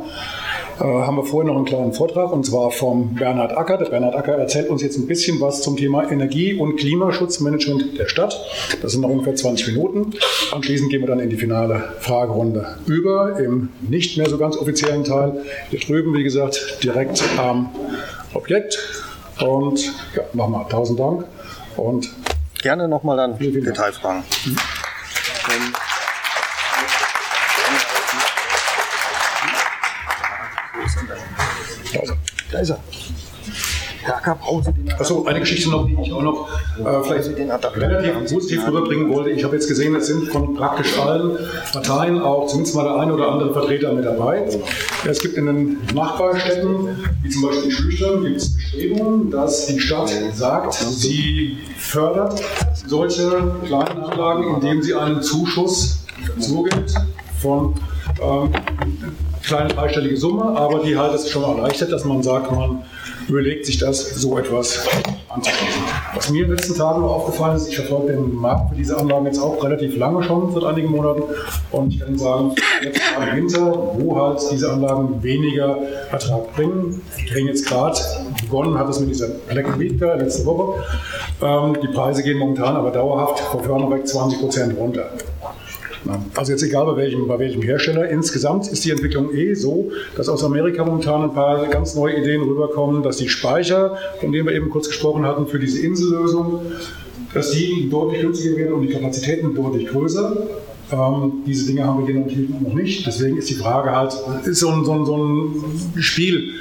äh, 0.80 0.84
haben 0.84 1.16
wir 1.16 1.24
vorhin 1.24 1.48
noch 1.48 1.56
einen 1.56 1.66
kleinen 1.66 1.92
Vortrag 1.92 2.32
und 2.32 2.46
zwar 2.46 2.70
vom 2.70 3.14
Bernhard 3.14 3.56
Acker. 3.56 3.76
Der 3.76 3.86
Bernhard 3.86 4.14
Acker 4.14 4.32
erzählt 4.36 4.70
uns 4.70 4.82
jetzt 4.82 4.96
ein 4.96 5.06
bisschen 5.06 5.40
was 5.40 5.62
zum 5.62 5.76
Thema 5.76 6.10
Energie- 6.10 6.54
und 6.54 6.76
Klimaschutzmanagement 6.76 7.98
der 7.98 8.08
Stadt. 8.08 8.40
Das 8.80 8.92
sind 8.92 9.02
noch 9.02 9.10
ungefähr 9.10 9.34
20 9.34 9.68
Minuten. 9.68 10.14
Anschließend 10.52 10.90
gehen 10.90 11.02
wir 11.02 11.08
dann 11.08 11.20
in 11.20 11.28
die 11.28 11.36
finale 11.36 11.82
Fragerunde 12.00 12.76
über, 12.86 13.38
im 13.38 13.68
nicht 13.88 14.16
mehr 14.16 14.28
so 14.28 14.38
ganz 14.38 14.56
offiziellen 14.56 15.04
Teil. 15.04 15.44
Hier 15.68 15.80
drüben, 15.80 16.14
wie 16.14 16.22
gesagt, 16.22 16.78
direkt 16.82 17.22
am 17.38 17.70
Objekt. 18.32 18.78
Und 19.40 19.92
ja, 20.14 20.22
nochmal 20.32 20.66
tausend 20.68 20.98
Dank 20.98 21.24
und 21.76 22.10
gerne 22.62 22.88
nochmal 22.88 23.16
dann 23.16 23.38
Detailfragen. 23.38 24.22
Mhm. 24.46 24.56
Ist 32.60 32.70
er. 32.70 32.78
Brauchen 34.40 34.64
Sie 34.64 34.72
den 34.72 34.92
Achso, 34.92 35.24
eine 35.24 35.40
Geschichte 35.40 35.70
noch, 35.70 35.86
die 35.86 35.96
ich 36.02 36.12
auch 36.12 36.22
noch 36.22 36.48
äh, 36.78 37.02
vielleicht 37.02 37.28
relativ 37.76 38.32
positiv 38.32 38.66
rüberbringen 38.66 39.12
wollte. 39.12 39.30
Ich 39.30 39.44
habe 39.44 39.54
jetzt 39.54 39.68
gesehen, 39.68 39.94
es 39.94 40.06
sind 40.06 40.28
von 40.28 40.54
praktisch 40.54 40.98
allen 40.98 41.36
Parteien 41.72 42.20
auch 42.20 42.46
zumindest 42.46 42.76
mal 42.76 42.84
der 42.84 42.96
eine 42.96 43.14
oder 43.14 43.30
andere 43.30 43.52
Vertreter 43.52 43.92
mit 43.92 44.04
dabei. 44.04 44.48
Es 45.06 45.20
gibt 45.20 45.36
in 45.36 45.46
den 45.46 45.78
Nachbarstädten, 45.94 46.96
wie 47.22 47.28
zum 47.28 47.42
Beispiel 47.42 47.70
Schlüchtern, 47.70 48.24
gibt 48.24 48.36
es 48.38 48.56
Bestrebungen, 48.56 49.30
dass 49.30 49.66
die 49.66 49.78
Stadt 49.78 50.10
sagt, 50.34 50.74
sie 50.74 51.58
fördert 51.76 52.42
solche 52.86 53.54
kleinen 53.66 54.02
Anlagen, 54.02 54.54
indem 54.54 54.82
sie 54.82 54.94
einen 54.94 55.22
Zuschuss 55.22 56.04
zugibt 56.38 56.94
von 57.40 57.74
ähm, 58.20 58.50
kleine 59.42 59.68
dreistellige 59.68 60.16
Summe, 60.16 60.44
aber 60.56 60.80
die 60.80 60.96
halt 60.96 61.14
es 61.14 61.30
schon 61.30 61.42
erleichtert, 61.42 61.92
dass 61.92 62.04
man 62.04 62.22
sagt, 62.22 62.50
man 62.52 62.82
überlegt 63.28 63.66
sich 63.66 63.78
das, 63.78 64.16
so 64.16 64.38
etwas 64.38 64.86
anzuschließen. 65.28 65.82
Was 66.14 66.30
mir 66.30 66.42
in 66.42 66.48
den 66.48 66.56
letzten 66.56 66.76
Tagen 66.76 67.02
aufgefallen 67.04 67.56
ist, 67.56 67.68
ich 67.68 67.76
verfolge 67.76 68.12
den 68.12 68.34
Markt 68.34 68.70
für 68.70 68.74
diese 68.74 68.96
Anlagen 68.96 69.26
jetzt 69.26 69.40
auch 69.40 69.62
relativ 69.62 69.96
lange 69.96 70.22
schon, 70.24 70.52
seit 70.52 70.64
einigen 70.64 70.90
Monaten. 70.90 71.22
Und 71.70 71.94
ich 71.94 72.00
kann 72.00 72.18
sagen, 72.18 72.54
jetzt 72.82 73.00
im 73.16 73.36
Winter, 73.36 73.94
wo 73.98 74.16
halt 74.16 74.40
diese 74.50 74.72
Anlagen 74.72 75.22
weniger 75.22 75.78
Ertrag 76.10 76.52
bringen, 76.54 77.00
bringen 77.32 77.48
jetzt 77.48 77.66
gerade, 77.66 77.98
begonnen 78.42 78.78
hat 78.78 78.88
es 78.88 79.00
mit 79.00 79.10
dieser 79.10 79.28
Black 79.28 79.78
Week 79.78 79.98
da 79.98 80.14
letzte 80.14 80.44
Woche. 80.44 80.82
Ähm, 81.42 81.76
die 81.80 81.88
Preise 81.88 82.22
gehen 82.22 82.38
momentan 82.38 82.76
aber 82.76 82.90
dauerhaft 82.90 83.40
vor 83.40 83.62
vorne 83.62 83.90
weg 83.94 84.06
20 84.06 84.40
Prozent 84.40 84.76
runter. 84.76 85.10
Also 86.34 86.52
jetzt 86.52 86.62
egal 86.62 86.86
bei 86.86 86.96
welchem, 86.96 87.28
bei 87.28 87.38
welchem 87.38 87.62
Hersteller, 87.62 88.08
insgesamt 88.08 88.68
ist 88.68 88.84
die 88.84 88.90
Entwicklung 88.90 89.34
eh 89.34 89.54
so, 89.54 89.90
dass 90.16 90.28
aus 90.28 90.42
Amerika 90.42 90.84
momentan 90.84 91.22
ein 91.24 91.34
paar 91.34 91.66
ganz 91.66 91.94
neue 91.94 92.16
Ideen 92.16 92.42
rüberkommen, 92.42 93.02
dass 93.02 93.18
die 93.18 93.28
Speicher, 93.28 93.98
von 94.20 94.32
denen 94.32 94.46
wir 94.46 94.54
eben 94.54 94.70
kurz 94.70 94.88
gesprochen 94.88 95.26
hatten, 95.26 95.46
für 95.46 95.58
diese 95.58 95.80
Insellösung, 95.80 96.62
dass 97.34 97.50
die 97.50 97.88
deutlich 97.90 98.22
günstiger 98.22 98.56
werden 98.56 98.74
und 98.74 98.82
die 98.82 98.92
Kapazitäten 98.92 99.54
deutlich 99.54 99.86
größer. 99.86 100.36
Ähm, 100.92 101.44
diese 101.46 101.66
Dinge 101.66 101.86
haben 101.86 102.06
wir 102.06 102.24
hier 102.26 102.48
noch 102.60 102.74
nicht. 102.74 103.06
Deswegen 103.06 103.36
ist 103.36 103.48
die 103.48 103.54
Frage 103.54 103.94
halt, 103.94 104.14
ist 104.44 104.60
so 104.60 104.70
ein, 104.70 104.84
so 104.84 104.92
ein, 104.92 105.06
so 105.06 105.16
ein 105.16 106.02
Spiel, 106.02 106.54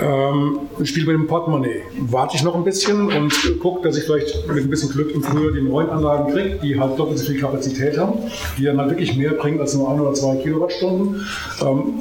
ähm, 0.00 0.60
ein 0.78 0.86
Spiel 0.86 1.04
mit 1.06 1.14
dem 1.14 1.26
Portemonnaie. 1.26 1.82
Warte 1.98 2.36
ich 2.36 2.42
noch 2.42 2.54
ein 2.54 2.64
bisschen 2.64 3.12
und 3.12 3.34
gucke, 3.60 3.86
dass 3.86 3.98
ich 3.98 4.04
vielleicht 4.04 4.48
mit 4.48 4.64
ein 4.64 4.70
bisschen 4.70 4.90
Glück 4.90 5.14
im 5.14 5.22
Frühjahr 5.22 5.52
die 5.52 5.62
neuen 5.62 5.90
Anlagen 5.90 6.32
kriege, 6.32 6.58
die 6.62 6.78
halt 6.78 6.98
doppelt 6.98 7.18
so 7.18 7.26
viel 7.26 7.40
Kapazität 7.40 7.98
haben, 7.98 8.18
die 8.56 8.64
dann 8.64 8.78
halt 8.78 8.90
wirklich 8.90 9.16
mehr 9.16 9.32
bringen 9.32 9.60
als 9.60 9.74
nur 9.74 9.90
ein 9.90 10.00
oder 10.00 10.14
zwei 10.14 10.36
Kilowattstunden. 10.36 11.26
Ähm, 11.60 12.00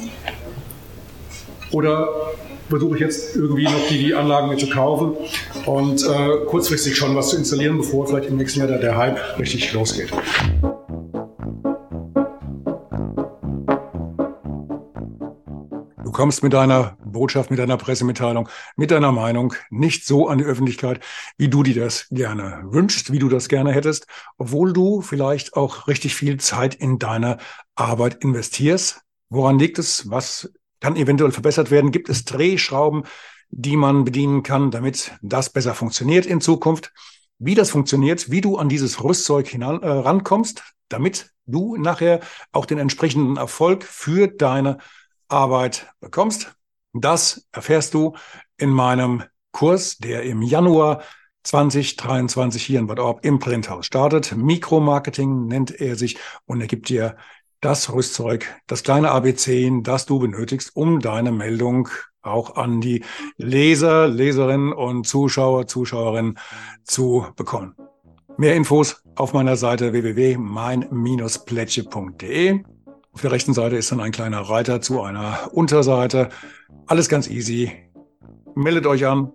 oder 1.72 2.07
versuche 2.69 2.95
ich 2.95 3.01
jetzt 3.01 3.35
irgendwie 3.35 3.65
noch 3.65 3.88
die, 3.89 3.97
die 3.97 4.15
Anlagen 4.15 4.47
mir 4.47 4.57
zu 4.57 4.69
kaufen 4.69 5.14
und 5.65 6.03
äh, 6.03 6.45
kurzfristig 6.47 6.95
schon 6.95 7.15
was 7.15 7.30
zu 7.30 7.38
installieren, 7.38 7.77
bevor 7.77 8.07
vielleicht 8.07 8.30
im 8.30 8.38
nächsten 8.38 8.60
Jahr 8.60 8.68
der, 8.68 8.80
der 8.80 8.97
Hype 8.97 9.19
richtig 9.38 9.73
losgeht. 9.73 10.10
Kommst 16.24 16.41
mit 16.41 16.54
deiner 16.54 16.95
Botschaft, 17.04 17.52
mit 17.52 17.60
deiner 17.60 17.76
Pressemitteilung, 17.76 18.48
mit 18.78 18.91
deiner 18.91 19.12
Meinung 19.12 19.56
nicht 19.70 20.06
so 20.06 20.30
an 20.30 20.38
die 20.38 20.45
Öffentlichkeit, 20.45 21.02
wie 21.38 21.50
du 21.50 21.64
dir 21.64 21.76
das 21.76 22.08
gerne 22.12 22.62
wünschst, 22.64 23.12
wie 23.12 23.20
du 23.20 23.28
das 23.28 23.50
gerne 23.50 23.74
hättest, 23.74 24.08
obwohl 24.38 24.72
du 24.72 25.02
vielleicht 25.02 25.58
auch 25.58 25.90
richtig 25.90 26.16
viel 26.16 26.40
Zeit 26.40 26.76
in 26.76 26.98
deine 26.98 27.40
Arbeit 27.76 28.24
investierst. 28.24 29.02
Woran 29.28 29.60
liegt 29.60 29.80
es? 29.80 30.10
Was 30.10 30.54
kann 30.80 30.95
eventuell 30.95 31.34
verbessert 31.34 31.72
werden? 31.72 31.91
Gibt 31.91 32.08
es 32.08 32.24
Drehschrauben, 32.24 33.04
die 33.50 33.76
man 33.76 34.06
bedienen 34.06 34.44
kann, 34.44 34.72
damit 34.72 35.12
das 35.22 35.50
besser 35.50 35.74
funktioniert 35.74 36.26
in 36.26 36.40
Zukunft? 36.40 36.94
Wie 37.38 37.54
das 37.54 37.70
funktioniert, 37.70 38.32
wie 38.32 38.40
du 38.40 38.56
an 38.56 38.70
dieses 38.70 39.04
Rüstzeug 39.04 39.50
hinan, 39.50 39.84
äh, 39.84 39.90
rankommst, 39.90 40.64
damit 40.88 41.34
du 41.45 41.76
nachher 41.76 42.22
auch 42.54 42.66
den 42.66 42.78
entsprechenden 42.78 43.36
Erfolg 43.36 43.84
für 43.84 44.30
deine 44.30 44.78
Arbeit 45.28 45.94
bekommst. 46.00 46.56
Das 46.94 47.48
erfährst 47.52 47.94
du 47.94 48.16
in 48.58 48.70
meinem 48.70 49.24
Kurs, 49.52 49.98
der 49.98 50.24
im 50.24 50.41
Januar 50.41 51.04
2023 51.44 52.64
hier 52.64 52.80
in 52.80 52.88
Bad 52.88 53.00
Orb 53.00 53.24
im 53.26 53.40
Printhaus 53.40 53.86
startet. 53.86 54.36
Mikromarketing 54.36 55.48
nennt 55.48 55.80
er 55.80 55.95
sich 55.95 56.18
und 56.45 56.60
er 56.62 56.68
gibt 56.68 56.90
dir 56.90 57.16
das 57.60 57.94
Rüstzeug, 57.94 58.48
das 58.68 58.84
kleine 58.84 59.12
ABC, 59.12 59.72
das 59.84 60.06
du 60.06 60.20
benötigst, 60.20 60.76
um 60.76 61.00
deine 61.00 61.32
Meldung 61.32 61.88
auch 62.22 62.56
an 62.56 62.82
die 62.82 63.04
Leser, 63.38 64.08
Leserinnen 64.08 64.74
und 64.74 65.08
Zuschauer, 65.08 65.68
Zuschauerinnen 65.68 66.40
zu 66.84 67.26
bekommen. 67.36 67.76
Mehr 68.38 68.56
Infos 68.56 69.04
auf 69.16 69.34
meiner 69.34 69.58
Seite 69.58 69.94
www.mein-plätsche.de. 69.94 72.64
Auf 73.14 73.22
der 73.22 73.31
rechten 73.31 73.53
Seite 73.53 73.76
ist 73.76 73.91
dann 73.91 73.99
ein 73.99 74.11
kleiner 74.11 74.41
Reiter 74.41 74.81
zu 74.81 75.02
einer 75.02 75.49
Unterseite. 75.52 76.30
Alles 76.88 77.10
ganz 77.10 77.30
easy. 77.30 77.72
Meldet 78.56 78.88
euch 78.88 79.06
an. 79.06 79.31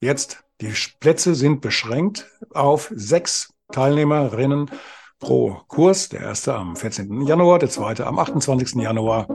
Jetzt. 0.00 0.44
Die 0.60 0.72
Plätze 0.98 1.36
sind 1.36 1.60
beschränkt 1.60 2.26
auf 2.52 2.90
sechs 2.92 3.54
Teilnehmerinnen 3.70 4.70
pro 5.20 5.60
Kurs. 5.68 6.08
Der 6.08 6.20
erste 6.20 6.54
am 6.54 6.74
14. 6.74 7.22
Januar, 7.22 7.60
der 7.60 7.68
zweite 7.68 8.06
am 8.06 8.18
28. 8.18 8.74
Januar. 8.82 9.28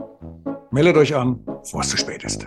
Meldet 0.70 0.96
euch 0.96 1.14
an, 1.14 1.42
bevor 1.44 1.80
es 1.80 1.88
zu 1.88 1.96
spät 1.96 2.24
ist. 2.24 2.46